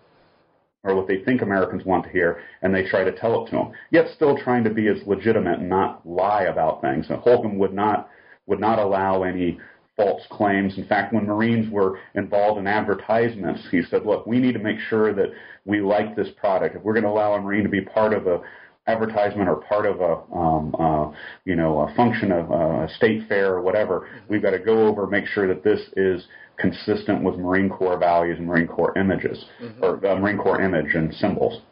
or 0.83 0.95
what 0.95 1.07
they 1.07 1.23
think 1.25 1.43
Americans 1.43 1.85
want 1.85 2.05
to 2.05 2.11
hear, 2.11 2.41
and 2.63 2.75
they 2.75 2.89
try 2.89 3.05
to 3.05 3.13
tell 3.13 3.45
it 3.45 3.51
to 3.51 3.57
them. 3.57 3.73
Yet 3.91 4.07
still 4.15 4.37
trying 4.39 4.65
to 4.65 4.71
be 4.71 4.89
as 4.89 4.97
legitimate 5.07 5.59
and 5.61 5.69
not 5.69 6.07
lie 6.07 6.45
about 6.45 6.81
things. 6.81 7.07
And 7.11 7.19
Holcomb 7.19 7.59
would 7.59 7.75
not 7.75 8.09
would 8.47 8.61
not 8.61 8.79
allow 8.79 9.23
any 9.23 9.61
false 9.97 10.23
claims. 10.31 10.79
In 10.79 10.87
fact, 10.87 11.13
when 11.13 11.27
Marines 11.27 11.71
were 11.71 11.99
involved 12.15 12.59
in 12.59 12.67
advertisements, 12.67 13.61
he 13.71 13.83
said, 13.83 14.07
look, 14.07 14.27
we 14.27 14.39
need 14.39 14.53
to 14.53 14.59
make 14.59 14.79
sure 14.89 15.13
that 15.15 15.29
we 15.65 15.81
like 15.81 16.17
this 16.17 16.29
product. 16.37 16.77
If 16.77 16.83
we're 16.83 16.95
going 16.95 17.05
to 17.05 17.11
allow 17.11 17.35
a 17.35 17.41
Marine 17.41 17.65
to 17.65 17.69
be 17.69 17.83
part 17.83 18.13
of 18.13 18.27
a 18.27 18.41
advertisement 18.87 19.49
or 19.49 19.57
part 19.57 19.87
of 19.87 20.01
a 20.01 20.35
um, 20.35 20.75
uh, 20.79 21.13
you 21.45 21.55
know 21.55 21.81
a 21.81 21.95
function 21.95 22.33
of 22.33 22.51
uh, 22.51 22.85
a 22.85 22.89
state 22.97 23.29
fair 23.29 23.55
or 23.55 23.63
whatever, 23.63 24.09
we've 24.29 24.43
got 24.43 24.51
to 24.51 24.59
go 24.59 24.87
over 24.87 25.03
and 25.03 25.13
make 25.13 25.27
sure 25.27 25.47
that 25.47 25.63
this 25.63 25.81
is 25.97 26.27
consistent 26.59 27.23
with 27.23 27.37
Marine 27.37 27.69
Corps 27.69 27.99
values 27.99 28.39
and 28.39 28.47
Marine 28.47 28.67
Corps 28.67 28.97
images 28.99 29.45
mm-hmm. 29.63 29.83
or 29.83 30.05
uh, 30.07 30.19
Marine 30.19 30.39
Corps 30.39 30.61
image 30.61 30.95
and 30.95 31.13
symbols. 31.15 31.63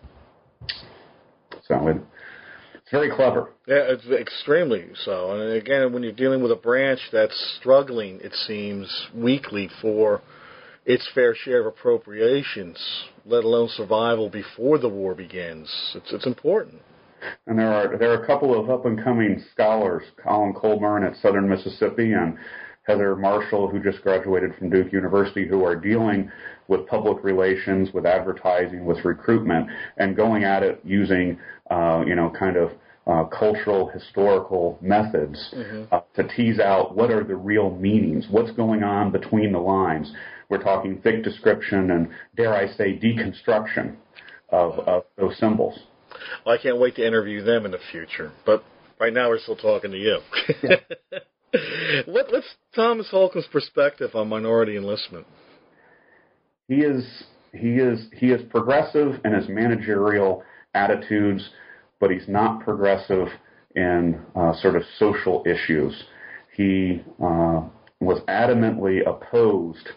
So 1.64 2.00
very 2.91 3.11
clever. 3.11 3.51
Yeah, 3.66 3.84
it's 3.89 4.07
extremely 4.07 4.86
so. 5.05 5.32
And 5.32 5.53
again, 5.53 5.93
when 5.93 6.03
you're 6.03 6.12
dealing 6.12 6.43
with 6.43 6.53
a 6.53 6.57
branch 6.57 7.01
that's 7.12 7.57
struggling, 7.61 8.20
it 8.22 8.32
seems 8.47 9.09
weekly 9.14 9.68
for 9.80 10.22
its 10.86 11.07
fair 11.14 11.34
share 11.34 11.61
of 11.61 11.66
appropriations, 11.66 12.78
let 13.26 13.45
alone 13.45 13.68
survival 13.68 14.30
before 14.30 14.78
the 14.78 14.89
war 14.89 15.14
begins. 15.14 15.70
It's 15.95 16.12
it's 16.12 16.26
important. 16.26 16.80
And 17.47 17.59
there 17.59 17.72
are 17.72 17.99
there 17.99 18.12
are 18.12 18.22
a 18.22 18.26
couple 18.26 18.59
of 18.59 18.70
up 18.70 18.86
and 18.86 19.03
coming 19.03 19.45
scholars, 19.53 20.05
Colin 20.22 20.55
Colbourn 20.55 21.05
at 21.05 21.16
Southern 21.20 21.49
Mississippi 21.49 22.12
and 22.12 22.39
Heather 22.89 23.14
Marshall, 23.14 23.68
who 23.68 23.78
just 23.78 24.03
graduated 24.03 24.55
from 24.57 24.70
Duke 24.70 24.93
University, 24.93 25.47
who 25.47 25.62
are 25.62 25.76
dealing 25.76 26.32
with 26.68 26.86
public 26.86 27.22
relations, 27.22 27.93
with 27.93 28.07
advertising, 28.07 28.84
with 28.86 29.05
recruitment, 29.05 29.68
and 29.99 30.16
going 30.16 30.45
at 30.45 30.62
it 30.62 30.80
using, 30.84 31.39
uh, 31.70 32.03
you 32.07 32.14
know, 32.14 32.32
kind 32.36 32.57
of 32.57 32.72
uh, 33.07 33.24
cultural, 33.24 33.89
historical 33.89 34.78
methods 34.80 35.55
mm-hmm. 35.55 35.84
uh, 35.95 36.01
to 36.14 36.26
tease 36.34 36.59
out 36.59 36.97
what 36.97 37.11
are 37.11 37.24
the 37.24 37.36
real 37.36 37.76
meanings, 37.76 38.26
what's 38.30 38.51
going 38.53 38.82
on 38.82 39.12
between 39.12 39.53
the 39.53 39.59
lines. 39.59 40.12
We're 40.49 40.62
talking 40.62 41.01
thick 41.03 41.22
description 41.22 41.91
and, 41.91 42.09
dare 42.36 42.55
I 42.55 42.68
say, 42.68 42.99
deconstruction 42.99 43.97
of, 44.49 44.78
of 44.80 45.05
those 45.18 45.36
symbols. 45.39 45.78
Well, 46.45 46.55
I 46.59 46.62
can't 46.62 46.78
wait 46.78 46.97
to 46.97 47.07
interview 47.07 47.43
them 47.43 47.66
in 47.66 47.70
the 47.70 47.78
future, 47.93 48.32
but 48.47 48.64
right 48.99 49.12
now 49.12 49.28
we're 49.28 49.41
still 49.41 49.57
talking 49.57 49.91
to 49.91 49.99
you. 49.99 50.20
what, 52.07 52.26
what's 52.30 52.46
Thomas 52.74 53.09
Holcomb's 53.11 53.49
perspective 53.51 54.11
on 54.14 54.28
minority 54.28 54.76
enlistment? 54.76 55.26
He 56.68 56.76
is 56.76 57.24
he 57.53 57.76
is 57.76 58.09
he 58.12 58.26
is 58.26 58.42
progressive 58.51 59.20
in 59.24 59.32
his 59.32 59.49
managerial 59.49 60.42
attitudes, 60.74 61.49
but 61.99 62.11
he's 62.11 62.28
not 62.28 62.61
progressive 62.62 63.28
in 63.74 64.20
uh, 64.36 64.53
sort 64.61 64.76
of 64.76 64.82
social 64.99 65.42
issues. 65.46 66.05
He 66.55 67.03
uh, 67.22 67.62
was 68.01 68.20
adamantly 68.28 69.01
opposed 69.07 69.88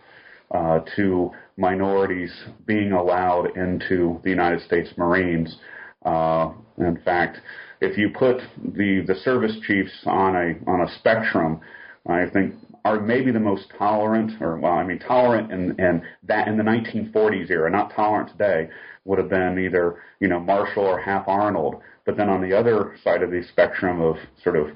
uh, 0.51 0.79
to 0.95 1.31
minorities 1.57 2.31
being 2.65 2.91
allowed 2.91 3.57
into 3.57 4.19
the 4.23 4.29
United 4.29 4.61
States 4.61 4.89
Marines. 4.97 5.57
Uh, 6.05 6.51
in 6.77 6.99
fact, 7.03 7.37
if 7.81 7.97
you 7.97 8.09
put 8.09 8.37
the, 8.63 9.03
the 9.05 9.15
service 9.23 9.57
chiefs 9.65 9.91
on 10.05 10.35
a 10.35 10.69
on 10.69 10.81
a 10.81 10.99
spectrum, 10.99 11.59
I 12.07 12.27
think 12.31 12.55
are 12.85 12.99
maybe 12.99 13.31
the 13.31 13.39
most 13.39 13.65
tolerant, 13.77 14.41
or 14.41 14.57
well, 14.57 14.73
I 14.73 14.83
mean 14.83 14.99
tolerant 14.99 15.51
in, 15.51 15.79
in 15.79 16.03
that 16.23 16.47
in 16.47 16.57
the 16.57 16.63
1940s 16.63 17.49
era, 17.49 17.69
not 17.69 17.93
tolerant 17.93 18.29
today, 18.31 18.69
would 19.05 19.17
have 19.17 19.29
been 19.29 19.59
either 19.59 20.01
you 20.19 20.27
know 20.27 20.39
Marshall 20.39 20.85
or 20.85 20.99
Hap 20.99 21.27
Arnold. 21.27 21.81
But 22.05 22.17
then 22.17 22.29
on 22.29 22.41
the 22.41 22.57
other 22.57 22.95
side 23.03 23.23
of 23.23 23.31
the 23.31 23.43
spectrum 23.51 24.01
of 24.01 24.15
sort 24.43 24.55
of 24.55 24.69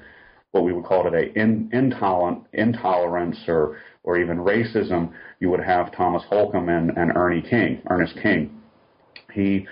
what 0.50 0.64
we 0.64 0.72
would 0.72 0.84
call 0.84 1.04
today 1.04 1.32
in, 1.34 1.70
intolerant 1.72 2.44
intolerance 2.52 3.38
or 3.46 3.78
or 4.02 4.18
even 4.18 4.38
racism, 4.38 5.12
you 5.40 5.50
would 5.50 5.60
have 5.60 5.94
Thomas 5.96 6.22
Holcomb 6.28 6.68
and, 6.68 6.90
and 6.96 7.16
Ernie 7.16 7.42
King, 7.42 7.82
Ernest 7.88 8.16
King. 8.20 8.62
He 9.32 9.66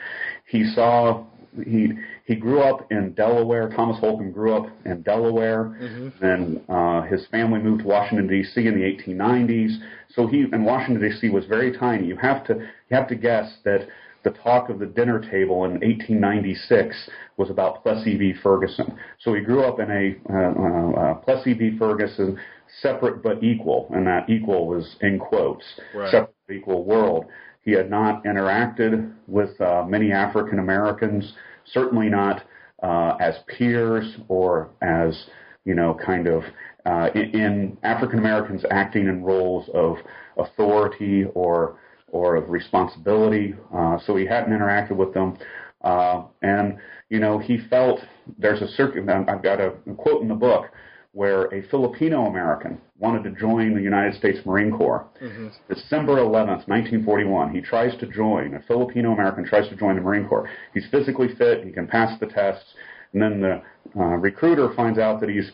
he 0.47 0.65
saw 0.75 1.25
he 1.65 1.93
he 2.25 2.35
grew 2.35 2.61
up 2.61 2.91
in 2.91 3.13
Delaware. 3.13 3.69
Thomas 3.71 3.99
Holcomb 4.01 4.33
grew 4.33 4.55
up 4.57 4.67
in 4.85 5.03
Delaware. 5.03 5.77
Mm-hmm. 5.81 6.09
Then 6.21 6.63
uh, 6.69 7.03
his 7.03 7.27
family 7.29 7.61
moved 7.61 7.83
to 7.83 7.89
Washington 7.89 8.27
D.C. 8.27 8.67
in 8.67 8.75
the 8.75 9.13
1890s. 9.13 9.79
So 10.15 10.27
he 10.27 10.47
and 10.53 10.65
Washington 10.65 11.09
D.C. 11.09 11.31
was 11.31 11.45
very 11.47 11.77
tiny. 11.77 12.07
You 12.07 12.17
have 12.17 12.45
to 12.47 12.55
you 12.55 12.97
have 12.97 13.09
to 13.09 13.15
guess 13.15 13.53
that 13.65 13.89
the 14.25 14.31
talk 14.31 14.71
of 14.71 14.79
the 14.79 14.87
dinner 14.87 15.21
table 15.21 15.65
in 15.65 15.73
1896 15.73 17.11
was 17.37 17.51
about 17.51 17.83
Plessy 17.83 18.17
v. 18.17 18.33
Ferguson. 18.43 18.99
So 19.21 19.35
he 19.35 19.43
grew 19.43 19.63
up 19.63 19.79
in 19.79 19.91
a 19.91 20.33
uh, 20.33 20.53
uh, 20.59 20.91
uh, 20.93 21.15
Plessy 21.17 21.53
v. 21.53 21.77
Ferguson, 21.79 22.39
separate 22.81 23.23
but 23.23 23.45
equal, 23.45 23.91
and 23.95 24.07
that 24.07 24.29
equal 24.29 24.67
was 24.67 24.97
in 25.03 25.19
quotes, 25.19 25.65
right. 25.95 26.11
separate 26.11 26.35
but 26.47 26.55
equal 26.55 26.85
world. 26.85 27.27
He 27.65 27.73
had 27.73 27.91
not 27.91 28.25
interacted 28.25 29.13
with 29.27 29.59
uh, 29.61 29.85
many 29.89 30.13
African 30.13 30.59
Americans, 30.59 31.33
certainly 31.65 32.09
not 32.09 32.43
uh, 32.83 33.17
as 33.21 33.37
peers 33.47 34.17
or 34.29 34.71
as, 34.83 35.27
you 35.65 35.75
know, 35.75 35.97
kind 36.05 36.27
of 36.27 36.43
uh, 36.85 37.09
in, 37.15 37.41
in 37.41 37.79
African 37.83 38.19
Americans 38.19 38.65
acting 38.71 39.09
in 39.09 39.23
roles 39.23 39.69
of 39.73 39.97
authority 40.37 41.25
or 41.35 41.79
or 42.09 42.37
of 42.37 42.49
responsibility. 42.49 43.55
Uh, 43.75 43.99
so 44.07 44.15
he 44.15 44.25
hadn't 44.25 44.53
interacted 44.53 44.97
with 44.97 45.13
them. 45.13 45.37
Uh, 45.83 46.23
and, 46.43 46.79
you 47.11 47.19
know, 47.19 47.39
he 47.39 47.59
felt 47.69 47.99
there's 48.39 48.63
a 48.63 48.69
circuit, 48.69 49.09
I've 49.09 49.43
got 49.43 49.61
a 49.61 49.71
quote 49.97 50.23
in 50.23 50.29
the 50.29 50.35
book 50.35 50.67
where 51.15 51.45
a 51.55 51.63
Filipino 51.69 52.27
American 52.27 52.77
wanted 52.99 53.23
to 53.23 53.31
join 53.41 53.73
the 53.75 53.81
United 53.81 54.19
States 54.19 54.39
Marine 54.45 54.77
Corps. 54.77 55.07
Mm-hmm. 55.23 55.49
December 55.73 56.17
11th, 56.17 56.67
1941, 56.67 57.55
he 57.55 57.61
tries 57.61 57.97
to 58.01 58.07
join, 58.07 58.55
a 58.55 58.61
Filipino 58.63 59.13
American 59.13 59.45
tries 59.45 59.69
to 59.69 59.77
join 59.77 59.95
the 59.95 60.03
Marine 60.03 60.27
Corps. 60.29 60.51
He's 60.75 60.87
physically 60.91 61.29
fit, 61.39 61.65
he 61.65 61.71
can 61.71 61.87
pass 61.87 62.19
the 62.19 62.27
tests, 62.27 62.75
and 63.13 63.23
then 63.23 63.41
the 63.41 63.63
uh, 63.97 64.17
recruiter 64.17 64.75
finds 64.75 64.99
out 64.99 65.21
that 65.21 65.31
he's 65.31 65.53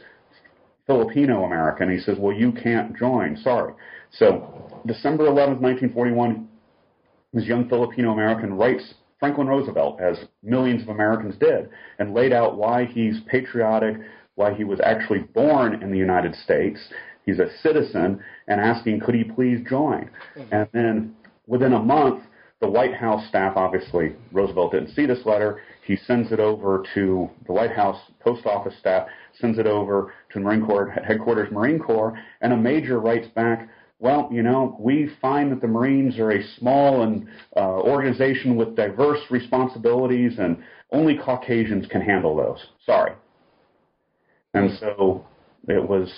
Filipino 0.86 1.44
American. 1.44 1.90
He 1.90 2.00
says, 2.00 2.16
well, 2.18 2.34
you 2.34 2.52
can't 2.52 2.96
join. 2.96 3.36
Sorry. 3.36 3.74
So 4.12 4.82
December 4.86 5.24
11th, 5.24 5.60
1941, 5.60 6.48
this 7.34 7.44
young 7.44 7.68
Filipino 7.68 8.12
American 8.12 8.54
writes 8.54 8.94
Franklin 9.20 9.46
Roosevelt, 9.46 10.00
as 10.00 10.16
millions 10.42 10.80
of 10.80 10.88
Americans 10.88 11.36
did, 11.38 11.68
and 11.98 12.14
laid 12.14 12.32
out 12.32 12.56
why 12.56 12.86
he's 12.86 13.20
patriotic, 13.26 13.96
why 14.40 14.54
he 14.54 14.64
was 14.64 14.80
actually 14.82 15.18
born 15.18 15.82
in 15.82 15.92
the 15.92 15.98
United 15.98 16.34
States. 16.34 16.78
He's 17.26 17.38
a 17.38 17.48
citizen, 17.62 18.20
and 18.48 18.58
asking, 18.58 19.00
could 19.00 19.14
he 19.14 19.24
please 19.24 19.58
join? 19.68 20.08
Mm-hmm. 20.36 20.54
And 20.54 20.68
then 20.72 21.16
within 21.46 21.74
a 21.74 21.78
month, 21.78 22.24
the 22.60 22.68
White 22.68 22.94
House 22.94 23.26
staff, 23.28 23.52
obviously, 23.56 24.16
Roosevelt 24.32 24.72
didn't 24.72 24.94
see 24.94 25.06
this 25.06 25.24
letter. 25.26 25.60
He 25.86 25.96
sends 25.96 26.32
it 26.32 26.40
over 26.40 26.84
to 26.94 27.28
the 27.46 27.52
White 27.52 27.72
House 27.72 28.00
post 28.20 28.46
office 28.46 28.74
staff, 28.78 29.08
sends 29.38 29.58
it 29.58 29.66
over 29.66 30.12
to 30.32 30.40
Marine 30.40 30.64
Corps 30.64 30.88
headquarters, 31.06 31.52
Marine 31.52 31.78
Corps, 31.78 32.18
and 32.40 32.52
a 32.52 32.56
major 32.56 32.98
writes 32.98 33.28
back, 33.34 33.68
well, 33.98 34.30
you 34.32 34.42
know, 34.42 34.76
we 34.80 35.10
find 35.20 35.52
that 35.52 35.60
the 35.60 35.68
Marines 35.68 36.18
are 36.18 36.30
a 36.30 36.42
small 36.58 37.02
and 37.02 37.28
uh, 37.56 37.60
organization 37.94 38.56
with 38.56 38.74
diverse 38.74 39.20
responsibilities, 39.30 40.38
and 40.38 40.62
only 40.92 41.18
Caucasians 41.18 41.86
can 41.86 42.00
handle 42.00 42.34
those. 42.34 42.64
Sorry. 42.86 43.12
And 44.54 44.76
so 44.78 45.24
it 45.68 45.88
was 45.88 46.10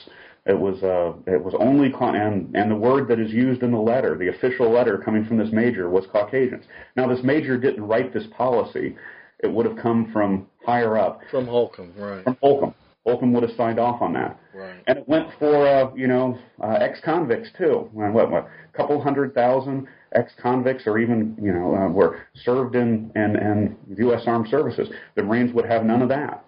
it 0.47 0.59
was 0.59 0.83
uh, 0.83 1.13
it 1.31 1.43
was 1.43 1.55
only 1.59 1.93
and 1.93 2.55
and 2.57 2.71
the 2.71 2.77
word 2.77 3.09
that 3.09 3.21
is 3.21 3.31
used 3.31 3.63
in 3.63 3.71
the 3.71 3.79
letter, 3.79 4.17
the 4.17 4.29
official 4.29 4.71
letter 4.71 4.99
coming 4.99 5.25
from 5.25 5.39
this 5.39 5.53
major, 5.53 5.89
was 5.89 6.07
Caucasians. 6.11 6.65
Now 6.97 7.07
this 7.07 7.23
major 7.23 7.57
didn't 7.59 7.85
write 7.85 8.13
this 8.13 8.27
policy; 8.37 8.97
it 9.41 9.53
would 9.53 9.67
have 9.67 9.77
come 9.77 10.11
from 10.13 10.47
higher 10.65 10.99
up. 10.99 11.21
From 11.31 11.47
Holcomb, 11.47 11.93
right? 11.97 12.25
From 12.25 12.37
Holcomb. 12.41 12.75
Holcomb 13.05 13.33
would 13.33 13.43
have 13.43 13.57
signed 13.57 13.81
off 13.81 14.01
on 14.01 14.13
that. 14.13 14.39
Right. 14.55 14.81
And 14.87 14.99
it 14.99 15.09
went 15.09 15.29
for 15.39 15.67
uh, 15.67 15.95
you 15.95 16.07
know 16.07 16.39
uh, 16.63 16.79
ex-convicts 16.81 17.51
too. 17.59 17.89
What 17.93 18.31
what 18.31 18.45
a 18.45 18.77
couple 18.77 19.01
hundred 19.01 19.35
thousand 19.35 19.87
ex-convicts 20.15 20.85
or 20.87 20.99
even 20.99 21.37
you 21.41 21.53
know 21.53 21.75
uh, 21.75 21.89
were 21.89 22.23
served 22.45 22.77
in 22.77 23.11
in, 23.15 23.37
in 23.37 23.77
U.S. 23.99 24.23
Armed 24.27 24.49
Services. 24.49 24.89
The 25.17 25.23
Marines 25.23 25.53
would 25.53 25.67
have 25.67 25.85
none 25.85 26.03
of 26.03 26.09
that. 26.09 26.45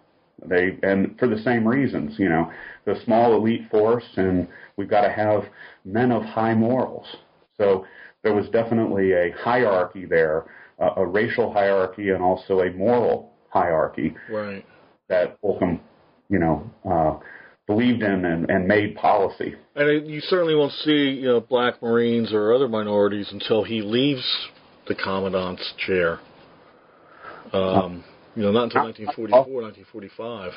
They 0.48 0.78
and 0.82 1.18
for 1.18 1.28
the 1.28 1.40
same 1.42 1.66
reasons, 1.66 2.18
you 2.18 2.28
know, 2.28 2.50
the 2.84 2.94
small 3.04 3.34
elite 3.34 3.70
force, 3.70 4.04
and 4.16 4.48
we've 4.76 4.90
got 4.90 5.02
to 5.02 5.10
have 5.10 5.44
men 5.84 6.12
of 6.12 6.22
high 6.22 6.54
morals. 6.54 7.06
So 7.56 7.86
there 8.22 8.34
was 8.34 8.48
definitely 8.50 9.12
a 9.12 9.30
hierarchy 9.42 10.06
there, 10.06 10.44
uh, 10.80 10.90
a 10.96 11.06
racial 11.06 11.52
hierarchy, 11.52 12.10
and 12.10 12.22
also 12.22 12.60
a 12.60 12.72
moral 12.72 13.32
hierarchy 13.48 14.14
right. 14.30 14.64
that 15.08 15.38
Holcomb, 15.40 15.80
you 16.28 16.38
know, 16.38 16.70
uh, 16.90 17.18
believed 17.66 18.02
in 18.02 18.24
and, 18.24 18.50
and 18.50 18.66
made 18.66 18.96
policy. 18.96 19.54
And 19.76 20.06
you 20.08 20.20
certainly 20.20 20.54
won't 20.54 20.72
see, 20.72 21.18
you 21.20 21.28
know, 21.28 21.40
black 21.40 21.80
Marines 21.80 22.32
or 22.32 22.52
other 22.52 22.68
minorities 22.68 23.28
until 23.30 23.62
he 23.64 23.80
leaves 23.80 24.24
the 24.88 24.94
commandant's 24.94 25.72
chair. 25.86 26.18
Um, 27.52 28.04
you 28.36 28.42
know, 28.42 28.52
not 28.52 28.64
until 28.64 28.84
1944, 28.84 29.62
1945. 29.62 30.52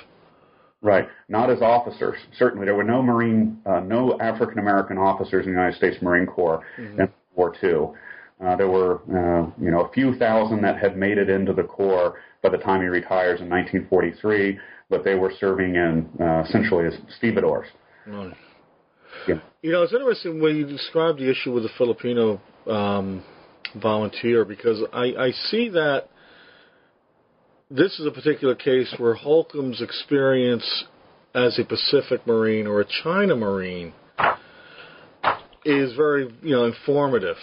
Right. 0.82 1.08
Not 1.28 1.50
as 1.50 1.62
officers. 1.62 2.18
Certainly, 2.38 2.66
there 2.66 2.76
were 2.76 2.84
no 2.84 3.02
Marine, 3.02 3.60
uh, 3.66 3.80
no 3.80 4.18
African 4.20 4.60
American 4.60 4.98
officers 4.98 5.46
in 5.46 5.54
the 5.54 5.58
United 5.58 5.78
States 5.78 5.98
Marine 6.02 6.28
Corps 6.28 6.64
mm-hmm. 6.80 7.02
in 7.02 7.10
World 7.36 7.58
War 7.62 7.94
II. 7.94 7.98
Uh, 8.40 8.56
there 8.56 8.70
were, 8.70 8.98
uh, 9.10 9.50
you 9.60 9.72
know, 9.72 9.82
a 9.82 9.92
few 9.92 10.16
thousand 10.16 10.62
that 10.62 10.78
had 10.78 10.96
made 10.96 11.18
it 11.18 11.30
into 11.30 11.54
the 11.54 11.64
Corps 11.64 12.20
by 12.44 12.50
the 12.50 12.58
time 12.58 12.82
he 12.82 12.88
retires 12.88 13.42
in 13.42 13.50
1943, 13.50 14.60
but 14.90 15.04
they 15.04 15.16
were 15.16 15.34
serving 15.40 15.74
in 15.74 16.08
uh, 16.22 16.44
essentially 16.44 16.86
as 16.86 16.94
stevedores. 17.18 17.68
Mm. 18.08 18.36
Yeah. 19.28 19.40
You 19.64 19.72
know, 19.72 19.82
it's 19.82 19.94
interesting 19.94 20.40
when 20.40 20.56
you 20.56 20.68
describe 20.68 21.18
the 21.18 21.30
issue 21.30 21.52
with 21.52 21.64
the 21.64 21.70
Filipino 21.78 22.40
um, 22.68 23.24
volunteer 23.82 24.46
because 24.46 24.84
I, 24.94 25.06
I 25.18 25.32
see 25.50 25.70
that 25.70 26.10
this 27.70 28.00
is 28.00 28.06
a 28.06 28.12
particular 28.12 28.56
case 28.56 28.94
where 28.98 29.14
Holcomb's 29.14 29.82
experience 29.82 30.86
as 31.36 31.60
a 31.60 31.66
Pacific 31.66 32.26
Marine 32.26 32.66
or 32.66 32.82
a 32.82 32.86
China 33.04 33.36
Marine 33.36 33.94
is 35.66 35.94
very, 35.96 36.34
you 36.42 36.56
know, 36.56 36.66
informative. 36.66 37.36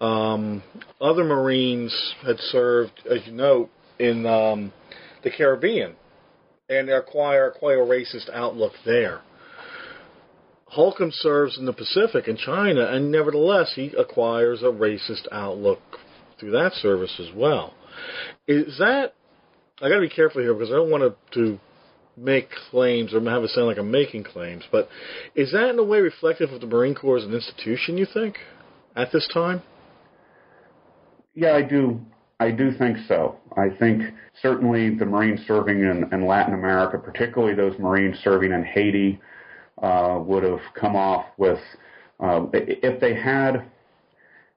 Um, 0.00 0.62
other 1.00 1.24
Marines 1.24 2.14
had 2.26 2.38
served, 2.38 2.92
as 3.10 3.26
you 3.26 3.32
know, 3.32 3.70
in 3.98 4.26
um, 4.26 4.72
the 5.22 5.30
Caribbean 5.30 5.94
and 6.68 6.90
acquire 6.90 7.50
quite 7.50 7.78
a 7.78 7.80
racist 7.80 8.28
outlook 8.32 8.72
there. 8.84 9.22
Holcomb 10.66 11.12
serves 11.12 11.56
in 11.56 11.64
the 11.64 11.72
Pacific 11.72 12.28
in 12.28 12.36
China, 12.36 12.86
and 12.86 13.10
nevertheless, 13.10 13.72
he 13.74 13.92
acquires 13.96 14.62
a 14.62 14.66
racist 14.66 15.26
outlook 15.30 15.80
through 16.38 16.50
that 16.50 16.72
service 16.74 17.18
as 17.20 17.34
well. 17.34 17.72
Is 18.46 18.76
that 18.78 19.14
I 19.84 19.90
got 19.90 19.96
to 19.96 20.00
be 20.00 20.08
careful 20.08 20.40
here 20.40 20.54
because 20.54 20.70
I 20.70 20.76
don't 20.76 20.90
want 20.90 21.02
to, 21.02 21.40
to 21.40 21.60
make 22.16 22.48
claims 22.70 23.12
or 23.12 23.20
have 23.20 23.44
it 23.44 23.50
sound 23.50 23.66
like 23.66 23.76
I'm 23.76 23.90
making 23.90 24.24
claims, 24.24 24.64
but 24.72 24.88
is 25.34 25.52
that 25.52 25.68
in 25.68 25.78
a 25.78 25.84
way 25.84 25.98
reflective 26.00 26.50
of 26.52 26.62
the 26.62 26.66
Marine 26.66 26.94
Corps 26.94 27.18
as 27.18 27.24
an 27.24 27.34
institution? 27.34 27.98
You 27.98 28.06
think 28.06 28.36
at 28.96 29.12
this 29.12 29.28
time? 29.34 29.62
Yeah, 31.34 31.54
I 31.54 31.60
do. 31.60 32.00
I 32.40 32.50
do 32.50 32.70
think 32.78 32.96
so. 33.06 33.36
I 33.58 33.68
think 33.78 34.02
certainly 34.40 34.96
the 34.96 35.04
Marines 35.04 35.40
serving 35.46 35.80
in, 35.80 36.08
in 36.12 36.26
Latin 36.26 36.54
America, 36.54 36.98
particularly 36.98 37.54
those 37.54 37.78
Marines 37.78 38.16
serving 38.24 38.52
in 38.52 38.64
Haiti, 38.64 39.20
uh, 39.82 40.18
would 40.24 40.44
have 40.44 40.60
come 40.80 40.96
off 40.96 41.26
with 41.36 41.58
uh, 42.20 42.46
if 42.54 43.00
they 43.00 43.14
had 43.14 43.70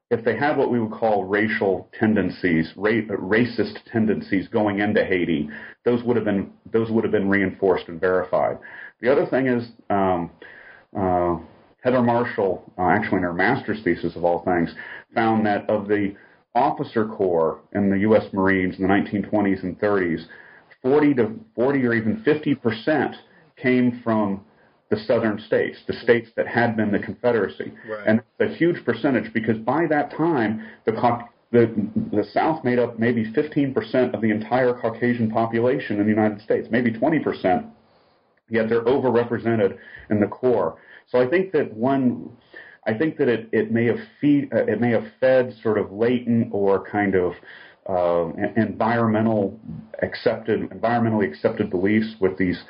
if 0.10 0.24
they 0.24 0.38
had 0.38 0.58
what 0.58 0.72
we 0.72 0.80
would 0.80 0.92
call 0.92 1.26
racial 1.26 1.90
tendencies, 1.98 2.72
ra- 2.76 2.92
racist 2.92 3.80
tendencies 3.92 4.48
going 4.48 4.80
into 4.80 5.04
Haiti, 5.04 5.50
those 5.84 6.04
would 6.04 6.16
have 6.16 6.26
been 6.26 6.52
those 6.72 6.90
would 6.90 7.04
have 7.04 7.12
been 7.12 7.30
reinforced 7.30 7.88
and 7.88 8.00
verified. 8.00 8.58
The 9.02 9.12
other 9.12 9.26
thing 9.26 9.48
is 9.48 9.68
um, 9.90 10.32
uh, 10.98 11.38
Heather 11.82 12.02
Marshall, 12.02 12.64
uh, 12.78 12.84
actually 12.84 13.18
in 13.18 13.24
her 13.24 13.34
master's 13.34 13.84
thesis 13.84 14.16
of 14.16 14.24
all 14.24 14.44
things, 14.44 14.74
found 15.14 15.46
that 15.46 15.70
of 15.70 15.88
the 15.88 16.16
officer 16.56 17.06
corps 17.06 17.60
in 17.74 17.90
the 17.90 18.00
U.S. 18.00 18.26
Marines 18.34 18.76
in 18.78 18.84
the 18.84 18.90
1920s 18.90 19.64
and 19.64 19.80
30s, 19.80 20.26
40 20.82 21.14
to 21.16 21.32
40 21.56 21.86
or 21.86 21.94
even 21.94 22.24
50 22.24 22.56
percent 22.56 23.16
came 23.58 24.02
from 24.04 24.42
the 24.90 24.98
southern 25.06 25.40
states, 25.40 25.80
the 25.88 25.94
states 25.94 26.30
that 26.36 26.48
had 26.48 26.78
been 26.78 26.92
the 26.92 27.00
Confederacy. 27.00 27.74
Right. 27.90 28.08
And 28.08 28.22
a 28.40 28.48
huge 28.48 28.84
percentage 28.86 29.34
because 29.34 29.58
by 29.58 29.86
that 29.88 30.12
time, 30.16 30.66
the, 30.86 30.94
the, 31.52 31.90
the 32.12 32.24
South 32.32 32.64
made 32.64 32.80
up 32.80 32.98
maybe 32.98 33.26
15% 33.32 34.14
of 34.14 34.22
the 34.22 34.32
entire 34.32 34.74
Caucasian 34.74 35.30
population 35.30 36.00
in 36.00 36.04
the 36.04 36.10
United 36.10 36.42
States, 36.42 36.70
maybe 36.72 36.92
20%, 36.92 37.70
yet 38.50 38.70
they're 38.70 38.86
overrepresented 38.86 39.78
in 40.10 40.20
the 40.22 40.28
Corps. 40.28 40.78
So 41.10 41.20
I 41.20 41.28
think 41.28 41.52
that 41.52 41.74
one, 41.74 42.30
I 42.86 42.94
think 42.98 43.18
that 43.18 43.28
it, 43.28 43.50
it 43.52 43.72
may 43.72 43.86
have 43.86 44.00
feed, 44.22 44.54
uh, 44.54 44.66
it 44.66 44.80
may 44.80 44.92
have 44.92 45.06
fed 45.20 45.54
sort 45.62 45.78
of 45.78 45.92
latent 45.92 46.50
or 46.54 46.90
kind 46.90 47.16
of 47.16 47.34
uh, 47.90 48.32
environmental 48.56 49.60
accepted, 50.02 50.70
environmentally 50.70 51.28
accepted 51.28 51.70
beliefs 51.70 52.16
with 52.22 52.38
these 52.38 52.62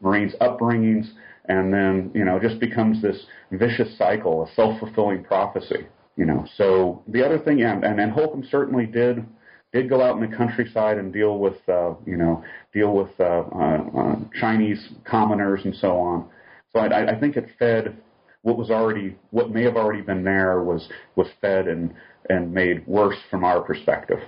Marines' 0.00 0.34
upbringings 0.40 1.10
and 1.46 1.72
then 1.72 2.10
you 2.14 2.24
know 2.24 2.38
just 2.38 2.60
becomes 2.60 3.02
this 3.02 3.26
vicious 3.52 3.96
cycle, 3.98 4.46
a 4.46 4.54
self-fulfilling 4.54 5.24
prophecy. 5.24 5.86
You 6.16 6.26
know, 6.26 6.46
so 6.56 7.02
the 7.08 7.24
other 7.24 7.38
thing, 7.38 7.62
and 7.62 7.84
and, 7.84 8.00
and 8.00 8.12
Holcomb 8.12 8.44
certainly 8.50 8.86
did 8.86 9.24
did 9.72 9.88
go 9.88 10.00
out 10.00 10.16
in 10.16 10.30
the 10.30 10.36
countryside 10.36 10.98
and 10.98 11.12
deal 11.12 11.38
with 11.38 11.56
uh, 11.68 11.94
you 12.06 12.16
know 12.16 12.42
deal 12.72 12.94
with 12.94 13.10
uh, 13.18 13.44
uh, 13.52 13.84
uh, 13.98 14.16
Chinese 14.40 14.88
commoners 15.04 15.60
and 15.64 15.74
so 15.74 15.98
on. 15.98 16.28
So 16.72 16.80
I, 16.80 17.16
I 17.16 17.20
think 17.20 17.36
it 17.36 17.46
fed 17.58 17.96
what 18.42 18.56
was 18.56 18.70
already 18.70 19.16
what 19.30 19.50
may 19.50 19.64
have 19.64 19.76
already 19.76 20.02
been 20.02 20.22
there 20.22 20.62
was 20.62 20.88
was 21.16 21.26
fed 21.40 21.66
and 21.66 21.92
and 22.30 22.52
made 22.52 22.86
worse 22.86 23.18
from 23.30 23.44
our 23.44 23.60
perspective. 23.60 24.18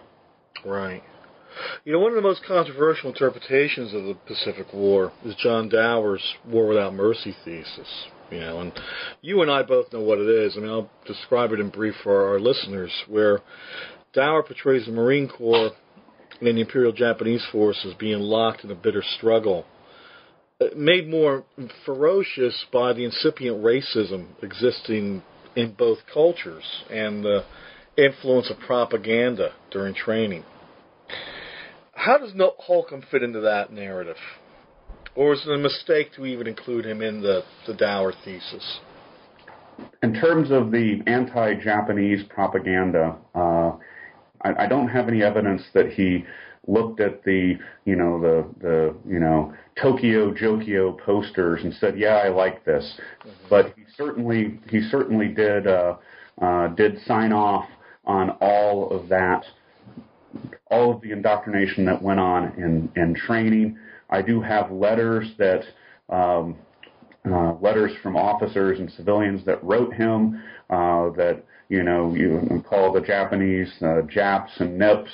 Right. 0.64 1.03
You 1.85 1.93
know, 1.93 2.01
one 2.01 2.13
of 2.13 2.17
the 2.17 2.23
most 2.23 2.43
controversial 2.47 3.11
interpretations 3.11 3.95
of 3.95 4.05
the 4.05 4.15
Pacific 4.27 4.67
War 4.73 5.13
is 5.25 5.35
John 5.37 5.69
Dower's 5.69 6.23
War 6.47 6.67
Without 6.67 6.95
Mercy 6.95 7.35
thesis. 7.45 8.07
You 8.31 8.41
know, 8.41 8.61
and 8.61 8.73
you 9.23 9.43
and 9.43 9.51
I 9.51 9.63
both 9.63 9.93
know 9.93 10.01
what 10.01 10.19
it 10.19 10.29
is. 10.29 10.55
I 10.57 10.61
mean, 10.61 10.71
I'll 10.71 10.91
describe 11.07 11.53
it 11.53 11.61
in 11.61 11.71
brief 11.71 11.95
for 12.03 12.29
our 12.29 12.41
listeners, 12.41 12.91
where 13.09 13.41
Dower 14.13 14.43
portrays 14.43 14.87
the 14.87 14.93
Marine 14.93 15.29
Corps 15.29 15.71
and 16.41 16.57
the 16.57 16.61
Imperial 16.61 16.93
Japanese 16.93 17.45
forces 17.53 17.95
being 17.99 18.19
locked 18.19 18.65
in 18.65 18.71
a 18.71 18.75
bitter 18.75 19.03
struggle, 19.17 19.65
uh, 20.61 20.67
made 20.77 21.09
more 21.09 21.45
ferocious 21.85 22.65
by 22.73 22.93
the 22.93 23.05
incipient 23.05 23.63
racism 23.63 24.27
existing 24.43 25.23
in 25.55 25.73
both 25.73 25.99
cultures 26.13 26.65
and 26.91 27.25
the 27.25 27.45
influence 27.97 28.51
of 28.51 28.59
propaganda 28.59 29.53
during 29.71 29.95
training 29.95 30.45
how 31.97 32.18
does 32.18 32.32
Holcomb 32.59 33.03
fit 33.11 33.22
into 33.22 33.40
that 33.40 33.72
narrative? 33.72 34.16
Or 35.14 35.32
is 35.32 35.42
it 35.47 35.53
a 35.53 35.59
mistake 35.59 36.12
to 36.16 36.26
even 36.26 36.47
include 36.47 36.84
him 36.84 37.01
in 37.01 37.22
the, 37.22 37.42
the 37.66 37.74
Dower 37.74 38.12
thesis? 38.24 38.80
In 40.03 40.14
terms 40.14 40.51
of 40.51 40.70
the 40.70 41.01
anti-Japanese 41.07 42.22
propaganda, 42.28 43.16
uh, 43.34 43.72
I, 44.42 44.64
I 44.64 44.66
don't 44.68 44.88
have 44.88 45.09
any 45.09 45.22
evidence 45.22 45.62
that 45.74 45.90
he 45.90 46.24
looked 46.66 47.01
at 47.01 47.22
the 47.24 47.55
you 47.84 47.94
know 47.97 48.20
the 48.20 48.47
the 48.61 48.97
you 49.09 49.20
know 49.20 49.55
Tokio 49.80 50.32
Jokio 50.36 50.99
posters 51.01 51.62
and 51.62 51.72
said, 51.74 51.99
"Yeah, 51.99 52.16
I 52.24 52.28
like 52.28 52.64
this," 52.64 52.99
mm-hmm. 53.20 53.30
but 53.49 53.74
he 53.76 53.84
certainly 53.97 54.61
he 54.68 54.80
certainly 54.90 55.28
did 55.28 55.66
uh, 55.66 55.97
uh, 56.40 56.68
did 56.68 56.99
sign 57.07 57.32
off 57.32 57.66
on 58.05 58.30
all 58.40 58.90
of 58.90 59.09
that, 59.09 59.44
all 60.70 60.93
of 60.93 61.01
the 61.01 61.12
indoctrination 61.12 61.85
that 61.87 62.01
went 62.03 62.20
on 62.20 62.53
in 62.57 62.91
in 63.01 63.14
training. 63.14 63.79
I 64.11 64.22
do 64.22 64.41
have 64.41 64.70
letters 64.70 65.33
that. 65.39 65.64
Um, 66.09 66.57
uh, 67.29 67.55
letters 67.61 67.91
from 68.05 68.16
officers 68.16 68.79
and 68.79 68.89
civilians 68.93 69.45
that 69.45 69.62
wrote 69.64 69.93
him 69.93 70.41
uh, 70.70 71.11
that 71.11 71.43
you 71.68 71.83
know 71.83 72.14
you 72.14 72.62
call 72.68 72.93
the 72.93 73.01
Japanese 73.01 73.72
uh, 73.83 74.03
Japs 74.03 74.53
and 74.61 74.79
Nips 74.79 75.11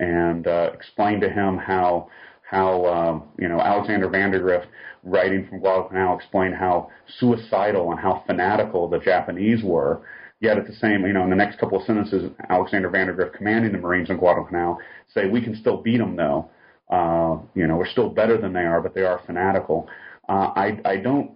and 0.00 0.46
uh, 0.46 0.70
explain 0.72 1.20
to 1.20 1.28
him 1.28 1.58
how 1.58 2.08
how 2.48 2.84
um, 2.86 3.22
you 3.38 3.48
know 3.48 3.60
Alexander 3.60 4.08
Vandegrift, 4.08 4.66
writing 5.04 5.46
from 5.48 5.60
Guadalcanal, 5.60 6.16
explained 6.18 6.54
how 6.54 6.90
suicidal 7.18 7.90
and 7.90 8.00
how 8.00 8.22
fanatical 8.26 8.88
the 8.88 8.98
Japanese 8.98 9.62
were. 9.62 10.02
Yet 10.42 10.58
at 10.58 10.66
the 10.66 10.74
same, 10.74 11.06
you 11.06 11.12
know, 11.12 11.22
in 11.22 11.30
the 11.30 11.36
next 11.36 11.60
couple 11.60 11.78
of 11.78 11.86
sentences, 11.86 12.28
Alexander 12.50 12.90
Vandegrift, 12.90 13.36
commanding 13.36 13.70
the 13.70 13.78
Marines 13.78 14.10
on 14.10 14.16
Guadalcanal, 14.16 14.78
say 15.14 15.28
we 15.28 15.40
can 15.40 15.54
still 15.54 15.76
beat 15.76 15.98
them 15.98 16.16
though. 16.16 16.50
Uh, 16.90 17.38
you 17.54 17.68
know, 17.68 17.76
we're 17.76 17.86
still 17.86 18.08
better 18.10 18.36
than 18.36 18.52
they 18.52 18.64
are, 18.64 18.80
but 18.82 18.92
they 18.92 19.02
are 19.02 19.20
fanatical. 19.24 19.88
Uh, 20.28 20.50
I, 20.56 20.80
I 20.84 20.96
don't 20.96 21.30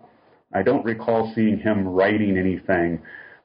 I 0.52 0.62
don't 0.62 0.84
recall 0.84 1.32
seeing 1.36 1.56
him 1.58 1.86
writing 1.86 2.36
anything 2.36 3.00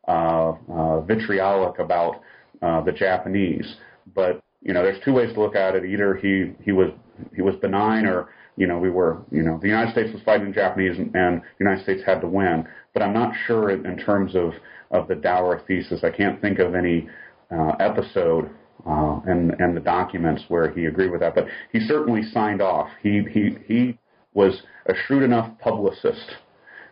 uh, 0.07 0.53
uh, 0.68 1.01
vitriolic 1.01 1.78
about 1.78 2.22
uh, 2.64 2.82
the 2.82 2.91
Japanese. 2.91 3.76
But 4.16 4.41
you 4.62 4.74
know, 4.74 4.82
there's 4.82 5.03
two 5.05 5.14
ways 5.14 5.32
to 5.34 5.41
look 5.41 5.55
at 5.55 5.76
it. 5.76 5.86
Either 5.86 6.16
he 6.16 6.53
he 6.64 6.72
was 6.72 6.89
he 7.36 7.43
was 7.43 7.55
benign, 7.62 8.07
or 8.07 8.30
you 8.58 8.68
know, 8.68 8.78
we 8.78 8.89
were 8.89 9.22
you 9.32 9.43
know, 9.43 9.60
the 9.62 9.68
United 9.68 9.91
States 9.91 10.14
was 10.14 10.22
fighting 10.24 10.47
the 10.47 10.54
Japanese, 10.54 10.97
and, 10.97 11.16
and 11.16 11.41
the 11.41 11.66
United 11.66 11.84
States 11.84 12.02
had 12.06 12.22
to 12.22 12.28
win. 12.28 12.68
But 12.93 13.04
I'm 13.04 13.14
not 13.14 13.34
sure 13.45 13.70
in, 13.72 13.86
in 13.86 13.97
terms 13.97 14.36
of 14.36 14.54
of 14.91 15.08
the 15.08 15.16
Dower 15.16 15.62
thesis. 15.68 16.04
I 16.04 16.12
can't 16.12 16.41
think 16.41 16.60
of 16.60 16.76
any 16.76 17.08
uh, 17.49 17.72
episode 17.80 18.49
uh, 18.86 19.20
in, 19.28 19.56
in 19.60 19.74
the 19.76 19.82
documents 19.82 20.43
where 20.47 20.70
he 20.72 20.86
agreed 20.86 21.12
with 21.12 21.22
that. 21.22 21.36
But 21.36 21.47
he 21.72 21.80
certainly 21.80 22.24
signed 22.24 22.62
off. 22.62 22.89
He 23.02 23.22
he 23.32 23.58
he 23.68 23.97
was 24.34 24.62
a 24.88 24.93
shrewd 25.06 25.24
enough 25.24 25.58
publicist 25.60 26.36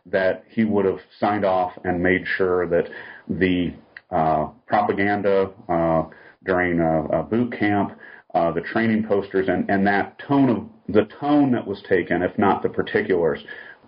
that 0.05 0.43
he 0.49 0.64
would 0.64 0.86
have 0.86 0.99
signed 1.20 1.45
off 1.45 1.74
and 1.84 2.01
made 2.01 2.26
sure 2.38 2.68
that 2.68 2.89
the 3.28 3.74
uh, 4.12 4.47
propaganda 4.68 5.51
uh, 5.68 6.03
during 6.45 6.80
a, 6.80 7.20
a 7.20 7.24
boot 7.24 7.51
camp, 7.57 7.97
uh, 8.34 8.51
the 8.51 8.61
training 8.61 9.05
posters, 9.07 9.47
and, 9.47 9.69
and 9.69 9.86
that 9.88 10.19
tone 10.27 10.49
of 10.49 10.93
the 10.93 11.07
tone 11.19 11.51
that 11.51 11.65
was 11.65 11.82
taken, 11.88 12.21
if 12.21 12.38
not 12.38 12.61
the 12.61 12.69
particulars, 12.69 13.39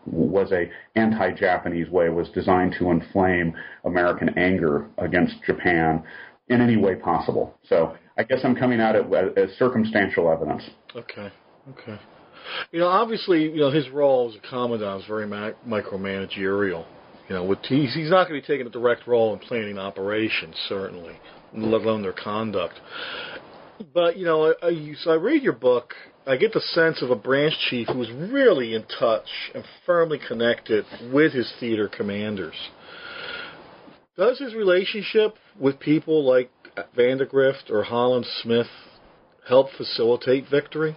was 0.06 0.52
a 0.52 0.70
anti-Japanese 0.96 1.89
way, 1.89 2.10
was 2.10 2.28
designed 2.30 2.76
to 2.80 2.89
inflame 2.89 3.54
American 3.86 4.30
anger 4.38 4.89
against 4.98 5.36
Japan 5.46 6.04
in 6.48 6.60
any 6.60 6.76
way 6.76 6.96
possible. 6.96 7.56
So 7.70 7.96
I 8.18 8.24
guess 8.24 8.39
I'm 8.44 8.56
coming 8.56 8.82
out 8.82 8.96
at 8.96 9.06
it 9.12 9.38
as 9.38 9.52
circumstantial 9.58 10.32
evidence. 10.32 10.64
Okay. 10.96 11.32
Okay. 11.70 12.00
You 12.72 12.80
know, 12.80 12.88
obviously, 12.88 13.44
you 13.44 13.58
know 13.58 13.70
his 13.70 13.88
role 13.89 14.30
as 14.30 14.36
a 14.36 14.48
commandant 14.50 15.02
is 15.02 15.08
very 15.08 15.28
mac- 15.28 15.64
micromanagerial. 15.66 16.86
You 17.30 17.36
know, 17.36 17.44
with 17.44 17.60
he's, 17.64 17.94
he's 17.94 18.10
not 18.10 18.28
going 18.28 18.42
to 18.42 18.46
be 18.46 18.54
taking 18.54 18.68
a 18.68 18.70
direct 18.72 19.08
role 19.08 19.34
in 19.34 19.39
planning 19.39 19.78
operations, 19.78 20.56
certainly 20.68 21.16
let 21.54 21.82
alone 21.82 22.02
their 22.02 22.14
conduct. 22.14 22.80
But 23.94 24.18
you 24.18 24.26
know, 24.26 24.54
I, 24.62 24.94
so 25.02 25.12
I 25.12 25.16
read 25.16 25.44
your 25.44 25.54
book. 25.54 25.94
I 26.26 26.38
get 26.38 26.54
the 26.54 26.62
sense 26.62 27.02
of 27.02 27.10
a 27.10 27.16
branch 27.16 27.54
chief 27.70 27.88
who 27.88 27.98
was 27.98 28.12
really 28.12 28.76
in 28.76 28.84
touch 29.00 29.28
and 29.56 29.64
firmly 29.86 30.20
connected 30.28 30.86
with 31.12 31.34
his 31.34 31.52
theater 31.60 31.88
commanders. 31.88 32.56
Does 34.18 34.40
his 34.40 34.54
relationship 34.54 35.36
with 35.60 35.80
people 35.80 36.24
like 36.24 36.52
Vandegrift 36.96 37.72
or 37.72 37.84
Holland 37.84 38.26
Smith 38.44 38.68
help 39.48 39.70
facilitate 39.78 40.48
victory? 40.50 40.96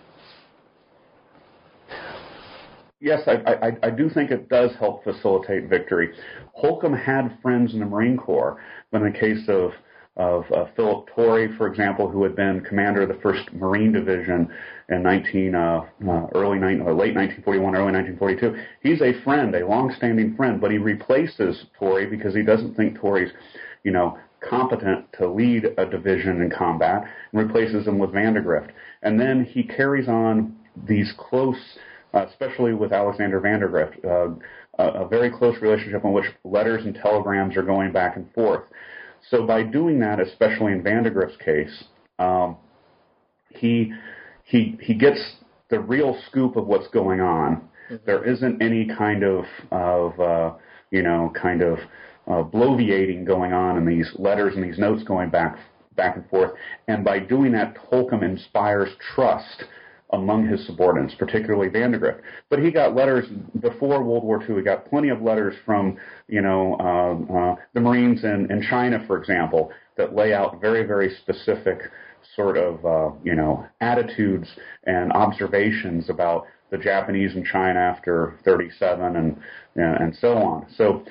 Yes, 3.00 3.20
I, 3.26 3.32
I, 3.32 3.76
I 3.82 3.90
do 3.90 4.08
think 4.08 4.30
it 4.30 4.48
does 4.48 4.70
help 4.78 5.04
facilitate 5.04 5.68
victory. 5.68 6.10
Holcomb 6.54 6.94
had 6.94 7.38
friends 7.42 7.74
in 7.74 7.80
the 7.80 7.86
Marine 7.86 8.16
Corps, 8.16 8.60
but 8.90 9.02
in 9.02 9.12
the 9.12 9.18
case 9.18 9.46
of 9.48 9.72
of 10.16 10.44
uh, 10.52 10.66
Philip 10.76 11.08
Torrey, 11.14 11.56
for 11.56 11.66
example, 11.66 12.08
who 12.08 12.22
had 12.22 12.36
been 12.36 12.60
commander 12.60 13.02
of 13.02 13.08
the 13.08 13.20
First 13.20 13.52
Marine 13.52 13.92
Division 13.92 14.48
in 14.88 15.02
19 15.02 15.54
uh, 15.54 15.58
uh, 15.58 16.26
early 16.34 16.58
uh, 16.58 16.92
late 16.92 17.14
1941, 17.14 17.74
early 17.74 17.92
1942. 17.92 18.54
He's 18.80 19.02
a 19.02 19.20
friend, 19.24 19.54
a 19.54 19.66
long-standing 19.66 20.36
friend, 20.36 20.60
but 20.60 20.70
he 20.70 20.78
replaces 20.78 21.66
Torrey 21.78 22.06
because 22.06 22.34
he 22.34 22.42
doesn't 22.42 22.76
think 22.76 22.98
Torrey's, 22.98 23.32
you 23.82 23.90
know, 23.90 24.18
competent 24.48 25.06
to 25.14 25.28
lead 25.28 25.64
a 25.78 25.86
division 25.86 26.42
in 26.42 26.50
combat, 26.50 27.04
and 27.32 27.46
replaces 27.46 27.86
him 27.86 27.98
with 27.98 28.12
Vandegrift. 28.12 28.70
And 29.02 29.18
then 29.18 29.44
he 29.44 29.62
carries 29.62 30.08
on 30.08 30.54
these 30.86 31.12
close, 31.16 31.56
uh, 32.12 32.26
especially 32.28 32.74
with 32.74 32.92
Alexander 32.92 33.40
Vandegrift, 33.40 34.04
uh, 34.04 34.28
a, 34.78 35.04
a 35.04 35.08
very 35.08 35.30
close 35.30 35.56
relationship 35.60 36.04
in 36.04 36.12
which 36.12 36.26
letters 36.44 36.84
and 36.84 36.94
telegrams 36.94 37.56
are 37.56 37.62
going 37.62 37.92
back 37.92 38.16
and 38.16 38.30
forth. 38.32 38.64
So 39.30 39.46
by 39.46 39.62
doing 39.62 39.98
that, 40.00 40.20
especially 40.20 40.72
in 40.72 40.82
Vandegrift's 40.82 41.36
case, 41.38 41.84
um, 42.18 42.56
he 43.48 43.92
he 44.44 44.78
he 44.80 44.94
gets 44.94 45.36
the 45.70 45.80
real 45.80 46.20
scoop 46.28 46.56
of 46.56 46.66
what's 46.66 46.88
going 46.88 47.20
on. 47.20 47.68
Mm-hmm. 47.90 47.96
There 48.06 48.24
isn't 48.24 48.62
any 48.62 48.86
kind 48.86 49.22
of 49.24 49.44
of 49.70 50.20
uh, 50.20 50.54
you 50.90 51.02
know 51.02 51.32
kind 51.40 51.62
of 51.62 51.78
uh, 52.26 52.42
bloviating 52.42 53.26
going 53.26 53.52
on 53.52 53.76
in 53.76 53.86
these 53.86 54.10
letters 54.18 54.54
and 54.54 54.64
these 54.64 54.78
notes 54.78 55.02
going 55.04 55.30
back 55.30 55.58
back 55.96 56.16
and 56.16 56.28
forth. 56.28 56.52
And 56.88 57.04
by 57.04 57.18
doing 57.20 57.52
that, 57.52 57.76
Holcomb 57.76 58.22
inspires 58.22 58.90
trust 59.14 59.64
among 60.14 60.46
his 60.46 60.64
subordinates, 60.66 61.14
particularly 61.14 61.68
Vandegrift. 61.68 62.20
But 62.50 62.60
he 62.60 62.70
got 62.70 62.94
letters 62.94 63.26
before 63.60 64.02
World 64.02 64.24
War 64.24 64.42
II. 64.42 64.56
He 64.56 64.62
got 64.62 64.88
plenty 64.88 65.08
of 65.08 65.22
letters 65.22 65.54
from, 65.64 65.96
you 66.28 66.40
know, 66.40 66.76
uh, 66.80 67.32
uh, 67.32 67.56
the 67.74 67.80
Marines 67.80 68.24
in, 68.24 68.50
in 68.50 68.62
China, 68.62 69.02
for 69.06 69.18
example, 69.18 69.70
that 69.96 70.14
lay 70.14 70.32
out 70.32 70.60
very, 70.60 70.84
very 70.84 71.14
specific 71.22 71.78
sort 72.34 72.56
of, 72.56 72.84
uh, 72.84 73.14
you 73.22 73.34
know, 73.34 73.66
attitudes 73.80 74.48
and 74.84 75.12
observations 75.12 76.08
about 76.08 76.46
the 76.70 76.78
Japanese 76.78 77.36
in 77.36 77.44
China 77.44 77.78
after 77.78 78.38
37 78.44 79.16
and 79.16 79.36
and 79.76 80.16
so 80.16 80.36
on. 80.38 80.66
So 80.76 81.04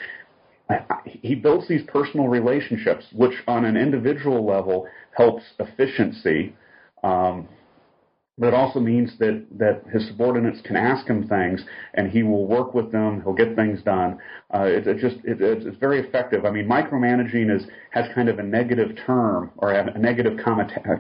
he 1.06 1.36
builds 1.36 1.68
these 1.68 1.84
personal 1.88 2.28
relationships, 2.28 3.06
which 3.14 3.34
on 3.48 3.66
an 3.66 3.78
individual 3.78 4.46
level 4.46 4.88
helps 5.16 5.44
efficiency. 5.60 6.56
Um, 7.04 7.48
but 8.38 8.48
it 8.48 8.54
also 8.56 8.80
means 8.80 9.12
that, 9.20 9.46
that 9.58 9.84
his 9.92 10.08
subordinates 10.08 10.60
can 10.62 10.76
ask 10.76 11.08
him 11.08 11.28
things 11.28 11.64
and 11.94 12.10
he 12.10 12.24
will 12.24 12.48
work 12.48 12.74
with 12.74 12.92
them. 12.92 13.22
He'll 13.22 13.34
get 13.34 13.56
things 13.56 13.82
done. 13.84 14.18
Uh, 14.54 14.64
it, 14.64 14.88
it 14.88 14.98
just 14.98 15.18
it, 15.24 15.40
it's 15.40 15.78
very 15.78 16.00
effective. 16.00 16.44
I 16.44 16.50
mean, 16.50 16.68
micromanaging 16.68 17.56
is 17.56 17.68
has 17.92 18.06
kind 18.16 18.30
of 18.30 18.40
a 18.40 18.44
negative 18.44 18.98
term 19.06 19.52
or 19.58 19.72
a 19.72 19.98
negative 20.00 20.40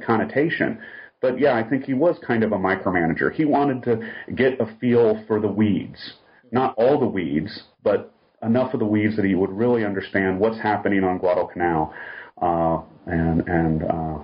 connotation. 0.05 0.79
But 1.21 1.39
yeah, 1.39 1.55
I 1.55 1.67
think 1.67 1.86
he 1.86 1.93
was 1.95 2.19
kind 2.25 2.43
of 2.43 2.51
a 2.51 2.57
micromanager. 2.57 3.34
He 3.34 3.45
wanted 3.45 3.81
to 3.84 4.34
get 4.36 4.59
a 4.61 4.67
feel 4.79 5.23
for 5.25 5.39
the 5.39 5.47
weeds, 5.47 6.15
not 6.51 6.75
all 6.77 6.99
the 6.99 7.07
weeds, 7.07 7.63
but 7.84 8.13
enough 8.43 8.73
of 8.73 8.79
the 8.79 8.86
weeds 8.86 9.15
that 9.15 9.25
he 9.25 9.34
would 9.34 9.51
really 9.51 9.86
understand 9.86 10.39
what's 10.39 10.59
happening 10.59 11.03
on 11.03 11.17
Guadalcanal 11.17 11.93
uh, 12.39 12.79
and 13.07 13.47
and 13.47 13.84
uh, 13.84 14.19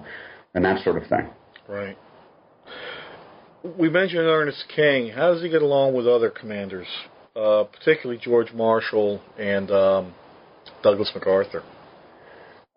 and 0.54 0.64
that 0.64 0.84
sort 0.84 1.02
of 1.02 1.10
thing. 1.10 1.28
Right 1.68 1.98
we 3.64 3.90
mentioned 3.90 4.22
Ernest 4.22 4.64
King. 4.76 5.10
How 5.10 5.34
does 5.34 5.42
he 5.42 5.50
get 5.50 5.62
along 5.62 5.94
with 5.94 6.08
other 6.08 6.30
commanders, 6.30 6.88
uh, 7.36 7.66
particularly 7.66 8.20
George 8.22 8.54
Marshall 8.54 9.22
and 9.38 9.70
um, 9.72 10.14
Douglas 10.84 11.12
MacArthur? 11.14 11.64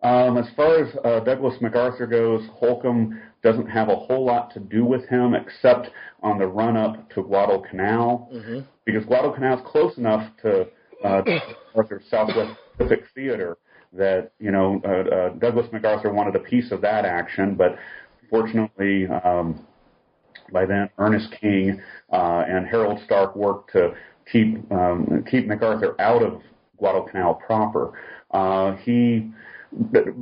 Um, 0.01 0.37
as 0.37 0.45
far 0.55 0.83
as 0.83 0.93
uh, 1.05 1.21
Douglas 1.21 1.55
MacArthur 1.61 2.05
goes, 2.07 2.45
Holcomb 2.53 3.21
doesn't 3.41 3.67
have 3.67 3.87
a 3.87 3.95
whole 3.95 4.25
lot 4.25 4.53
to 4.53 4.59
do 4.59 4.83
with 4.83 5.07
him 5.07 5.33
except 5.33 5.89
on 6.21 6.37
the 6.37 6.47
run 6.47 6.75
up 6.75 7.09
to 7.11 7.23
Guadalcanal, 7.23 8.29
mm-hmm. 8.33 8.59
because 8.85 9.05
Guadalcanal 9.05 9.59
is 9.59 9.63
close 9.65 9.97
enough 9.97 10.29
to 10.41 10.67
uh, 11.05 11.21
Arthur's 11.75 12.03
Southwest 12.09 12.59
Pacific 12.77 13.05
Theater 13.15 13.57
that 13.93 14.31
you 14.39 14.51
know 14.51 14.81
uh, 14.83 15.15
uh, 15.15 15.29
Douglas 15.35 15.67
MacArthur 15.71 16.11
wanted 16.11 16.35
a 16.35 16.39
piece 16.39 16.71
of 16.71 16.81
that 16.81 17.05
action, 17.05 17.55
but 17.55 17.77
fortunately 18.29 19.07
um, 19.23 19.65
by 20.51 20.65
then 20.65 20.89
Ernest 20.97 21.33
King 21.39 21.81
uh, 22.11 22.43
and 22.47 22.67
Harold 22.67 22.99
Stark 23.05 23.35
worked 23.35 23.71
to 23.73 23.93
keep 24.31 24.71
um, 24.71 25.23
keep 25.29 25.47
MacArthur 25.47 25.99
out 25.99 26.21
of 26.21 26.41
Guadalcanal 26.77 27.35
proper. 27.35 27.93
Uh, 28.31 28.75
he 28.77 29.31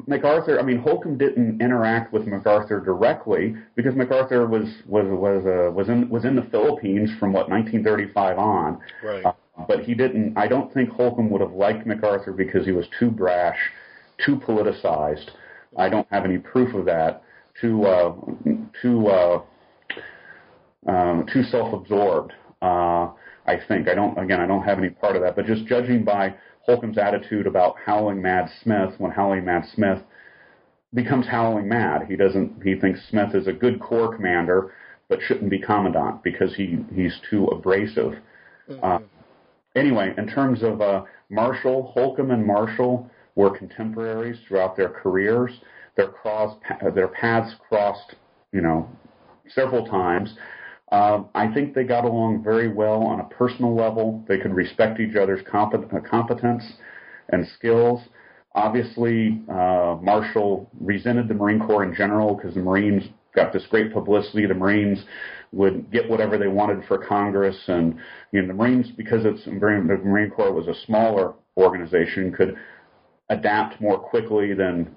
MacArthur, 0.07 0.59
I 0.59 0.63
mean, 0.63 0.77
Holcomb 0.77 1.17
didn't 1.17 1.61
interact 1.61 2.13
with 2.13 2.25
MacArthur 2.25 2.79
directly 2.79 3.55
because 3.75 3.95
MacArthur 3.95 4.47
was 4.47 4.63
was 4.85 5.05
was 5.07 5.45
uh, 5.45 5.71
was 5.71 5.89
in 5.89 6.09
was 6.09 6.25
in 6.25 6.35
the 6.35 6.43
Philippines 6.43 7.09
from 7.19 7.33
what 7.33 7.49
1935 7.49 8.37
on. 8.37 8.79
Right. 9.03 9.25
Uh, 9.25 9.33
but 9.67 9.83
he 9.83 9.93
didn't. 9.93 10.37
I 10.37 10.47
don't 10.47 10.73
think 10.73 10.89
Holcomb 10.89 11.29
would 11.29 11.41
have 11.41 11.51
liked 11.51 11.85
MacArthur 11.85 12.31
because 12.31 12.65
he 12.65 12.71
was 12.71 12.85
too 12.97 13.11
brash, 13.11 13.57
too 14.25 14.37
politicized. 14.37 15.31
I 15.77 15.89
don't 15.89 16.07
have 16.11 16.25
any 16.25 16.37
proof 16.37 16.73
of 16.73 16.85
that. 16.85 17.23
Too 17.59 17.85
uh, 17.85 18.15
too 18.81 19.07
uh, 19.07 19.41
um, 20.87 21.25
too 21.31 21.43
self-absorbed. 21.43 22.33
Uh, 22.61 23.11
I 23.45 23.57
think 23.67 23.87
I 23.89 23.95
don't. 23.95 24.17
Again, 24.17 24.39
I 24.39 24.47
don't 24.47 24.63
have 24.63 24.77
any 24.77 24.89
part 24.89 25.15
of 25.15 25.21
that. 25.23 25.35
But 25.35 25.45
just 25.45 25.65
judging 25.65 26.03
by 26.03 26.35
Holcomb's 26.61 26.97
attitude 26.97 27.47
about 27.47 27.75
Howling 27.83 28.21
Mad 28.21 28.49
Smith 28.61 28.93
when 28.97 29.11
Howling 29.11 29.45
Mad 29.45 29.65
Smith 29.73 29.99
becomes 30.93 31.27
Howling 31.27 31.67
Mad. 31.67 32.03
He 32.07 32.15
doesn't. 32.15 32.61
He 32.63 32.75
thinks 32.75 32.99
Smith 33.09 33.33
is 33.33 33.47
a 33.47 33.53
good 33.53 33.79
corps 33.79 34.15
commander, 34.15 34.73
but 35.09 35.19
shouldn't 35.21 35.49
be 35.49 35.59
commandant 35.59 36.23
because 36.23 36.53
he 36.55 36.77
he's 36.93 37.19
too 37.29 37.45
abrasive. 37.47 38.13
Mm-hmm. 38.69 38.83
Uh, 38.83 38.99
anyway, 39.75 40.13
in 40.17 40.27
terms 40.27 40.61
of 40.63 40.81
uh, 40.81 41.03
Marshall, 41.29 41.91
Holcomb 41.93 42.31
and 42.31 42.45
Marshall 42.45 43.09
were 43.35 43.57
contemporaries 43.57 44.37
throughout 44.47 44.77
their 44.77 44.89
careers. 44.89 45.51
Their 45.95 46.09
cross 46.09 46.57
their 46.93 47.09
paths 47.09 47.53
crossed, 47.67 48.15
you 48.51 48.61
know, 48.61 48.89
several 49.49 49.85
times. 49.85 50.35
Um, 50.91 51.29
I 51.33 51.47
think 51.53 51.73
they 51.73 51.83
got 51.83 52.03
along 52.03 52.43
very 52.43 52.67
well 52.67 53.03
on 53.03 53.21
a 53.21 53.23
personal 53.25 53.75
level. 53.75 54.23
They 54.27 54.37
could 54.37 54.53
respect 54.53 54.99
each 54.99 55.15
other's 55.15 55.41
compet- 55.43 55.93
uh, 55.93 56.01
competence 56.01 56.63
and 57.29 57.47
skills. 57.47 58.01
Obviously, 58.53 59.41
uh, 59.49 59.97
Marshall 60.01 60.69
resented 60.79 61.29
the 61.29 61.33
Marine 61.33 61.59
Corps 61.59 61.83
in 61.83 61.95
general 61.95 62.35
because 62.35 62.53
the 62.53 62.59
Marines 62.59 63.03
got 63.33 63.53
this 63.53 63.65
great 63.69 63.93
publicity. 63.93 64.45
The 64.45 64.53
Marines 64.53 65.05
would 65.53 65.89
get 65.91 66.09
whatever 66.09 66.37
they 66.37 66.47
wanted 66.47 66.83
for 66.85 66.97
Congress, 66.97 67.57
and 67.67 67.95
you 68.33 68.41
know 68.41 68.47
the 68.49 68.53
Marines, 68.53 68.91
because 68.91 69.23
it's 69.23 69.45
the 69.45 69.51
Marine 69.51 70.29
Corps 70.29 70.51
was 70.51 70.67
a 70.67 70.75
smaller 70.85 71.33
organization, 71.55 72.33
could 72.33 72.57
adapt 73.29 73.79
more 73.79 73.97
quickly 73.97 74.53
than 74.53 74.93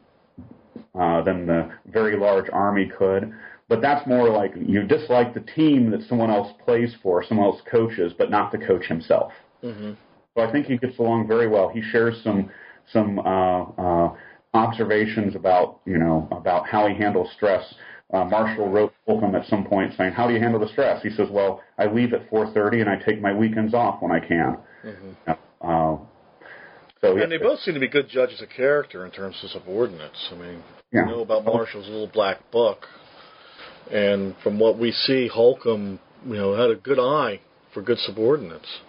uh, 0.98 1.22
than 1.22 1.46
the 1.46 1.70
very 1.86 2.16
large 2.16 2.48
army 2.52 2.90
could. 2.98 3.32
But 3.68 3.80
that's 3.80 4.06
more 4.06 4.28
like 4.28 4.52
you 4.56 4.82
dislike 4.82 5.32
the 5.32 5.40
team 5.40 5.90
that 5.90 6.02
someone 6.08 6.30
else 6.30 6.52
plays 6.64 6.94
for, 7.02 7.24
someone 7.24 7.46
else 7.46 7.62
coaches, 7.70 8.12
but 8.16 8.30
not 8.30 8.52
the 8.52 8.58
coach 8.58 8.86
himself. 8.86 9.32
Mm-hmm. 9.62 9.92
So 10.36 10.42
I 10.42 10.52
think 10.52 10.66
he 10.66 10.76
gets 10.76 10.98
along 10.98 11.28
very 11.28 11.48
well. 11.48 11.68
He 11.68 11.80
shares 11.80 12.20
some 12.22 12.50
some 12.92 13.18
uh, 13.18 13.62
uh, 13.62 14.14
observations 14.52 15.34
about 15.34 15.80
you 15.86 15.98
know 15.98 16.28
about 16.30 16.68
how 16.68 16.86
he 16.88 16.94
handles 16.94 17.28
stress. 17.34 17.74
Uh, 18.12 18.24
Marshall 18.24 18.68
wrote 18.68 18.92
Holcomb 19.06 19.34
at 19.34 19.46
some 19.46 19.64
point 19.64 19.94
saying, 19.96 20.12
"How 20.12 20.26
do 20.26 20.34
you 20.34 20.40
handle 20.40 20.60
the 20.60 20.68
stress?" 20.68 21.02
He 21.02 21.10
says, 21.10 21.28
"Well, 21.30 21.62
I 21.78 21.86
leave 21.86 22.12
at 22.12 22.28
4:30 22.30 22.82
and 22.82 22.90
I 22.90 22.96
take 22.96 23.20
my 23.20 23.32
weekends 23.32 23.72
off 23.72 24.02
when 24.02 24.12
I 24.12 24.20
can." 24.20 24.58
Mm-hmm. 24.84 25.30
Uh, 25.62 25.96
so, 27.00 27.16
and 27.18 27.30
they 27.30 27.38
both 27.38 27.60
seem 27.60 27.74
to 27.74 27.80
be 27.80 27.88
good 27.88 28.08
judges 28.08 28.40
of 28.40 28.48
character 28.48 29.04
in 29.04 29.10
terms 29.10 29.38
of 29.42 29.50
subordinates. 29.50 30.28
I 30.32 30.34
mean, 30.36 30.62
yeah. 30.92 31.00
you 31.00 31.06
know 31.06 31.20
about 31.20 31.44
Marshall's 31.44 31.86
little 31.86 32.06
black 32.06 32.50
book. 32.50 32.86
And 33.90 34.34
from 34.42 34.58
what 34.58 34.78
we 34.78 34.92
see, 34.92 35.28
Holcomb, 35.28 35.98
you 36.26 36.34
know, 36.34 36.56
had 36.56 36.70
a 36.70 36.76
good 36.76 36.98
eye 36.98 37.40
for 37.72 37.82
good 37.82 37.98
subordinates. 37.98 38.80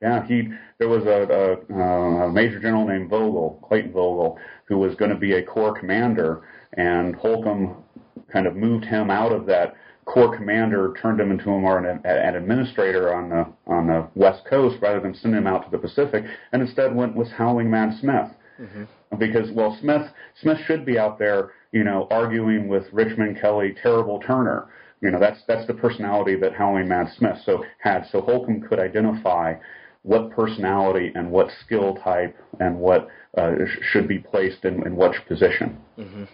Yeah, 0.00 0.26
he. 0.26 0.48
There 0.78 0.88
was 0.88 1.04
a, 1.04 1.68
a, 1.70 1.74
a 1.74 2.32
major 2.32 2.58
general 2.58 2.86
named 2.86 3.10
Vogel, 3.10 3.62
Clayton 3.68 3.92
Vogel, 3.92 4.38
who 4.64 4.78
was 4.78 4.94
going 4.94 5.10
to 5.10 5.16
be 5.16 5.34
a 5.34 5.42
corps 5.42 5.78
commander, 5.78 6.42
and 6.74 7.14
Holcomb 7.16 7.84
kind 8.32 8.46
of 8.46 8.56
moved 8.56 8.84
him 8.84 9.10
out 9.10 9.32
of 9.32 9.44
that 9.46 9.74
corps 10.06 10.34
commander, 10.36 10.94
turned 11.00 11.20
him 11.20 11.30
into 11.30 11.50
a 11.50 11.58
more 11.58 11.78
an, 11.78 12.00
an 12.04 12.34
administrator 12.34 13.14
on 13.14 13.28
the 13.28 13.46
on 13.66 13.86
the 13.86 14.08
west 14.14 14.42
coast 14.48 14.76
rather 14.80 15.00
than 15.00 15.14
sending 15.14 15.38
him 15.38 15.46
out 15.46 15.64
to 15.64 15.70
the 15.70 15.78
Pacific, 15.78 16.24
and 16.52 16.62
instead 16.62 16.94
went 16.94 17.14
with 17.14 17.28
Howling 17.28 17.70
Mad 17.70 17.98
Smith. 18.00 18.30
Mm-hmm. 18.60 18.84
Because 19.18 19.50
well, 19.52 19.76
Smith 19.80 20.02
Smith 20.40 20.58
should 20.66 20.86
be 20.86 20.98
out 20.98 21.18
there 21.18 21.52
you 21.72 21.84
know, 21.84 22.06
arguing 22.10 22.68
with 22.68 22.84
Richmond 22.92 23.38
Kelly, 23.40 23.74
terrible 23.82 24.20
Turner. 24.20 24.66
You 25.00 25.10
know, 25.10 25.18
that's 25.18 25.40
that's 25.46 25.66
the 25.66 25.74
personality 25.74 26.36
that 26.36 26.54
Howling 26.54 26.88
Mad 26.88 27.08
Smith 27.16 27.36
so 27.44 27.64
had. 27.78 28.06
So 28.10 28.20
Holcomb 28.20 28.62
could 28.62 28.78
identify 28.78 29.54
what 30.02 30.30
personality 30.30 31.12
and 31.14 31.30
what 31.30 31.48
skill 31.64 31.94
type 32.02 32.36
and 32.58 32.78
what 32.78 33.08
uh, 33.36 33.52
should 33.92 34.08
be 34.08 34.18
placed 34.18 34.64
in, 34.64 34.86
in 34.86 34.96
which 34.96 35.14
position. 35.28 35.78
Mm-hmm. 35.98 36.24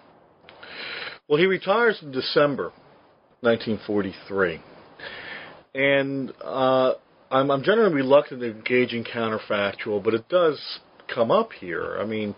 Well, 1.29 1.39
he 1.39 1.47
retires 1.47 1.99
in 2.03 2.13
December 2.13 2.73
1943, 3.41 4.61
and 5.75 6.33
uh, 6.43 6.95
I'm, 7.31 7.51
I'm 7.51 7.63
generally 7.65 7.95
reluctant 7.95 8.41
to 8.41 8.51
engage 8.51 8.93
in 8.93 9.03
counterfactual, 9.03 10.03
but 10.05 10.15
it 10.15 10.29
does 10.29 10.61
come 11.13 11.33
up 11.33 11.53
here. 11.53 11.99
I 11.99 12.05
mean, 12.05 12.37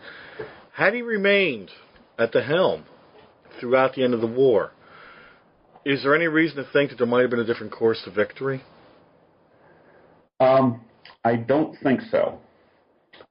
had 0.72 0.94
he 0.94 1.02
remained 1.02 1.70
at 2.18 2.32
the 2.32 2.42
helm 2.42 2.84
throughout 3.60 3.94
the 3.94 4.04
end 4.04 4.14
of 4.14 4.20
the 4.20 4.26
war. 4.26 4.72
Is 5.84 6.02
there 6.02 6.14
any 6.14 6.26
reason 6.26 6.56
to 6.56 6.70
think 6.72 6.90
that 6.90 6.98
there 6.98 7.06
might 7.06 7.22
have 7.22 7.30
been 7.30 7.40
a 7.40 7.44
different 7.44 7.72
course 7.72 8.00
to 8.04 8.10
victory? 8.10 8.62
Um, 10.40 10.82
I 11.24 11.36
don't 11.36 11.76
think 11.82 12.00
so. 12.10 12.38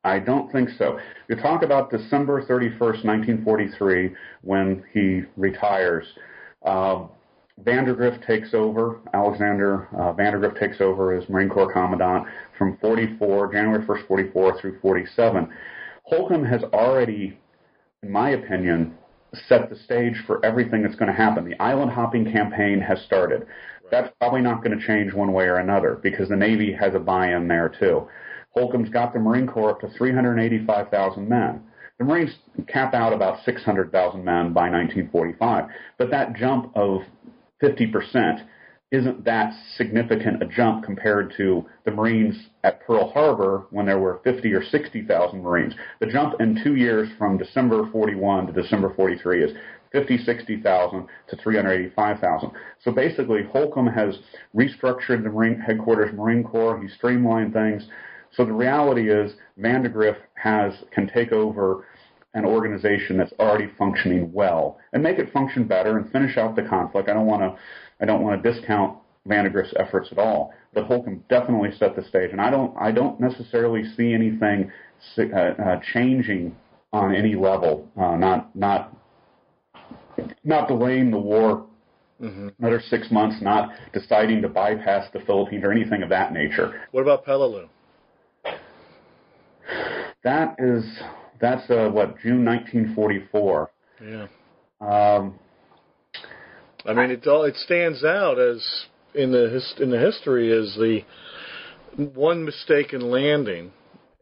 I 0.04 0.20
don't 0.20 0.52
think 0.52 0.70
so. 0.78 1.00
You 1.30 1.36
talk 1.36 1.64
about 1.64 1.92
December 1.92 2.42
31st, 2.42 3.04
1943, 3.06 4.16
when 4.42 4.84
he 4.94 5.22
retires. 5.36 6.06
Uh, 6.66 7.08
Vandegrift 7.60 8.24
takes 8.26 8.54
over, 8.54 9.00
Alexander 9.14 9.88
uh, 9.98 10.14
Vandegrift 10.14 10.58
takes 10.58 10.80
over 10.80 11.16
as 11.16 11.28
Marine 11.28 11.50
Corps 11.50 11.72
Commandant 11.74 12.28
from 12.58 12.78
44, 12.78 13.52
January 13.52 13.84
1st, 13.86 14.08
44 14.08 14.62
through 14.62 14.80
47. 14.80 15.50
Holcomb 16.04 16.46
has 16.46 16.64
already 16.72 17.38
in 18.04 18.12
my 18.12 18.30
opinion, 18.30 18.96
set 19.48 19.70
the 19.70 19.76
stage 19.76 20.24
for 20.26 20.44
everything 20.46 20.84
that's 20.84 20.96
going 20.96 21.12
to 21.12 21.18
happen. 21.18 21.50
The 21.50 21.62
island 21.62 21.92
hopping 21.92 22.32
campaign 22.32 22.80
has 22.82 23.02
started. 23.02 23.46
That's 23.92 24.14
probably 24.20 24.42
not 24.42 24.64
going 24.64 24.78
to 24.78 24.86
change 24.86 25.14
one 25.14 25.34
way 25.34 25.46
or 25.46 25.58
another 25.58 26.00
because 26.02 26.30
the 26.30 26.36
Navy 26.36 26.74
has 26.74 26.94
a 26.94 27.00
buy-in 27.00 27.48
there 27.48 27.70
too. 27.70 28.08
Holcomb's 28.52 28.90
got 28.90 29.14
the 29.14 29.20
Marine 29.20 29.48
Corps 29.48 29.72
up 29.72 29.82
to 29.82 29.90
385,000 29.98 31.28
men. 31.28 31.62
The 32.00 32.06
Marines 32.06 32.36
cap 32.68 32.94
out 32.94 33.14
about 33.14 33.44
600,000 33.44 34.24
men 34.24 34.54
by 34.54 34.70
1945, 34.70 35.66
but 35.98 36.12
that 36.12 36.36
jump 36.36 36.72
of 36.76 37.02
50% 37.64 38.46
isn't 38.92 39.26
that 39.26 39.54
significant 39.76 40.42
a 40.42 40.46
jump 40.46 40.86
compared 40.86 41.34
to 41.36 41.66
the 41.84 41.92
Marines 41.92 42.48
at 42.64 42.80
Pearl 42.86 43.12
Harbor 43.12 43.66
when 43.70 43.86
there 43.86 44.00
were 44.00 44.22
50 44.24 44.54
or 44.54 44.64
60,000 44.64 45.42
Marines. 45.42 45.74
The 46.00 46.06
jump 46.08 46.40
in 46.40 46.62
two 46.64 46.76
years 46.76 47.10
from 47.18 47.38
December 47.38 47.90
41 47.92 48.48
to 48.48 48.54
December 48.54 48.94
43 48.96 49.44
is 49.44 49.52
50, 49.92 50.18
60,000 50.20 51.08
to 51.30 51.36
385,000. 51.36 52.52
So 52.84 52.92
basically, 52.92 53.44
Holcomb 53.52 53.88
has 53.88 54.20
restructured 54.56 55.24
the 55.24 55.30
Marine 55.30 55.60
headquarters 55.60 56.14
Marine 56.14 56.44
Corps. 56.44 56.82
He 56.82 56.88
streamlined 56.88 57.54
things. 57.54 57.88
So 58.32 58.46
the 58.46 58.54
reality 58.54 59.10
is, 59.10 59.34
Vandegrift 59.58 60.22
has 60.36 60.74
can 60.92 61.08
take 61.08 61.32
over 61.32 61.86
an 62.38 62.46
organization 62.46 63.18
that's 63.18 63.34
already 63.40 63.68
functioning 63.78 64.32
well 64.32 64.78
and 64.94 65.02
make 65.02 65.18
it 65.18 65.34
function 65.34 65.66
better 65.66 65.98
and 65.98 66.12
finish 66.12 66.38
out 66.38 66.56
the 66.56 66.62
conflict. 66.62 67.10
I 67.10 67.14
don't 67.14 67.26
want 67.26 67.42
to 67.42 67.60
I 68.00 68.06
don't 68.06 68.22
want 68.22 68.42
to 68.42 68.54
discount 68.54 68.98
Vandegrift's 69.26 69.74
efforts 69.78 70.10
at 70.12 70.20
all, 70.20 70.54
but 70.74 70.86
Holcomb 70.86 71.24
definitely 71.30 71.72
set 71.78 71.96
the 71.96 72.04
stage, 72.04 72.32
and 72.32 72.40
I 72.40 72.52
don't 72.52 72.78
I 72.78 72.92
don't 72.92 73.20
necessarily 73.20 73.84
see 73.96 74.14
anything 74.14 74.72
uh, 75.18 75.24
uh, 75.24 75.80
changing 75.94 76.56
on 76.94 77.14
any 77.14 77.36
level. 77.36 77.90
Uh, 78.00 78.16
not 78.16 78.56
not 78.56 78.96
not 80.44 80.68
delaying 80.68 81.10
the 81.10 81.18
war 81.18 81.66
mm-hmm. 82.22 82.50
another 82.60 82.82
six 82.88 83.10
months, 83.10 83.38
not 83.42 83.72
deciding 83.94 84.44
to 84.44 84.48
bypass 84.48 85.10
the 85.12 85.20
Philippines 85.22 85.64
or 85.64 85.72
anything 85.72 86.04
of 86.04 86.10
that 86.10 86.34
nature. 86.34 86.82
What 86.92 87.02
about 87.02 87.26
Peleliu? 87.26 87.68
That 90.24 90.56
is 90.60 90.84
that's 91.40 91.70
uh, 91.70 91.90
what 91.90 92.20
June 92.20 92.46
1944. 92.46 93.72
Yeah. 94.04 94.28
Um, 94.80 95.40
I 96.86 96.94
mean, 96.94 97.12
it 97.12 97.26
all 97.28 97.44
it 97.44 97.56
stands 97.56 98.04
out 98.04 98.40
as 98.40 98.66
in 99.14 99.32
the 99.32 99.50
his, 99.50 99.74
in 99.80 99.90
the 99.90 100.00
history 100.00 100.52
as 100.52 100.76
the 100.76 101.02
one 101.96 102.46
mistaken 102.46 103.02
landing. 103.02 103.72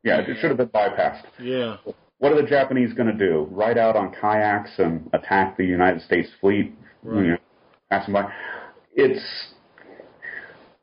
Yeah, 0.04 0.20
it 0.20 0.38
should 0.40 0.50
have 0.50 0.58
been 0.58 0.70
bypassed. 0.70 1.24
Yeah. 1.40 1.78
What 2.20 2.32
are 2.32 2.42
the 2.42 2.48
Japanese 2.48 2.94
going 2.94 3.16
to 3.16 3.18
do? 3.18 3.48
Ride 3.52 3.78
out 3.78 3.96
on 3.96 4.14
kayaks 4.14 4.72
and 4.78 5.10
attack 5.14 5.58
the 5.58 5.66
United 5.66 6.02
States 6.04 6.30
fleet? 6.40 6.74
Right. 7.04 7.24
You 7.24 7.32
know, 7.32 7.38
pass 7.90 8.06
them 8.06 8.14
by. 8.14 8.32
it's 8.94 9.22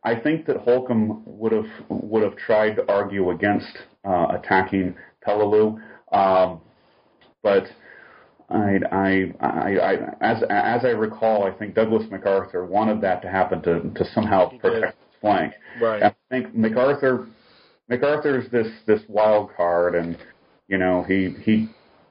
I 0.04 0.16
think 0.18 0.46
that 0.46 0.56
Holcomb 0.58 1.22
would 1.26 1.52
have 1.52 1.66
would 1.88 2.22
have 2.22 2.36
tried 2.36 2.74
to 2.74 2.92
argue 2.92 3.30
against 3.30 3.78
uh, 4.04 4.28
attacking 4.30 4.94
Peleliu, 5.26 5.80
um, 6.12 6.60
but 7.42 7.64
I, 8.48 8.78
I, 8.90 9.32
I, 9.40 9.76
I, 9.76 9.94
as 10.20 10.42
as 10.50 10.84
I 10.84 10.90
recall, 10.90 11.44
I 11.44 11.52
think 11.52 11.74
Douglas 11.74 12.04
MacArthur 12.10 12.64
wanted 12.66 13.00
that 13.00 13.22
to 13.22 13.28
happen 13.28 13.62
to 13.62 13.80
to 13.80 14.04
somehow 14.12 14.50
protect 14.58 14.96
his 14.98 15.20
flank. 15.20 15.54
Right. 15.80 16.02
And 16.02 16.04
I 16.04 16.14
think 16.28 16.54
MacArthur 16.54 17.28
MacArthur's 17.88 18.50
this 18.50 18.68
this 18.86 19.00
wild 19.08 19.50
card, 19.56 19.94
and 19.94 20.18
you 20.68 20.78
know 20.78 21.02
he 21.02 21.34
he 21.42 21.68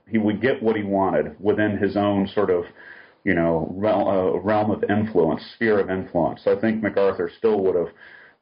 he 0.08 0.18
would 0.18 0.41
get 0.41 0.62
what 0.62 0.76
he 0.76 0.84
wanted 0.84 1.36
within 1.39 1.78
his 1.78 1.95
own 1.95 2.28
sort 2.28 2.49
of 2.49 2.64
you 3.24 3.36
know 3.36 3.72
realm, 3.76 4.08
uh, 4.08 4.39
realm 4.39 4.72
of 4.72 4.84
influence, 4.89 5.43
sphere 5.56 5.80
of 5.80 5.89
influence. 5.89 6.41
So 6.43 6.58
I 6.58 6.60
think 6.60 6.82
MacArthur 6.82 7.32
still 7.38 7.62
would 7.62 7.76
have 7.76 7.89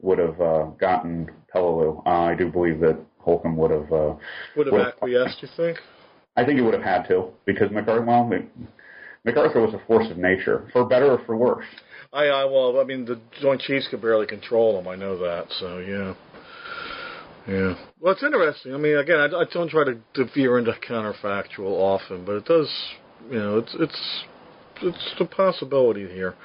would 0.02 0.20
have 0.20 0.40
uh, 0.40 0.66
gotten 0.80 1.30
Peleliu. 1.54 2.02
Uh, 2.06 2.10
I 2.10 2.36
do 2.36 2.50
believe 2.50 2.80
that 2.80 2.98
Holcomb 3.20 3.56
would 3.58 3.72
have. 3.72 3.92
Uh, 3.92 4.16
Would 4.58 4.68
have 4.68 4.88
acquiesced, 4.88 5.42
you 5.42 5.50
think? 5.56 5.78
I 6.36 6.46
think 6.46 6.58
he 6.58 6.62
would 6.62 6.74
have 6.74 6.84
had 6.84 7.08
to 7.10 7.30
because 7.46 7.70
MacArthur. 7.72 8.02
Well, 8.02 8.32
MacArthur 9.26 9.62
was 9.62 9.74
a 9.74 9.86
force 9.86 10.10
of 10.10 10.18
nature, 10.18 10.70
for 10.72 10.86
better 10.86 11.12
or 11.12 11.26
for 11.26 11.36
worse. 11.36 11.66
I, 12.14 12.26
I 12.26 12.46
well, 12.46 12.80
I 12.80 12.84
mean, 12.84 13.06
the 13.06 13.20
Joint 13.42 13.62
Chiefs 13.62 13.88
could 13.90 14.02
barely 14.02 14.26
control 14.26 14.80
him. 14.80 14.88
I 14.88 14.96
know 14.96 15.18
that. 15.20 15.48
So 15.60 15.80
yeah, 15.80 16.14
yeah. 17.48 17.76
Well, 18.00 18.14
it's 18.14 18.24
interesting. 18.24 18.74
I 18.74 18.78
mean, 18.78 18.98
again, 18.98 19.20
I, 19.20 19.26
I 19.26 19.44
don't 19.52 19.70
try 19.70 19.84
to, 19.84 19.98
to 20.16 20.26
veer 20.34 20.58
into 20.58 20.72
counterfactual 20.88 21.72
often, 21.72 22.26
but 22.26 22.36
it 22.36 22.46
does. 22.46 22.70
You 23.30 23.40
know, 23.40 23.58
it's 23.58 23.76
it's 23.80 24.24
it's 24.82 25.14
a 25.20 25.26
possibility 25.26 26.08
here. 26.08 26.36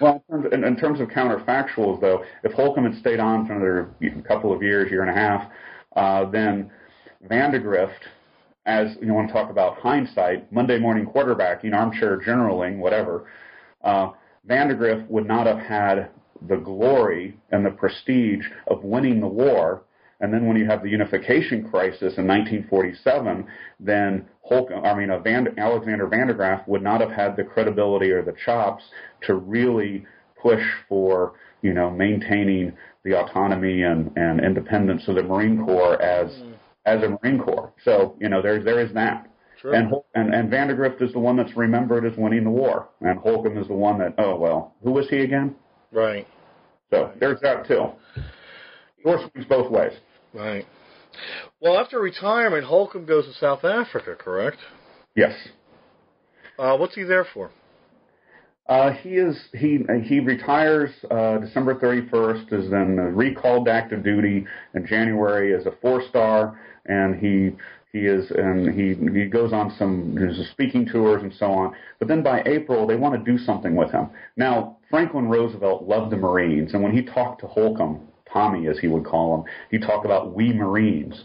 Well, 0.00 0.24
in 0.50 0.64
in 0.64 0.76
terms 0.76 1.00
of 1.00 1.08
counterfactuals, 1.08 2.00
though, 2.00 2.24
if 2.42 2.52
Holcomb 2.52 2.84
had 2.90 2.98
stayed 3.00 3.20
on 3.20 3.46
for 3.46 3.52
another 3.52 4.22
couple 4.26 4.52
of 4.52 4.62
years, 4.62 4.90
year 4.90 5.02
and 5.02 5.10
a 5.10 5.14
half, 5.14 5.50
uh, 5.96 6.30
then 6.30 6.70
Vandegrift, 7.28 8.04
as 8.66 8.96
you 9.00 9.12
want 9.12 9.28
to 9.28 9.32
talk 9.32 9.50
about 9.50 9.78
hindsight, 9.78 10.50
Monday 10.52 10.78
morning 10.78 11.06
quarterbacking, 11.06 11.74
armchair 11.74 12.20
generaling, 12.20 12.78
whatever, 12.78 13.28
uh, 13.82 14.10
Vandegrift 14.44 15.10
would 15.10 15.26
not 15.26 15.46
have 15.46 15.58
had 15.58 16.10
the 16.48 16.56
glory 16.56 17.38
and 17.50 17.64
the 17.64 17.70
prestige 17.70 18.46
of 18.66 18.82
winning 18.82 19.20
the 19.20 19.26
war. 19.26 19.82
And 20.20 20.32
then 20.32 20.46
when 20.46 20.56
you 20.56 20.66
have 20.66 20.82
the 20.82 20.88
unification 20.88 21.68
crisis 21.68 22.16
in 22.16 22.26
1947, 22.26 23.46
then 23.80 24.24
Holcomb, 24.42 24.84
I 24.84 24.94
mean, 24.94 25.10
uh, 25.10 25.18
Van, 25.18 25.48
Alexander 25.58 26.06
Vandegrift 26.06 26.68
would 26.68 26.82
not 26.82 27.00
have 27.00 27.10
had 27.10 27.36
the 27.36 27.44
credibility 27.44 28.10
or 28.10 28.22
the 28.22 28.34
chops 28.44 28.84
to 29.26 29.34
really 29.34 30.06
push 30.40 30.62
for, 30.88 31.34
you 31.62 31.72
know, 31.72 31.90
maintaining 31.90 32.72
the 33.04 33.18
autonomy 33.18 33.82
and, 33.82 34.10
and 34.16 34.44
independence 34.44 35.02
of 35.08 35.16
the 35.16 35.22
Marine 35.22 35.64
Corps 35.64 36.00
as 36.00 36.30
as 36.84 37.02
a 37.02 37.08
Marine 37.08 37.40
Corps. 37.40 37.72
So, 37.84 38.16
you 38.20 38.28
know, 38.28 38.42
there's 38.42 38.64
there 38.64 38.80
is 38.80 38.92
that. 38.94 39.28
Sure. 39.60 39.74
And, 39.74 39.92
and 40.14 40.34
and 40.34 40.50
Vandegrift 40.50 41.00
is 41.00 41.12
the 41.12 41.20
one 41.20 41.36
that's 41.36 41.56
remembered 41.56 42.04
as 42.04 42.18
winning 42.18 42.44
the 42.44 42.50
war, 42.50 42.88
and 43.00 43.18
Holcomb 43.18 43.56
is 43.56 43.68
the 43.68 43.74
one 43.74 43.98
that 43.98 44.14
oh 44.18 44.36
well, 44.36 44.74
who 44.82 44.90
was 44.90 45.08
he 45.08 45.18
again? 45.20 45.54
right. 45.92 46.26
So 46.90 47.10
there's 47.18 47.40
that 47.40 47.66
too. 47.66 47.86
Horse 49.02 49.22
swings 49.30 49.46
both 49.48 49.70
ways. 49.70 49.92
Right. 50.34 50.66
Well, 51.60 51.78
after 51.78 52.00
retirement, 52.00 52.64
Holcomb 52.64 53.06
goes 53.06 53.24
to 53.26 53.32
South 53.34 53.64
Africa, 53.64 54.14
correct? 54.18 54.58
Yes. 55.16 55.32
Uh, 56.58 56.76
what's 56.76 56.94
he 56.94 57.02
there 57.02 57.26
for? 57.32 57.50
Uh, 58.66 58.92
he 58.92 59.16
is 59.16 59.36
he 59.54 59.80
he 60.04 60.20
retires 60.20 60.90
uh, 61.10 61.38
December 61.38 61.74
31st, 61.74 62.52
is 62.52 62.70
then 62.70 62.96
recalled 62.96 63.66
to 63.66 63.72
active 63.72 64.04
duty 64.04 64.46
in 64.74 64.86
January 64.86 65.54
as 65.54 65.66
a 65.66 65.72
four 65.82 66.02
star, 66.08 66.60
and 66.86 67.16
he 67.16 67.50
he 67.92 68.06
is 68.06 68.30
and 68.30 68.72
he 68.72 68.94
he 69.18 69.26
goes 69.26 69.52
on 69.52 69.74
some 69.78 70.16
speaking 70.52 70.86
tours 70.86 71.22
and 71.22 71.34
so 71.34 71.46
on. 71.46 71.74
But 71.98 72.06
then 72.06 72.22
by 72.22 72.42
April 72.46 72.86
they 72.86 72.94
want 72.94 73.14
to 73.14 73.32
do 73.32 73.36
something 73.36 73.74
with 73.74 73.90
him. 73.90 74.08
Now 74.36 74.78
Franklin 74.88 75.28
Roosevelt 75.28 75.82
loved 75.88 76.12
the 76.12 76.16
Marines, 76.16 76.72
and 76.72 76.82
when 76.82 76.92
he 76.92 77.02
talked 77.02 77.40
to 77.40 77.48
Holcomb, 77.48 78.06
Tommy 78.32 78.68
as 78.68 78.78
he 78.78 78.86
would 78.86 79.04
call 79.04 79.34
him, 79.34 79.44
he 79.72 79.78
talked 79.78 80.04
about 80.04 80.34
we 80.34 80.52
Marines. 80.52 81.24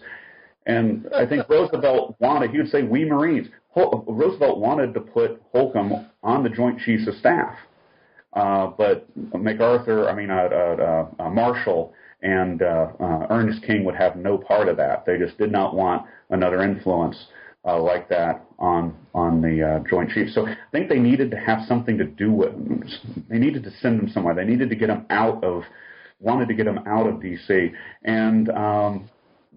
And 0.68 1.07
I 1.15 1.26
think 1.26 1.47
Roosevelt 1.47 2.18
wanted, 2.20 2.51
he 2.51 2.57
would 2.57 2.70
say, 2.70 2.84
we 2.84 3.05
Marines. 3.05 3.47
Roosevelt 3.76 4.59
wanted 4.59 4.93
to 4.95 4.99
put 4.99 5.41
Holcomb 5.53 6.09
on 6.24 6.43
the 6.43 6.49
Joint 6.49 6.80
Chiefs 6.82 7.07
of 7.07 7.15
Staff. 7.15 7.55
Uh, 8.34 8.68
but 8.78 9.07
MacArthur, 9.34 10.09
I 10.09 10.13
mean, 10.13 10.30
uh, 10.30 10.49
uh, 10.51 11.07
uh, 11.24 11.30
Marshall 11.30 11.93
and 12.22 12.61
uh, 12.61 12.88
uh, 12.99 13.28
Ernest 13.30 13.63
King 13.63 13.86
would 13.86 13.95
have 13.95 14.18
no 14.18 14.38
part 14.38 14.68
of 14.68 14.76
that. 14.78 15.05
They 15.05 15.18
just 15.18 15.38
did 15.38 15.51
not 15.51 15.74
want 15.74 16.05
another 16.30 16.61
influence 16.61 17.28
uh, 17.63 17.82
like 17.82 18.09
that 18.09 18.45
on 18.59 18.95
on 19.13 19.41
the 19.41 19.63
uh, 19.63 19.89
Joint 19.89 20.09
Chiefs. 20.11 20.34
So 20.36 20.47
I 20.47 20.55
think 20.72 20.89
they 20.89 20.99
needed 20.99 21.32
to 21.32 21.38
have 21.38 21.59
something 21.68 21.97
to 21.97 22.05
do 22.05 22.32
with. 22.32 22.51
They 23.30 23.38
needed 23.38 23.63
to 23.63 23.72
send 23.82 23.99
them 23.99 24.09
somewhere. 24.09 24.36
They 24.36 24.45
needed 24.45 24.70
to 24.70 24.76
get 24.76 24.88
them 24.88 25.05
out 25.09 25.43
of, 25.43 25.63
wanted 26.20 26.47
to 26.49 26.53
get 26.53 26.65
them 26.65 26.80
out 26.88 27.07
of 27.07 27.22
D.C. 27.22 27.72
And 28.03 28.49
um, 28.49 29.09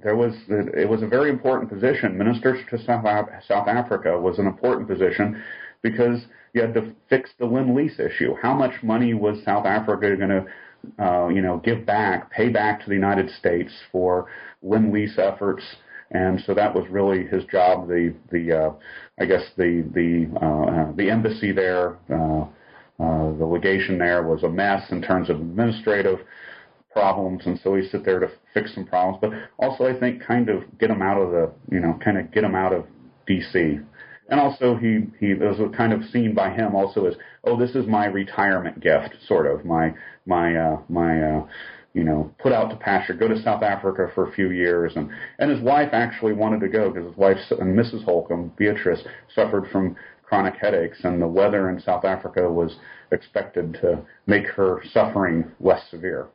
there 0.02 0.16
was 0.16 0.34
it 0.48 0.88
was 0.88 1.02
a 1.02 1.06
very 1.06 1.30
important 1.30 1.70
position. 1.70 2.16
Minister 2.16 2.62
to 2.70 2.78
South, 2.84 3.04
South 3.46 3.68
Africa 3.68 4.18
was 4.18 4.38
an 4.38 4.46
important 4.46 4.88
position 4.88 5.42
because 5.82 6.20
you 6.52 6.62
had 6.62 6.74
to 6.74 6.92
fix 7.08 7.30
the 7.38 7.46
Lend 7.46 7.74
Lease 7.74 7.98
issue. 7.98 8.34
How 8.40 8.54
much 8.54 8.82
money 8.82 9.14
was 9.14 9.42
South 9.44 9.66
Africa 9.66 10.16
going 10.16 10.30
to, 10.30 10.44
uh, 11.04 11.28
you 11.28 11.42
know, 11.42 11.58
give 11.58 11.86
back, 11.86 12.30
pay 12.30 12.48
back 12.48 12.80
to 12.82 12.88
the 12.88 12.94
United 12.94 13.30
States 13.30 13.72
for 13.92 14.26
Lend 14.62 14.92
Lease 14.92 15.18
efforts? 15.18 15.62
And 16.12 16.40
so 16.44 16.54
that 16.54 16.74
was 16.74 16.84
really 16.90 17.26
his 17.26 17.44
job. 17.44 17.86
The 17.86 18.14
the 18.32 18.52
uh, 18.52 18.72
I 19.20 19.26
guess 19.26 19.42
the 19.56 19.84
the 19.94 20.26
uh, 20.44 20.92
the 20.96 21.08
embassy 21.08 21.52
there, 21.52 21.98
uh, 22.10 22.46
uh, 22.98 23.32
the 23.38 23.46
legation 23.46 23.98
there 23.98 24.22
was 24.24 24.42
a 24.42 24.48
mess 24.48 24.90
in 24.90 25.02
terms 25.02 25.30
of 25.30 25.36
administrative 25.36 26.18
problems, 26.92 27.42
and 27.46 27.58
so 27.62 27.74
he 27.76 27.88
sit 27.88 28.04
there 28.04 28.18
to 28.18 28.30
fix 28.52 28.74
some 28.74 28.86
problems, 28.86 29.18
but 29.20 29.30
also 29.58 29.84
I 29.84 29.98
think 29.98 30.22
kind 30.22 30.48
of 30.48 30.62
get 30.78 30.90
him 30.90 31.02
out 31.02 31.20
of 31.20 31.30
the, 31.30 31.52
you 31.70 31.80
know, 31.80 31.98
kind 32.04 32.18
of 32.18 32.30
get 32.32 32.44
him 32.44 32.54
out 32.54 32.72
of 32.72 32.84
D.C. 33.26 33.78
And 34.28 34.40
also 34.40 34.76
he 34.76 35.06
he 35.18 35.34
was 35.34 35.58
kind 35.76 35.92
of 35.92 36.04
seen 36.10 36.34
by 36.34 36.50
him 36.50 36.74
also 36.74 37.06
as, 37.06 37.14
oh, 37.44 37.58
this 37.58 37.74
is 37.74 37.86
my 37.86 38.06
retirement 38.06 38.80
gift, 38.80 39.16
sort 39.26 39.46
of 39.46 39.64
my 39.64 39.94
my 40.26 40.56
uh, 40.56 40.80
my 40.88 41.22
uh, 41.22 41.46
you 41.94 42.04
know 42.04 42.32
put 42.38 42.52
out 42.52 42.70
to 42.70 42.76
pasture, 42.76 43.14
go 43.14 43.28
to 43.28 43.42
South 43.42 43.62
Africa 43.62 44.10
for 44.14 44.28
a 44.28 44.32
few 44.32 44.50
years, 44.50 44.92
and 44.96 45.10
and 45.38 45.50
his 45.50 45.60
wife 45.60 45.90
actually 45.92 46.32
wanted 46.32 46.60
to 46.60 46.68
go 46.68 46.90
because 46.90 47.08
his 47.08 47.16
wife 47.16 47.38
and 47.50 47.76
Mrs. 47.78 48.04
Holcomb, 48.04 48.52
Beatrice, 48.56 49.02
suffered 49.34 49.68
from 49.70 49.96
chronic 50.22 50.54
headaches, 50.60 50.98
and 51.02 51.20
the 51.20 51.26
weather 51.26 51.70
in 51.70 51.80
South 51.80 52.04
Africa 52.04 52.48
was 52.48 52.76
expected 53.10 53.74
to 53.80 54.00
make 54.26 54.46
her 54.46 54.80
suffering 54.92 55.50
less 55.58 55.82
severe. 55.90 56.28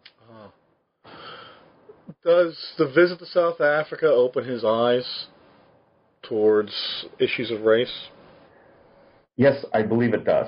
Does 2.23 2.73
the 2.77 2.87
visit 2.87 3.19
to 3.19 3.25
South 3.25 3.61
Africa 3.61 4.07
open 4.07 4.47
his 4.47 4.63
eyes 4.65 5.27
towards 6.23 6.73
issues 7.19 7.51
of 7.51 7.61
race? 7.61 8.09
Yes, 9.37 9.65
I 9.73 9.83
believe 9.83 10.13
it 10.13 10.23
does. 10.23 10.47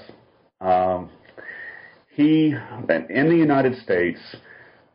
Um, 0.62 1.10
he, 2.10 2.55
in 3.10 3.30
the 3.30 3.36
United 3.36 3.76
States, 3.84 4.20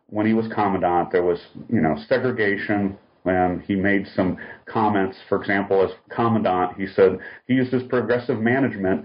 when 0.09 0.27
he 0.27 0.35
was 0.35 0.47
commandant, 0.53 1.13
there 1.13 1.23
was, 1.23 1.39
you 1.69 1.81
know, 1.81 1.97
segregation. 2.09 2.99
And 3.25 3.63
he 3.63 3.77
made 3.77 4.09
some 4.17 4.37
comments. 4.67 5.17
For 5.29 5.41
example, 5.41 5.81
as 5.85 5.93
commandant, 6.11 6.77
he 6.77 6.89
said 6.89 7.21
he 7.47 7.55
used 7.55 7.73
his 7.73 7.85
progressive 7.85 8.41
management 8.41 9.05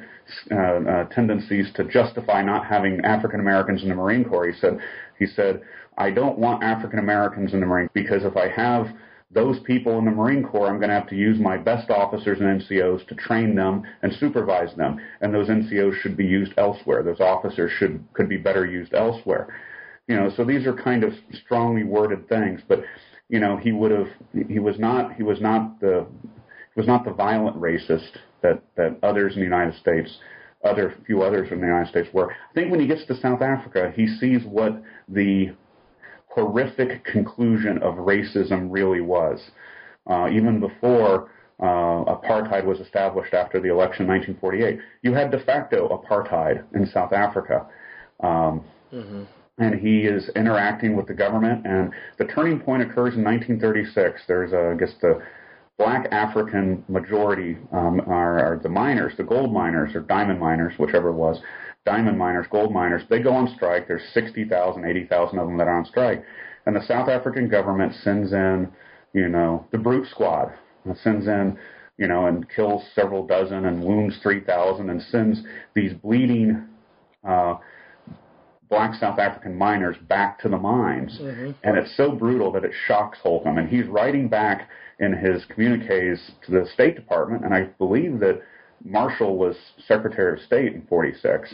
uh, 0.49 0.55
uh, 0.55 1.03
tendencies 1.09 1.67
to 1.75 1.83
justify 1.83 2.41
not 2.41 2.65
having 2.65 2.99
African 3.05 3.39
Americans 3.39 3.83
in 3.83 3.89
the 3.89 3.95
Marine 3.95 4.25
Corps. 4.25 4.47
He 4.47 4.59
said, 4.59 4.79
he 5.19 5.27
said, 5.27 5.61
I 5.97 6.11
don't 6.11 6.37
want 6.37 6.63
African 6.63 6.99
Americans 6.99 7.53
in 7.53 7.59
the 7.59 7.65
Marine 7.65 7.89
because 7.93 8.23
if 8.23 8.37
I 8.37 8.49
have 8.49 8.87
those 9.31 9.59
people 9.61 9.97
in 9.99 10.05
the 10.05 10.11
Marine 10.11 10.43
Corps, 10.43 10.69
I'm 10.69 10.77
going 10.77 10.89
to 10.89 10.95
have 10.95 11.09
to 11.09 11.15
use 11.15 11.37
my 11.39 11.57
best 11.57 11.89
officers 11.89 12.39
and 12.39 12.61
NCOs 12.61 13.05
to 13.07 13.15
train 13.15 13.55
them 13.55 13.83
and 14.01 14.13
supervise 14.13 14.73
them, 14.75 14.99
and 15.21 15.33
those 15.33 15.49
NCOs 15.49 15.99
should 16.01 16.15
be 16.15 16.25
used 16.25 16.53
elsewhere. 16.57 17.03
Those 17.03 17.19
officers 17.19 17.71
should 17.77 18.03
could 18.13 18.29
be 18.29 18.37
better 18.37 18.65
used 18.65 18.93
elsewhere. 18.93 19.53
You 20.07 20.15
know, 20.15 20.31
so 20.37 20.45
these 20.45 20.65
are 20.65 20.73
kind 20.73 21.03
of 21.03 21.13
strongly 21.43 21.83
worded 21.83 22.29
things, 22.29 22.61
but 22.67 22.83
you 23.27 23.39
know, 23.39 23.57
he 23.57 23.73
would 23.73 23.91
have 23.91 24.07
he 24.47 24.59
was 24.59 24.79
not 24.79 25.15
he 25.15 25.23
was 25.23 25.41
not 25.41 25.79
the 25.81 26.05
he 26.73 26.79
was 26.79 26.87
not 26.87 27.03
the 27.03 27.11
violent 27.11 27.59
racist 27.59 28.17
that 28.41 28.61
that 28.75 28.97
others 29.03 29.33
in 29.33 29.39
the 29.39 29.45
United 29.45 29.75
States 29.79 30.19
other 30.63 30.95
few 31.05 31.21
others 31.21 31.51
in 31.51 31.59
the 31.59 31.67
United 31.67 31.89
States 31.89 32.09
were. 32.13 32.31
I 32.31 32.53
think 32.53 32.71
when 32.71 32.79
he 32.79 32.87
gets 32.87 33.05
to 33.07 33.19
South 33.19 33.41
Africa, 33.41 33.91
he 33.95 34.07
sees 34.07 34.43
what 34.45 34.81
the 35.07 35.51
horrific 36.27 37.03
conclusion 37.05 37.77
of 37.79 37.95
racism 37.95 38.67
really 38.69 39.01
was. 39.01 39.39
Uh, 40.09 40.29
even 40.31 40.59
before 40.59 41.29
uh, 41.59 42.05
apartheid 42.05 42.63
was 42.63 42.79
established 42.79 43.33
after 43.33 43.59
the 43.59 43.69
election 43.69 44.03
in 44.03 44.09
1948, 44.09 44.79
you 45.01 45.13
had 45.13 45.31
de 45.31 45.39
facto 45.39 45.87
apartheid 45.89 46.63
in 46.73 46.85
South 46.85 47.13
Africa. 47.13 47.65
Um, 48.21 48.63
Mm-hmm. 48.93 49.23
And 49.59 49.79
he 49.79 50.01
is 50.01 50.29
interacting 50.35 50.95
with 50.95 51.07
the 51.07 51.15
government, 51.15 51.65
and 51.65 51.91
the 52.19 52.25
turning 52.25 52.59
point 52.59 52.83
occurs 52.83 53.15
in 53.15 53.23
1936. 53.23 54.21
There's, 54.27 54.53
a, 54.53 54.73
I 54.73 54.75
guess, 54.75 54.93
the 55.01 55.21
black 55.79 56.07
African 56.11 56.83
majority 56.87 57.57
um, 57.71 58.01
are, 58.01 58.39
are 58.39 58.59
the 58.61 58.69
miners, 58.69 59.13
the 59.17 59.23
gold 59.23 59.51
miners 59.51 59.95
or 59.95 60.01
diamond 60.01 60.39
miners, 60.39 60.73
whichever 60.77 61.09
it 61.09 61.13
was, 61.13 61.39
diamond 61.87 62.17
miners, 62.17 62.45
gold 62.51 62.73
miners. 62.73 63.03
They 63.09 63.19
go 63.19 63.31
on 63.31 63.47
strike. 63.55 63.87
There's 63.87 64.03
60,000, 64.13 64.83
80,000 64.83 65.39
of 65.39 65.47
them 65.47 65.57
that 65.57 65.67
are 65.67 65.77
on 65.77 65.85
strike, 65.85 66.23
and 66.65 66.75
the 66.75 66.85
South 66.85 67.07
African 67.07 67.47
government 67.47 67.93
sends 68.03 68.33
in, 68.33 68.69
you 69.13 69.29
know, 69.29 69.65
the 69.71 69.77
brute 69.77 70.07
squad. 70.09 70.53
It 70.85 70.97
sends 71.01 71.27
in, 71.27 71.57
you 71.97 72.07
know, 72.07 72.27
and 72.27 72.45
kills 72.49 72.83
several 72.93 73.25
dozen 73.25 73.65
and 73.65 73.81
wounds 73.81 74.17
3,000 74.21 74.89
and 74.89 75.01
sends 75.01 75.41
these 75.73 75.93
bleeding. 75.93 76.67
Uh, 77.27 77.55
black 78.69 78.93
South 78.95 79.17
African 79.17 79.57
miners 79.57 79.95
back 80.09 80.39
to 80.39 80.49
the 80.49 80.57
mines. 80.57 81.17
Mm-hmm. 81.21 81.51
And 81.63 81.77
it's 81.77 81.95
so 81.95 82.11
brutal 82.11 82.51
that 82.51 82.65
it 82.65 82.73
shocks 82.85 83.17
Holcomb. 83.23 83.57
And 83.57 83.69
he's 83.69 83.85
writing 83.85 84.27
back 84.27 84.69
in 84.99 85.13
his 85.13 85.45
communiques 85.45 86.31
to 86.45 86.51
the 86.51 86.67
State 86.73 86.95
Department, 86.95 87.45
and 87.45 87.53
I 87.53 87.63
believe 87.77 88.19
that 88.19 88.41
Marshall 88.83 89.37
was 89.37 89.55
Secretary 89.87 90.37
of 90.37 90.45
State 90.45 90.73
in 90.73 90.85
46, 90.87 91.53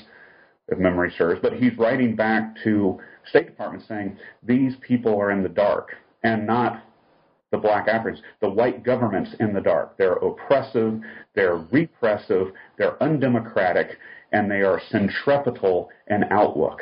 if 0.68 0.80
memory 0.80 1.14
serves, 1.18 1.40
but 1.42 1.54
he's 1.54 1.78
writing 1.78 2.16
back 2.16 2.56
to 2.64 3.00
State 3.30 3.48
Department 3.48 3.84
saying 3.88 4.18
these 4.44 4.74
people 4.82 5.20
are 5.20 5.32
in 5.32 5.44
the 5.44 5.50
dark 5.50 5.96
and 6.24 6.48
not 6.48 6.84
the 7.52 7.58
black 7.58 7.88
Africans. 7.88 8.24
The 8.42 8.50
white 8.50 8.84
government's 8.84 9.36
in 9.40 9.54
the 9.54 9.62
dark. 9.62 9.98
They're 9.98 10.14
oppressive, 10.14 11.00
they're 11.36 11.58
repressive, 11.72 12.48
they're 12.78 13.02
undemocratic, 13.02 13.98
and 14.32 14.50
they 14.50 14.62
are 14.62 14.82
centripetal 14.90 15.90
in 16.10 16.24
outlook. 16.32 16.80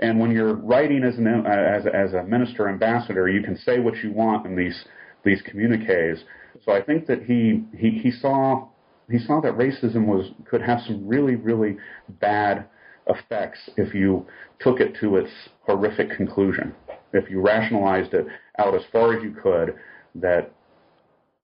And 0.00 0.18
when 0.18 0.32
you're 0.32 0.54
writing 0.54 1.04
as, 1.04 1.16
an, 1.16 1.26
as, 1.46 1.86
as 1.86 2.12
a 2.14 2.22
minister 2.24 2.68
ambassador, 2.68 3.28
you 3.28 3.42
can 3.42 3.56
say 3.56 3.78
what 3.78 3.96
you 3.98 4.12
want 4.12 4.46
in 4.46 4.56
these 4.56 4.84
these 5.24 5.40
communiques. 5.42 6.20
So 6.64 6.72
I 6.72 6.82
think 6.82 7.06
that 7.06 7.22
he, 7.22 7.64
he, 7.74 7.90
he 7.98 8.10
saw 8.10 8.68
he 9.10 9.18
saw 9.18 9.40
that 9.40 9.54
racism 9.54 10.06
was 10.06 10.30
could 10.44 10.60
have 10.60 10.80
some 10.86 11.06
really 11.06 11.36
really 11.36 11.78
bad 12.20 12.66
effects 13.06 13.58
if 13.76 13.94
you 13.94 14.26
took 14.60 14.80
it 14.80 14.96
to 15.00 15.16
its 15.16 15.30
horrific 15.66 16.10
conclusion. 16.16 16.74
If 17.12 17.30
you 17.30 17.40
rationalized 17.40 18.14
it 18.14 18.26
out 18.58 18.74
as 18.74 18.82
far 18.92 19.16
as 19.16 19.22
you 19.22 19.30
could 19.30 19.74
that 20.16 20.52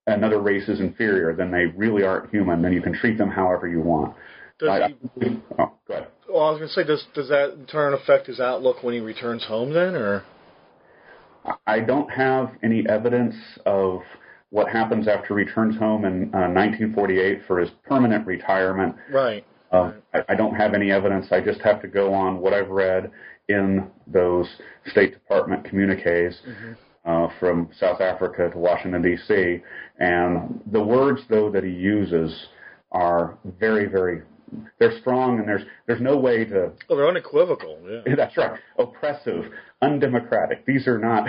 another 0.07 0.41
race 0.41 0.69
is 0.69 0.81
inferior, 0.81 1.35
then 1.35 1.51
they 1.51 1.67
really 1.77 2.03
aren't 2.03 2.31
human. 2.31 2.63
Then 2.63 2.73
you 2.73 2.83
can 2.83 2.95
treat 2.95 3.19
them 3.19 3.31
however 3.31 3.69
you 3.69 3.81
want. 3.81 4.15
Does 4.59 4.69
I, 4.69 4.89
he, 5.21 5.41
oh, 5.59 5.73
go 5.89 5.95
ahead. 5.95 6.09
well, 6.29 6.45
I 6.45 6.51
was 6.51 6.59
going 6.59 6.69
to 6.69 6.75
say, 6.75 6.85
does 6.85 7.07
does 7.15 7.29
that 7.29 7.55
in 7.55 7.67
turn 7.67 7.95
affect 7.95 8.27
his 8.27 8.41
outlook 8.41 8.83
when 8.83 8.95
he 8.95 9.01
returns 9.01 9.45
home 9.45 9.73
then, 9.73 9.95
or? 9.95 10.25
I 11.67 11.81
don't 11.81 12.11
have 12.11 12.53
any 12.63 12.85
evidence 12.87 13.35
of 13.65 14.01
what 14.51 14.69
happens 14.69 15.09
after 15.09 15.29
he 15.39 15.45
returns 15.45 15.79
home 15.79 16.05
in 16.05 16.25
uh, 16.35 16.53
1948 16.53 17.43
for 17.47 17.61
his 17.61 17.71
permanent 17.89 18.27
retirement. 18.27 18.97
Right. 19.11 19.47
Um, 19.73 19.95
I, 20.13 20.21
I 20.31 20.35
don't 20.35 20.55
have 20.55 20.75
any 20.75 20.91
evidence. 20.91 21.27
I 21.31 21.41
just 21.41 21.61
have 21.61 21.81
to 21.83 21.89
go 21.89 22.13
on 22.13 22.41
what 22.41 22.53
I've 22.53 22.69
read 22.71 23.11
in 23.49 23.89
those 24.07 24.49
State 24.87 25.13
Department 25.13 25.65
communiques 25.65 26.37
Mm-hmm. 26.47 26.73
uh, 27.05 27.29
from 27.39 27.69
South 27.79 28.01
Africa 28.01 28.51
to 28.51 28.59
Washington 28.59 29.03
D.C. 29.03 29.59
And 29.99 30.61
the 30.71 30.83
words, 30.83 31.23
though, 31.29 31.51
that 31.51 31.65
he 31.65 31.71
uses 31.71 32.47
are 32.93 33.39
very, 33.59 33.87
very 33.87 34.23
they're 34.81 34.99
strong, 35.01 35.39
and 35.39 35.47
there's 35.47 35.63
there's 35.87 36.01
no 36.01 36.17
way 36.17 36.45
to 36.45 36.73
Oh, 36.89 36.97
they're 36.97 37.07
unequivocal. 37.09 37.79
Yeah. 37.89 38.15
that's 38.17 38.37
right. 38.37 38.59
Oppressive, 38.79 39.45
undemocratic. 39.81 40.67
These 40.67 40.89
are 40.89 40.99
not. 40.99 41.29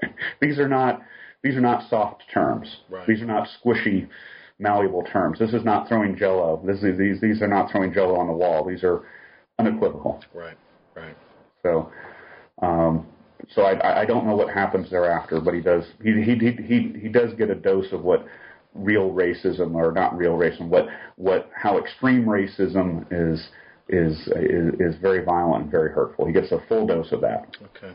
these 0.42 0.58
are 0.58 0.68
not. 0.68 1.00
These 1.42 1.54
are 1.54 1.60
not 1.62 1.88
soft 1.88 2.24
terms. 2.32 2.68
Right. 2.90 3.06
These 3.06 3.22
are 3.22 3.26
not 3.26 3.48
squishy, 3.64 4.06
malleable 4.58 5.02
terms. 5.04 5.38
This 5.38 5.52
is 5.52 5.64
not 5.64 5.88
throwing 5.88 6.16
Jello. 6.16 6.62
This 6.64 6.82
is 6.82 6.98
these. 6.98 7.20
These 7.20 7.42
are 7.42 7.48
not 7.48 7.70
throwing 7.70 7.92
Jello 7.92 8.16
on 8.16 8.26
the 8.26 8.32
wall. 8.32 8.64
These 8.64 8.84
are 8.84 9.04
unequivocal. 9.58 10.22
Right. 10.34 10.56
Right. 10.94 11.16
So, 11.62 11.92
um, 12.62 13.06
so 13.50 13.62
I, 13.62 14.02
I 14.02 14.04
don't 14.04 14.26
know 14.26 14.34
what 14.34 14.52
happens 14.52 14.90
thereafter, 14.90 15.40
but 15.40 15.54
he 15.54 15.60
does. 15.60 15.84
He 16.02 16.12
he 16.22 16.34
he 16.34 16.50
he, 16.62 17.00
he 17.00 17.08
does 17.08 17.32
get 17.34 17.50
a 17.50 17.54
dose 17.54 17.92
of 17.92 18.02
what 18.02 18.26
real 18.74 19.10
racism 19.10 19.74
or 19.74 19.92
not 19.92 20.16
real 20.16 20.36
racism, 20.36 20.68
what 20.68 20.86
what 21.16 21.50
how 21.54 21.78
extreme 21.78 22.24
racism 22.24 23.06
is 23.10 23.48
is 23.88 24.16
is, 24.36 24.74
is 24.80 25.00
very 25.00 25.24
violent 25.24 25.64
and 25.64 25.70
very 25.70 25.90
hurtful. 25.90 26.26
He 26.26 26.32
gets 26.32 26.52
a 26.52 26.62
full 26.68 26.86
dose 26.86 27.12
of 27.12 27.20
that. 27.22 27.56
Okay. 27.76 27.94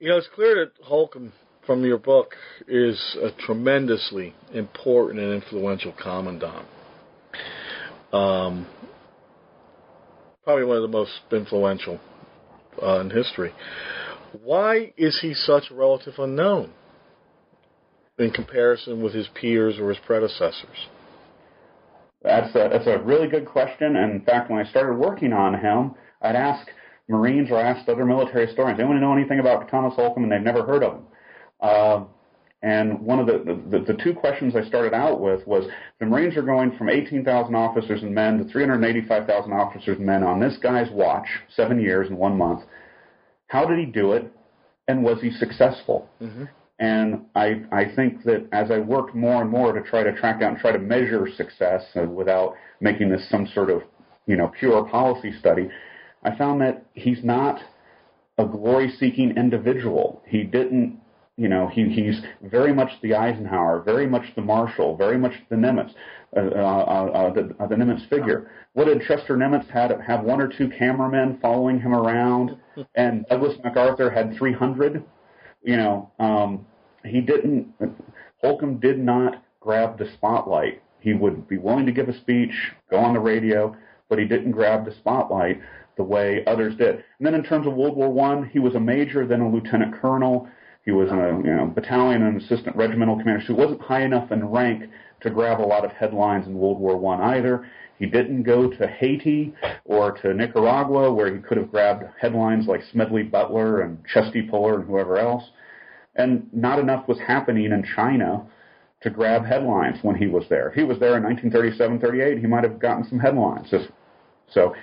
You 0.00 0.10
know, 0.10 0.18
it's 0.18 0.28
clear 0.34 0.56
that 0.56 0.84
Holcomb, 0.84 1.32
from 1.66 1.84
your 1.84 1.98
book, 1.98 2.34
is 2.68 3.16
a 3.22 3.30
tremendously 3.46 4.34
important 4.52 5.20
and 5.20 5.32
influential 5.42 5.92
commandant. 6.00 6.66
Um, 8.12 8.66
probably 10.44 10.64
one 10.64 10.76
of 10.76 10.82
the 10.82 10.88
most 10.88 11.12
influential 11.32 11.98
uh, 12.82 13.00
in 13.00 13.10
history. 13.10 13.52
Why 14.42 14.92
is 14.96 15.18
he 15.20 15.34
such 15.34 15.70
a 15.70 15.74
relative 15.74 16.14
unknown 16.18 16.72
in 18.18 18.30
comparison 18.30 19.02
with 19.02 19.14
his 19.14 19.28
peers 19.34 19.78
or 19.78 19.88
his 19.88 19.98
predecessors? 20.06 20.88
That's 22.22 22.54
a, 22.54 22.68
that's 22.72 22.86
a 22.86 22.98
really 22.98 23.28
good 23.28 23.46
question. 23.46 23.96
And 23.96 24.12
in 24.12 24.20
fact, 24.22 24.50
when 24.50 24.64
I 24.64 24.68
started 24.70 24.94
working 24.94 25.32
on 25.32 25.54
him, 25.54 25.94
I'd 26.22 26.36
ask 26.36 26.66
Marines 27.08 27.50
or 27.50 27.58
I 27.58 27.62
asked 27.62 27.88
other 27.88 28.06
military 28.06 28.46
historians, 28.46 28.80
anyone 28.80 29.00
know 29.00 29.12
anything 29.12 29.40
about 29.40 29.70
Thomas 29.70 29.94
Holcomb? 29.94 30.22
And 30.24 30.32
they've 30.32 30.40
never 30.40 30.64
heard 30.64 30.82
of 30.82 30.94
him. 30.94 31.02
Uh, 31.64 32.04
and 32.62 33.00
one 33.00 33.18
of 33.18 33.26
the, 33.26 33.60
the, 33.70 33.92
the 33.92 34.02
two 34.02 34.14
questions 34.14 34.54
I 34.56 34.66
started 34.66 34.94
out 34.94 35.20
with 35.20 35.46
was 35.46 35.64
the 35.98 36.06
Marines 36.06 36.36
are 36.36 36.42
going 36.42 36.76
from 36.76 36.88
18,000 36.88 37.54
officers 37.54 38.02
and 38.02 38.14
men 38.14 38.38
to 38.38 38.44
385,000 38.50 39.52
officers 39.52 39.96
and 39.98 40.06
men 40.06 40.22
on 40.22 40.40
this 40.40 40.56
guy's 40.62 40.90
watch, 40.90 41.26
seven 41.54 41.80
years 41.80 42.08
and 42.08 42.18
one 42.18 42.38
month. 42.38 42.60
How 43.48 43.66
did 43.66 43.78
he 43.78 43.86
do 43.86 44.12
it? 44.12 44.32
And 44.88 45.02
was 45.02 45.20
he 45.20 45.30
successful? 45.30 46.08
Mm-hmm. 46.20 46.44
And 46.78 47.26
I, 47.34 47.62
I 47.70 47.94
think 47.94 48.24
that 48.24 48.48
as 48.52 48.70
I 48.70 48.78
worked 48.78 49.14
more 49.14 49.40
and 49.40 49.50
more 49.50 49.72
to 49.72 49.82
try 49.82 50.02
to 50.02 50.12
track 50.12 50.40
down 50.40 50.52
and 50.52 50.58
try 50.58 50.72
to 50.72 50.78
measure 50.78 51.28
success 51.36 51.82
uh, 51.96 52.02
without 52.02 52.54
making 52.80 53.10
this 53.10 53.28
some 53.30 53.46
sort 53.54 53.70
of, 53.70 53.82
you 54.26 54.36
know, 54.36 54.50
pure 54.58 54.84
policy 54.88 55.32
study, 55.38 55.68
I 56.24 56.36
found 56.36 56.60
that 56.62 56.86
he's 56.94 57.22
not 57.22 57.60
a 58.38 58.44
glory-seeking 58.44 59.36
individual. 59.36 60.22
He 60.26 60.42
didn't, 60.42 61.00
you 61.36 61.48
know, 61.48 61.66
he, 61.66 61.88
he's 61.88 62.20
very 62.42 62.72
much 62.72 62.90
the 63.02 63.14
Eisenhower, 63.14 63.82
very 63.82 64.06
much 64.06 64.24
the 64.36 64.42
Marshall, 64.42 64.96
very 64.96 65.18
much 65.18 65.32
the 65.50 65.56
Nimitz, 65.56 65.92
uh, 66.36 66.40
uh, 66.40 66.42
uh, 66.42 67.32
the, 67.32 67.54
uh, 67.58 67.66
the 67.66 67.74
Nimitz 67.74 68.08
figure. 68.08 68.50
What 68.74 68.84
did 68.84 69.02
Chester 69.02 69.36
Nimitz 69.36 69.68
had 69.68 69.92
have 70.06 70.22
one 70.22 70.40
or 70.40 70.48
two 70.48 70.68
cameramen 70.68 71.38
following 71.42 71.80
him 71.80 71.94
around, 71.94 72.56
and 72.94 73.26
Douglas 73.28 73.56
MacArthur 73.64 74.10
had 74.10 74.36
300? 74.36 75.04
you 75.64 75.76
know, 75.76 76.10
um, 76.18 76.66
he 77.04 77.20
didn't, 77.20 77.74
Holcomb 78.40 78.78
did 78.78 78.98
not 78.98 79.42
grab 79.60 79.98
the 79.98 80.10
spotlight. 80.12 80.82
He 81.00 81.14
would 81.14 81.48
be 81.48 81.58
willing 81.58 81.86
to 81.86 81.92
give 81.92 82.08
a 82.08 82.16
speech, 82.20 82.52
go 82.90 82.98
on 82.98 83.14
the 83.14 83.20
radio, 83.20 83.74
but 84.08 84.18
he 84.18 84.26
didn't 84.26 84.52
grab 84.52 84.84
the 84.84 84.92
spotlight 84.92 85.60
the 85.96 86.02
way 86.02 86.44
others 86.46 86.76
did. 86.76 86.96
And 86.96 87.26
then 87.26 87.34
in 87.34 87.42
terms 87.42 87.66
of 87.66 87.74
World 87.74 87.96
War 87.96 88.10
One, 88.10 88.48
he 88.48 88.58
was 88.58 88.74
a 88.74 88.80
major, 88.80 89.26
then 89.26 89.40
a 89.40 89.50
lieutenant 89.50 90.00
colonel. 90.00 90.48
He 90.84 90.90
was 90.90 91.10
in 91.10 91.18
a 91.18 91.28
you 91.38 91.54
know, 91.54 91.66
battalion 91.66 92.22
and 92.22 92.40
assistant 92.40 92.76
regimental 92.76 93.18
commander. 93.18 93.42
So 93.46 93.54
he 93.54 93.60
wasn't 93.60 93.80
high 93.80 94.02
enough 94.02 94.30
in 94.30 94.44
rank 94.44 94.90
to 95.22 95.30
grab 95.30 95.60
a 95.60 95.62
lot 95.62 95.84
of 95.84 95.92
headlines 95.92 96.46
in 96.46 96.54
World 96.58 96.78
War 96.78 96.96
One 96.96 97.20
either. 97.20 97.66
He 97.98 98.06
didn't 98.06 98.42
go 98.42 98.68
to 98.68 98.86
Haiti 98.86 99.54
or 99.84 100.12
to 100.18 100.34
Nicaragua 100.34 101.12
where 101.12 101.34
he 101.34 101.40
could 101.40 101.56
have 101.56 101.70
grabbed 101.70 102.04
headlines 102.20 102.66
like 102.66 102.82
Smedley 102.92 103.22
Butler 103.22 103.80
and 103.82 104.04
Chesty 104.04 104.42
Puller 104.42 104.80
and 104.80 104.86
whoever 104.86 105.18
else. 105.18 105.44
And 106.16 106.48
not 106.52 106.78
enough 106.78 107.08
was 107.08 107.18
happening 107.18 107.66
in 107.66 107.84
China 107.96 108.46
to 109.00 109.10
grab 109.10 109.44
headlines 109.44 109.98
when 110.02 110.16
he 110.16 110.26
was 110.26 110.44
there. 110.48 110.68
If 110.68 110.74
he 110.74 110.82
was 110.82 110.98
there 110.98 111.16
in 111.16 111.22
1937, 111.22 112.00
38, 112.00 112.38
he 112.38 112.46
might 112.46 112.64
have 112.64 112.78
gotten 112.78 113.08
some 113.08 113.18
headlines. 113.18 113.70
So, 114.50 114.74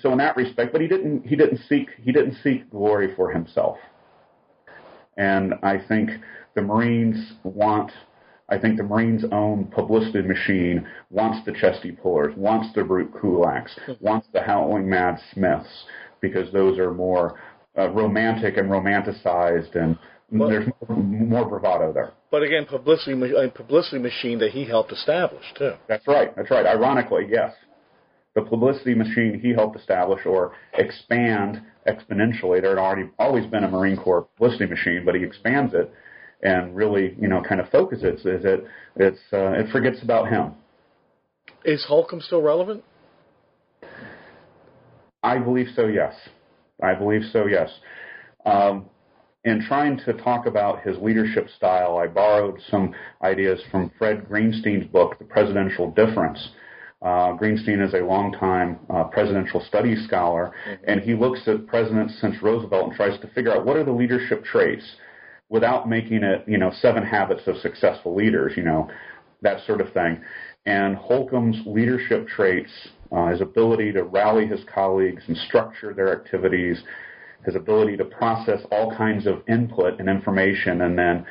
so 0.00 0.12
in 0.12 0.18
that 0.18 0.36
respect, 0.36 0.72
but 0.72 0.80
he 0.80 0.88
didn't. 0.88 1.26
He 1.26 1.36
didn't 1.36 1.60
seek. 1.68 1.90
He 2.02 2.12
didn't 2.12 2.36
seek 2.42 2.70
glory 2.70 3.14
for 3.14 3.30
himself. 3.32 3.78
And 5.18 5.54
I 5.62 5.76
think 5.86 6.10
the 6.54 6.62
Marines 6.62 7.34
want 7.44 7.92
I 8.50 8.58
think 8.58 8.78
the 8.78 8.82
Marines' 8.82 9.24
own 9.30 9.66
publicity 9.66 10.22
machine 10.22 10.86
wants 11.10 11.44
the 11.44 11.52
Chesty 11.52 11.92
Pullers, 11.92 12.34
wants 12.34 12.74
the 12.74 12.82
Brute 12.82 13.12
Krulaks, 13.12 13.68
wants 14.00 14.26
the 14.32 14.40
Howling 14.40 14.88
Mad 14.88 15.20
Smiths, 15.34 15.68
because 16.22 16.50
those 16.50 16.78
are 16.78 16.92
more 16.92 17.38
uh, 17.76 17.90
romantic 17.90 18.56
and 18.56 18.70
romanticized, 18.70 19.76
and 19.76 19.98
there's 20.30 20.66
more, 20.88 20.96
more 20.96 21.48
bravado 21.48 21.92
there. 21.92 22.12
But 22.30 22.42
again, 22.42 22.64
publicity 22.64 23.14
ma- 23.14 23.26
a 23.38 23.50
publicity 23.50 23.98
machine 23.98 24.38
that 24.38 24.52
he 24.52 24.64
helped 24.64 24.92
establish 24.92 25.44
too. 25.56 25.74
That's 25.86 26.06
right. 26.06 26.34
That's 26.34 26.50
right. 26.50 26.64
Ironically, 26.64 27.26
yes. 27.30 27.52
The 28.38 28.48
publicity 28.48 28.94
machine 28.94 29.40
he 29.42 29.52
helped 29.52 29.76
establish 29.76 30.24
or 30.24 30.52
expand 30.74 31.60
exponentially. 31.88 32.60
There 32.60 32.70
had 32.70 32.78
already 32.78 33.10
always 33.18 33.46
been 33.46 33.64
a 33.64 33.68
Marine 33.68 33.96
Corps 33.96 34.22
publicity 34.36 34.66
machine, 34.66 35.02
but 35.04 35.16
he 35.16 35.24
expands 35.24 35.74
it 35.74 35.92
and 36.42 36.76
really, 36.76 37.16
you 37.20 37.26
know, 37.26 37.42
kind 37.42 37.60
of 37.60 37.68
focuses. 37.70 38.20
Is 38.20 38.44
it? 38.44 38.64
It's 38.96 39.18
uh, 39.32 39.52
it 39.52 39.70
forgets 39.72 40.02
about 40.02 40.28
him. 40.28 40.52
Is 41.64 41.84
Holcomb 41.88 42.20
still 42.20 42.42
relevant? 42.42 42.84
I 45.24 45.38
believe 45.38 45.66
so. 45.74 45.86
Yes, 45.86 46.14
I 46.80 46.94
believe 46.94 47.22
so. 47.32 47.46
Yes. 47.46 47.70
Um, 48.46 48.86
in 49.44 49.64
trying 49.66 49.98
to 50.04 50.12
talk 50.12 50.46
about 50.46 50.82
his 50.82 50.96
leadership 50.98 51.48
style, 51.56 51.96
I 51.98 52.06
borrowed 52.06 52.60
some 52.70 52.94
ideas 53.22 53.60
from 53.70 53.90
Fred 53.98 54.28
Greenstein's 54.28 54.86
book, 54.86 55.18
The 55.18 55.24
Presidential 55.24 55.90
Difference. 55.90 56.50
Uh, 57.00 57.36
Greenstein 57.36 57.84
is 57.86 57.94
a 57.94 57.98
longtime 57.98 58.78
uh, 58.90 59.04
presidential 59.04 59.60
studies 59.68 60.04
scholar, 60.04 60.52
mm-hmm. 60.68 60.84
and 60.88 61.00
he 61.00 61.14
looks 61.14 61.40
at 61.46 61.66
presidents 61.66 62.18
since 62.20 62.42
Roosevelt 62.42 62.88
and 62.88 62.94
tries 62.94 63.20
to 63.20 63.28
figure 63.28 63.54
out 63.54 63.64
what 63.64 63.76
are 63.76 63.84
the 63.84 63.92
leadership 63.92 64.44
traits 64.44 64.84
without 65.48 65.88
making 65.88 66.24
it, 66.24 66.44
you 66.46 66.58
know, 66.58 66.72
seven 66.80 67.04
habits 67.04 67.42
of 67.46 67.56
successful 67.58 68.16
leaders, 68.16 68.52
you 68.56 68.64
know, 68.64 68.90
that 69.42 69.64
sort 69.64 69.80
of 69.80 69.92
thing. 69.92 70.20
And 70.66 70.96
Holcomb's 70.96 71.60
leadership 71.66 72.26
traits, 72.26 72.70
uh, 73.12 73.28
his 73.28 73.40
ability 73.40 73.92
to 73.92 74.02
rally 74.02 74.46
his 74.46 74.60
colleagues 74.72 75.22
and 75.28 75.36
structure 75.36 75.94
their 75.94 76.12
activities, 76.12 76.82
his 77.46 77.54
ability 77.54 77.96
to 77.96 78.04
process 78.04 78.60
all 78.72 78.94
kinds 78.94 79.26
of 79.26 79.42
input 79.48 80.00
and 80.00 80.08
information 80.08 80.82
and 80.82 80.98
then 80.98 81.24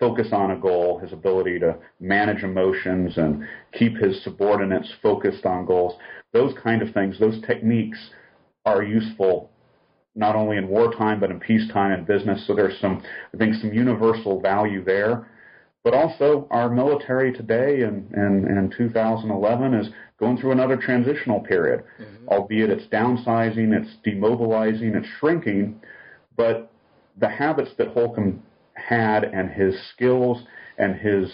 focus 0.00 0.28
on 0.32 0.50
a 0.50 0.56
goal, 0.56 0.98
his 0.98 1.12
ability 1.12 1.58
to 1.58 1.76
manage 2.00 2.42
emotions 2.42 3.18
and 3.18 3.46
keep 3.78 3.96
his 3.96 4.24
subordinates 4.24 4.90
focused 5.02 5.44
on 5.44 5.66
goals, 5.66 5.94
those 6.32 6.54
kind 6.62 6.80
of 6.80 6.92
things, 6.94 7.20
those 7.20 7.40
techniques 7.46 7.98
are 8.64 8.82
useful 8.82 9.50
not 10.16 10.34
only 10.34 10.56
in 10.56 10.66
wartime 10.66 11.20
but 11.20 11.30
in 11.30 11.38
peacetime 11.38 11.92
and 11.92 12.06
business. 12.06 12.44
So 12.46 12.54
there's 12.54 12.78
some, 12.80 13.02
I 13.32 13.36
think, 13.36 13.54
some 13.56 13.72
universal 13.72 14.40
value 14.40 14.82
there. 14.84 15.28
But 15.82 15.94
also, 15.94 16.46
our 16.50 16.68
military 16.68 17.32
today 17.32 17.82
in, 17.82 18.06
in, 18.14 18.46
in 18.46 18.70
2011 18.76 19.74
is 19.74 19.88
going 20.18 20.36
through 20.36 20.52
another 20.52 20.76
transitional 20.76 21.40
period, 21.40 21.84
mm-hmm. 21.98 22.28
albeit 22.28 22.68
it's 22.68 22.86
downsizing, 22.88 23.72
it's 23.72 23.90
demobilizing, 24.06 24.94
it's 24.94 25.08
shrinking. 25.18 25.80
But 26.36 26.70
the 27.18 27.30
habits 27.30 27.70
that 27.78 27.88
Holcomb 27.88 28.42
had 28.88 29.24
and 29.24 29.50
his 29.50 29.74
skills 29.94 30.42
and 30.78 30.96
his 30.96 31.30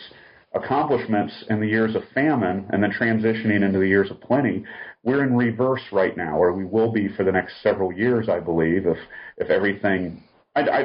accomplishments 0.55 1.45
in 1.51 1.61
the 1.61 1.67
years 1.67 1.95
of 1.95 2.03
famine 2.15 2.67
and 2.71 2.83
then 2.83 2.91
transitioning 2.93 3.63
into 3.65 3.79
the 3.79 3.87
years 3.87 4.11
of 4.11 4.21
plenty, 4.21 4.65
we're 5.03 5.23
in 5.23 5.37
reverse 5.37 5.83
right 5.93 6.17
now, 6.17 6.37
or 6.37 6.53
we 6.53 6.65
will 6.65 6.91
be 6.91 7.09
for 7.09 7.25
the 7.25 7.33
next 7.33 7.63
several 7.63 7.93
years, 7.93 8.29
I 8.29 8.41
believe, 8.41 8.87
if 8.87 8.99
if 9.39 9.51
everything. 9.51 10.23
I, 10.57 10.61
I, 10.61 10.81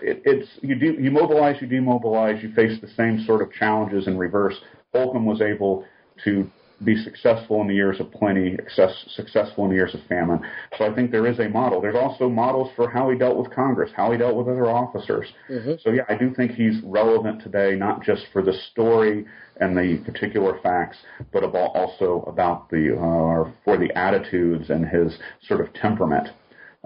it, 0.00 0.22
it's 0.24 0.48
you 0.62 0.76
do 0.76 0.96
you 0.98 1.10
mobilize, 1.10 1.60
you 1.60 1.66
demobilize, 1.66 2.42
you 2.42 2.52
face 2.54 2.80
the 2.80 2.88
same 2.96 3.24
sort 3.26 3.42
of 3.42 3.52
challenges 3.52 4.06
in 4.06 4.16
reverse. 4.16 4.54
Holcomb 4.94 5.26
was 5.26 5.42
able 5.42 5.84
to 6.24 6.50
be 6.84 6.96
successful 7.02 7.60
in 7.62 7.68
the 7.68 7.74
years 7.74 8.00
of 8.00 8.10
plenty, 8.12 8.56
success, 8.56 9.04
successful 9.14 9.64
in 9.64 9.70
the 9.70 9.76
years 9.76 9.94
of 9.94 10.00
famine. 10.08 10.40
So 10.76 10.84
I 10.84 10.94
think 10.94 11.10
there 11.10 11.26
is 11.26 11.38
a 11.38 11.48
model. 11.48 11.80
There's 11.80 11.96
also 11.96 12.28
models 12.28 12.70
for 12.76 12.90
how 12.90 13.10
he 13.10 13.16
dealt 13.16 13.38
with 13.38 13.50
Congress, 13.50 13.90
how 13.96 14.12
he 14.12 14.18
dealt 14.18 14.36
with 14.36 14.46
other 14.46 14.66
officers. 14.66 15.26
Mm-hmm. 15.50 15.72
So 15.82 15.90
yeah, 15.90 16.02
I 16.08 16.16
do 16.16 16.34
think 16.34 16.52
he's 16.52 16.80
relevant 16.84 17.42
today, 17.42 17.76
not 17.76 18.02
just 18.02 18.26
for 18.32 18.42
the 18.42 18.52
story 18.70 19.24
and 19.58 19.76
the 19.76 20.02
particular 20.04 20.58
facts, 20.62 20.98
but 21.32 21.42
about 21.42 21.74
also 21.74 22.24
about 22.26 22.68
the 22.68 22.94
uh, 22.94 23.50
for 23.64 23.78
the 23.78 23.90
attitudes 23.96 24.68
and 24.68 24.86
his 24.86 25.16
sort 25.46 25.60
of 25.60 25.72
temperament. 25.72 26.28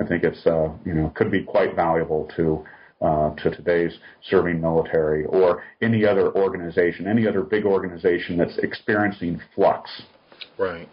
I 0.01 0.07
think 0.07 0.23
it's 0.23 0.47
uh, 0.47 0.71
you 0.85 0.95
know 0.95 1.13
could 1.17 1.33
be 1.33 1.43
quite 1.43 1.75
valuable 1.75 2.31
to 2.37 2.65
uh, 3.01 3.35
to 3.37 3.51
today's 3.51 3.93
serving 4.29 4.61
military 4.61 5.25
or 5.27 5.63
any 5.81 6.05
other 6.05 6.33
organization, 6.35 7.07
any 7.07 7.27
other 7.27 7.43
big 7.43 7.65
organization 7.65 8.37
that's 8.37 8.59
experiencing 8.59 9.41
flux. 9.55 9.91
Right. 10.59 10.89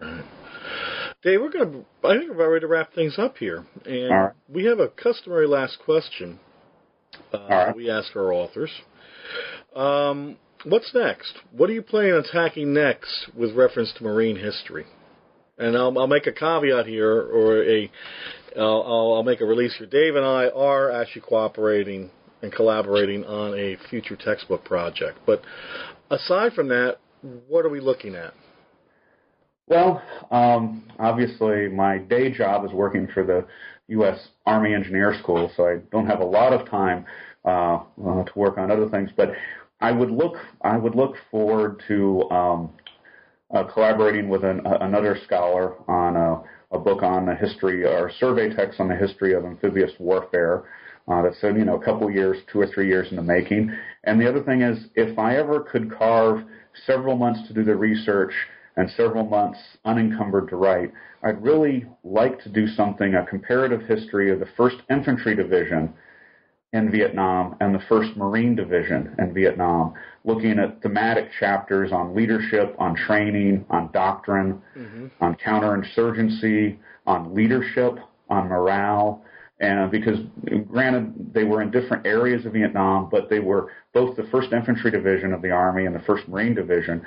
Right. 0.00 0.24
Dave, 1.22 1.40
we're 1.40 1.50
going 1.50 1.72
to, 1.72 1.84
I 2.06 2.18
think 2.18 2.28
we're 2.28 2.36
about 2.36 2.48
ready 2.48 2.60
to 2.60 2.66
wrap 2.66 2.92
things 2.92 3.18
up 3.18 3.38
here. 3.38 3.64
And 3.84 4.10
right. 4.10 4.32
we 4.48 4.64
have 4.66 4.78
a 4.78 4.88
customary 4.88 5.46
last 5.46 5.78
question 5.84 6.38
uh, 7.32 7.46
right. 7.48 7.76
we 7.76 7.90
ask 7.90 8.14
our 8.14 8.32
authors. 8.32 8.70
Um, 9.74 10.36
what's 10.64 10.92
next? 10.94 11.32
What 11.52 11.70
are 11.70 11.72
you 11.72 11.82
planning 11.82 12.12
on 12.12 12.24
attacking 12.24 12.72
next 12.72 13.30
with 13.34 13.54
reference 13.54 13.92
to 13.98 14.04
marine 14.04 14.36
history? 14.36 14.86
And 15.58 15.76
I'll, 15.76 15.98
I'll 15.98 16.06
make 16.06 16.26
a 16.26 16.32
caveat 16.32 16.86
here, 16.86 17.10
or 17.10 17.64
a 17.64 17.90
I'll, 18.58 18.82
I'll, 18.86 19.14
I'll 19.14 19.22
make 19.22 19.40
a 19.40 19.44
release 19.44 19.74
here. 19.76 19.86
Dave 19.86 20.16
and 20.16 20.24
I 20.24 20.48
are 20.48 20.90
actually 20.90 21.22
cooperating 21.22 22.10
and 22.42 22.52
collaborating 22.52 23.24
on 23.24 23.58
a 23.58 23.76
future 23.88 24.16
textbook 24.16 24.64
project. 24.64 25.18
But 25.26 25.42
aside 26.10 26.52
from 26.52 26.68
that, 26.68 26.98
what 27.48 27.64
are 27.64 27.68
we 27.68 27.80
looking 27.80 28.14
at? 28.14 28.34
Well, 29.68 30.00
um, 30.30 30.84
obviously, 30.98 31.68
my 31.68 31.98
day 31.98 32.30
job 32.30 32.64
is 32.64 32.70
working 32.72 33.08
for 33.12 33.24
the 33.24 33.44
U.S. 33.88 34.28
Army 34.44 34.74
Engineer 34.74 35.16
School, 35.22 35.50
so 35.56 35.66
I 35.66 35.78
don't 35.90 36.06
have 36.06 36.20
a 36.20 36.24
lot 36.24 36.52
of 36.52 36.68
time 36.68 37.04
uh, 37.44 37.78
uh, 37.78 38.24
to 38.24 38.32
work 38.36 38.58
on 38.58 38.70
other 38.70 38.88
things. 38.88 39.10
But 39.16 39.32
I 39.80 39.92
would 39.92 40.10
look 40.10 40.36
I 40.62 40.76
would 40.76 40.94
look 40.94 41.16
forward 41.30 41.82
to 41.88 42.22
um, 42.30 42.70
uh, 43.54 43.64
collaborating 43.64 44.28
with 44.28 44.44
an, 44.44 44.60
another 44.64 45.18
scholar 45.24 45.74
on 45.88 46.16
a 46.16 46.42
a 46.72 46.78
book 46.78 47.02
on 47.02 47.26
the 47.26 47.34
history 47.34 47.84
or 47.84 48.10
survey 48.18 48.54
text 48.54 48.80
on 48.80 48.88
the 48.88 48.96
history 48.96 49.34
of 49.34 49.44
amphibious 49.44 49.92
warfare. 49.98 50.64
Uh, 51.08 51.22
that's 51.22 51.40
you 51.42 51.64
know 51.64 51.76
a 51.76 51.84
couple 51.84 52.10
years, 52.10 52.38
two 52.52 52.60
or 52.60 52.66
three 52.66 52.88
years 52.88 53.06
in 53.10 53.16
the 53.16 53.22
making. 53.22 53.72
And 54.04 54.20
the 54.20 54.28
other 54.28 54.42
thing 54.42 54.62
is, 54.62 54.86
if 54.94 55.18
I 55.18 55.36
ever 55.36 55.60
could 55.60 55.96
carve 55.96 56.44
several 56.84 57.16
months 57.16 57.46
to 57.46 57.54
do 57.54 57.62
the 57.62 57.76
research 57.76 58.32
and 58.76 58.90
several 58.90 59.24
months 59.24 59.58
unencumbered 59.84 60.48
to 60.48 60.56
write, 60.56 60.92
I'd 61.22 61.42
really 61.42 61.86
like 62.02 62.42
to 62.42 62.48
do 62.48 62.66
something 62.66 63.14
a 63.14 63.24
comparative 63.24 63.82
history 63.82 64.32
of 64.32 64.40
the 64.40 64.48
First 64.56 64.76
Infantry 64.90 65.36
Division 65.36 65.94
in 66.72 66.90
Vietnam 66.90 67.56
and 67.60 67.74
the 67.74 67.78
1st 67.78 68.16
Marine 68.16 68.54
Division 68.56 69.14
in 69.18 69.32
Vietnam, 69.32 69.94
looking 70.26 70.58
at 70.58 70.82
thematic 70.82 71.30
chapters 71.38 71.92
on 71.92 72.14
leadership, 72.14 72.74
on 72.78 72.94
training, 72.94 73.64
on 73.70 73.90
doctrine, 73.92 74.60
mm-hmm. 74.76 75.06
on 75.20 75.36
counterinsurgency, 75.36 76.76
on 77.06 77.34
leadership, 77.34 77.98
on 78.28 78.48
morale. 78.48 79.24
And 79.60 79.90
because, 79.90 80.18
granted, 80.68 81.32
they 81.32 81.44
were 81.44 81.62
in 81.62 81.70
different 81.70 82.06
areas 82.06 82.44
of 82.44 82.52
Vietnam, 82.52 83.08
but 83.10 83.30
they 83.30 83.38
were 83.38 83.70
both 83.94 84.16
the 84.16 84.24
1st 84.24 84.52
Infantry 84.52 84.90
Division 84.90 85.32
of 85.32 85.40
the 85.40 85.50
Army 85.50 85.86
and 85.86 85.94
the 85.94 86.00
1st 86.00 86.28
Marine 86.28 86.54
Division 86.54 87.02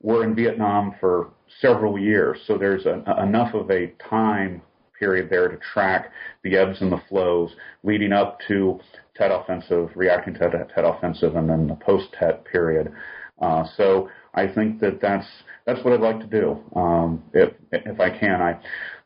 were 0.00 0.22
in 0.22 0.34
Vietnam 0.34 0.94
for 1.00 1.30
several 1.60 1.98
years. 1.98 2.38
So 2.46 2.56
there's 2.56 2.86
a, 2.86 3.02
enough 3.20 3.54
of 3.54 3.70
a 3.70 3.88
time 4.08 4.62
period 4.98 5.30
there 5.30 5.48
to 5.48 5.56
track 5.72 6.12
the 6.42 6.56
ebbs 6.56 6.80
and 6.80 6.92
the 6.92 7.00
flows 7.08 7.50
leading 7.82 8.12
up 8.12 8.38
to 8.48 8.78
Tet 9.18 9.32
offensive, 9.32 9.90
reacting 9.96 10.34
to 10.34 10.40
Tet, 10.40 10.70
Tet 10.74 10.84
offensive, 10.84 11.36
and 11.36 11.50
then 11.50 11.66
the 11.66 11.74
post 11.74 12.06
Tet 12.18 12.44
period. 12.44 12.92
Uh, 13.40 13.64
so 13.76 14.08
I 14.34 14.46
think 14.46 14.80
that 14.80 15.00
that's 15.00 15.26
that's 15.66 15.84
what 15.84 15.92
I'd 15.92 16.00
like 16.00 16.20
to 16.20 16.26
do 16.26 16.58
um, 16.76 17.22
if 17.34 17.52
if 17.72 18.00
I 18.00 18.10
can. 18.16 18.40
I 18.40 18.58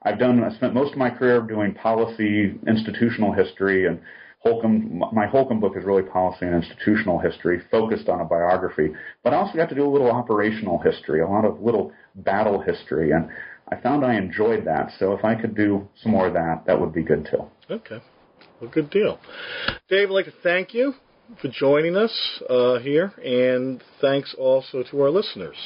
I've 0.03 0.19
done 0.19 0.43
I 0.45 0.55
spent 0.55 0.75
most 0.75 0.93
of 0.93 0.99
my 0.99 1.11
career 1.11 1.41
doing 1.41 1.75
policy, 1.75 2.55
institutional 2.67 3.33
history, 3.33 3.87
and 3.87 4.01
Holcomb. 4.41 5.03
My 5.13 5.27
Holcomb 5.27 5.61
book 5.61 5.75
is 5.77 5.85
really 5.85 6.03
policy 6.03 6.47
and 6.47 6.55
institutional 6.55 7.19
history, 7.19 7.63
focused 7.71 8.09
on 8.09 8.21
a 8.21 8.25
biography. 8.25 8.91
But 9.25 9.33
I 9.33 9.37
also 9.37 9.57
got 9.57 9.69
to 9.71 9.75
do 9.75 9.87
a 9.87 9.91
little 9.91 10.11
operational 10.11 10.79
history, 10.79 11.21
a 11.21 11.29
lot 11.29 11.45
of 11.45 11.61
little 11.61 11.93
battle 12.17 12.61
history, 12.61 13.13
and 13.13 13.29
I 13.71 13.81
found 13.81 14.05
I 14.05 14.15
enjoyed 14.15 14.67
that. 14.67 14.93
So 14.99 15.15
if 15.15 15.25
I 15.25 15.35
could 15.35 15.55
do 15.55 15.89
some 16.03 16.13
more 16.13 16.27
of 16.27 16.35
that, 16.35 16.65
that 16.67 16.79
would 16.79 16.93
be 16.93 17.03
good 17.03 17.27
too. 17.31 17.45
Okay. 17.71 18.01
Well, 18.63 18.71
good 18.71 18.91
deal. 18.91 19.19
Dave, 19.89 20.09
I'd 20.09 20.13
like 20.13 20.27
to 20.27 20.33
thank 20.41 20.73
you 20.73 20.95
for 21.41 21.49
joining 21.49 21.97
us 21.97 22.41
uh, 22.49 22.79
here, 22.79 23.13
and 23.21 23.83
thanks 24.01 24.37
also 24.39 24.85
to 24.89 25.01
our 25.01 25.11
listeners. 25.11 25.57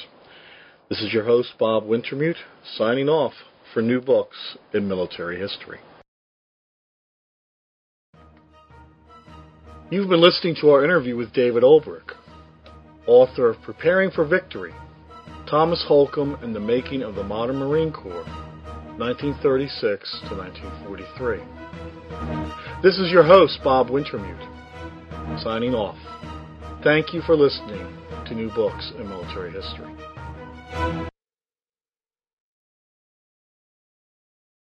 This 0.88 1.02
is 1.02 1.12
your 1.12 1.24
host, 1.24 1.50
Bob 1.58 1.84
Wintermute, 1.84 2.38
signing 2.64 3.10
off 3.10 3.34
for 3.74 3.82
new 3.82 4.00
books 4.00 4.56
in 4.72 4.88
military 4.88 5.38
history. 5.38 5.78
You've 9.90 10.08
been 10.08 10.22
listening 10.22 10.56
to 10.62 10.70
our 10.70 10.82
interview 10.82 11.16
with 11.16 11.34
David 11.34 11.64
Ulbrich, 11.64 12.14
author 13.06 13.50
of 13.50 13.60
Preparing 13.60 14.10
for 14.10 14.24
Victory 14.24 14.72
Thomas 15.50 15.84
Holcomb 15.86 16.36
and 16.42 16.56
the 16.56 16.60
Making 16.60 17.02
of 17.02 17.14
the 17.14 17.22
Modern 17.22 17.56
Marine 17.56 17.92
Corps, 17.92 18.24
1936 18.98 20.20
to 20.28 20.34
1943. 20.36 21.40
This 22.82 22.98
is 22.98 23.10
your 23.12 23.24
host, 23.24 23.60
Bob 23.62 23.88
Wintermute, 23.88 25.42
signing 25.42 25.74
off. 25.74 25.98
Thank 26.82 27.12
you 27.12 27.20
for 27.22 27.36
listening 27.36 27.86
to 28.26 28.34
New 28.34 28.50
Books 28.54 28.92
in 28.98 29.08
Military 29.08 29.52
History. 29.52 29.92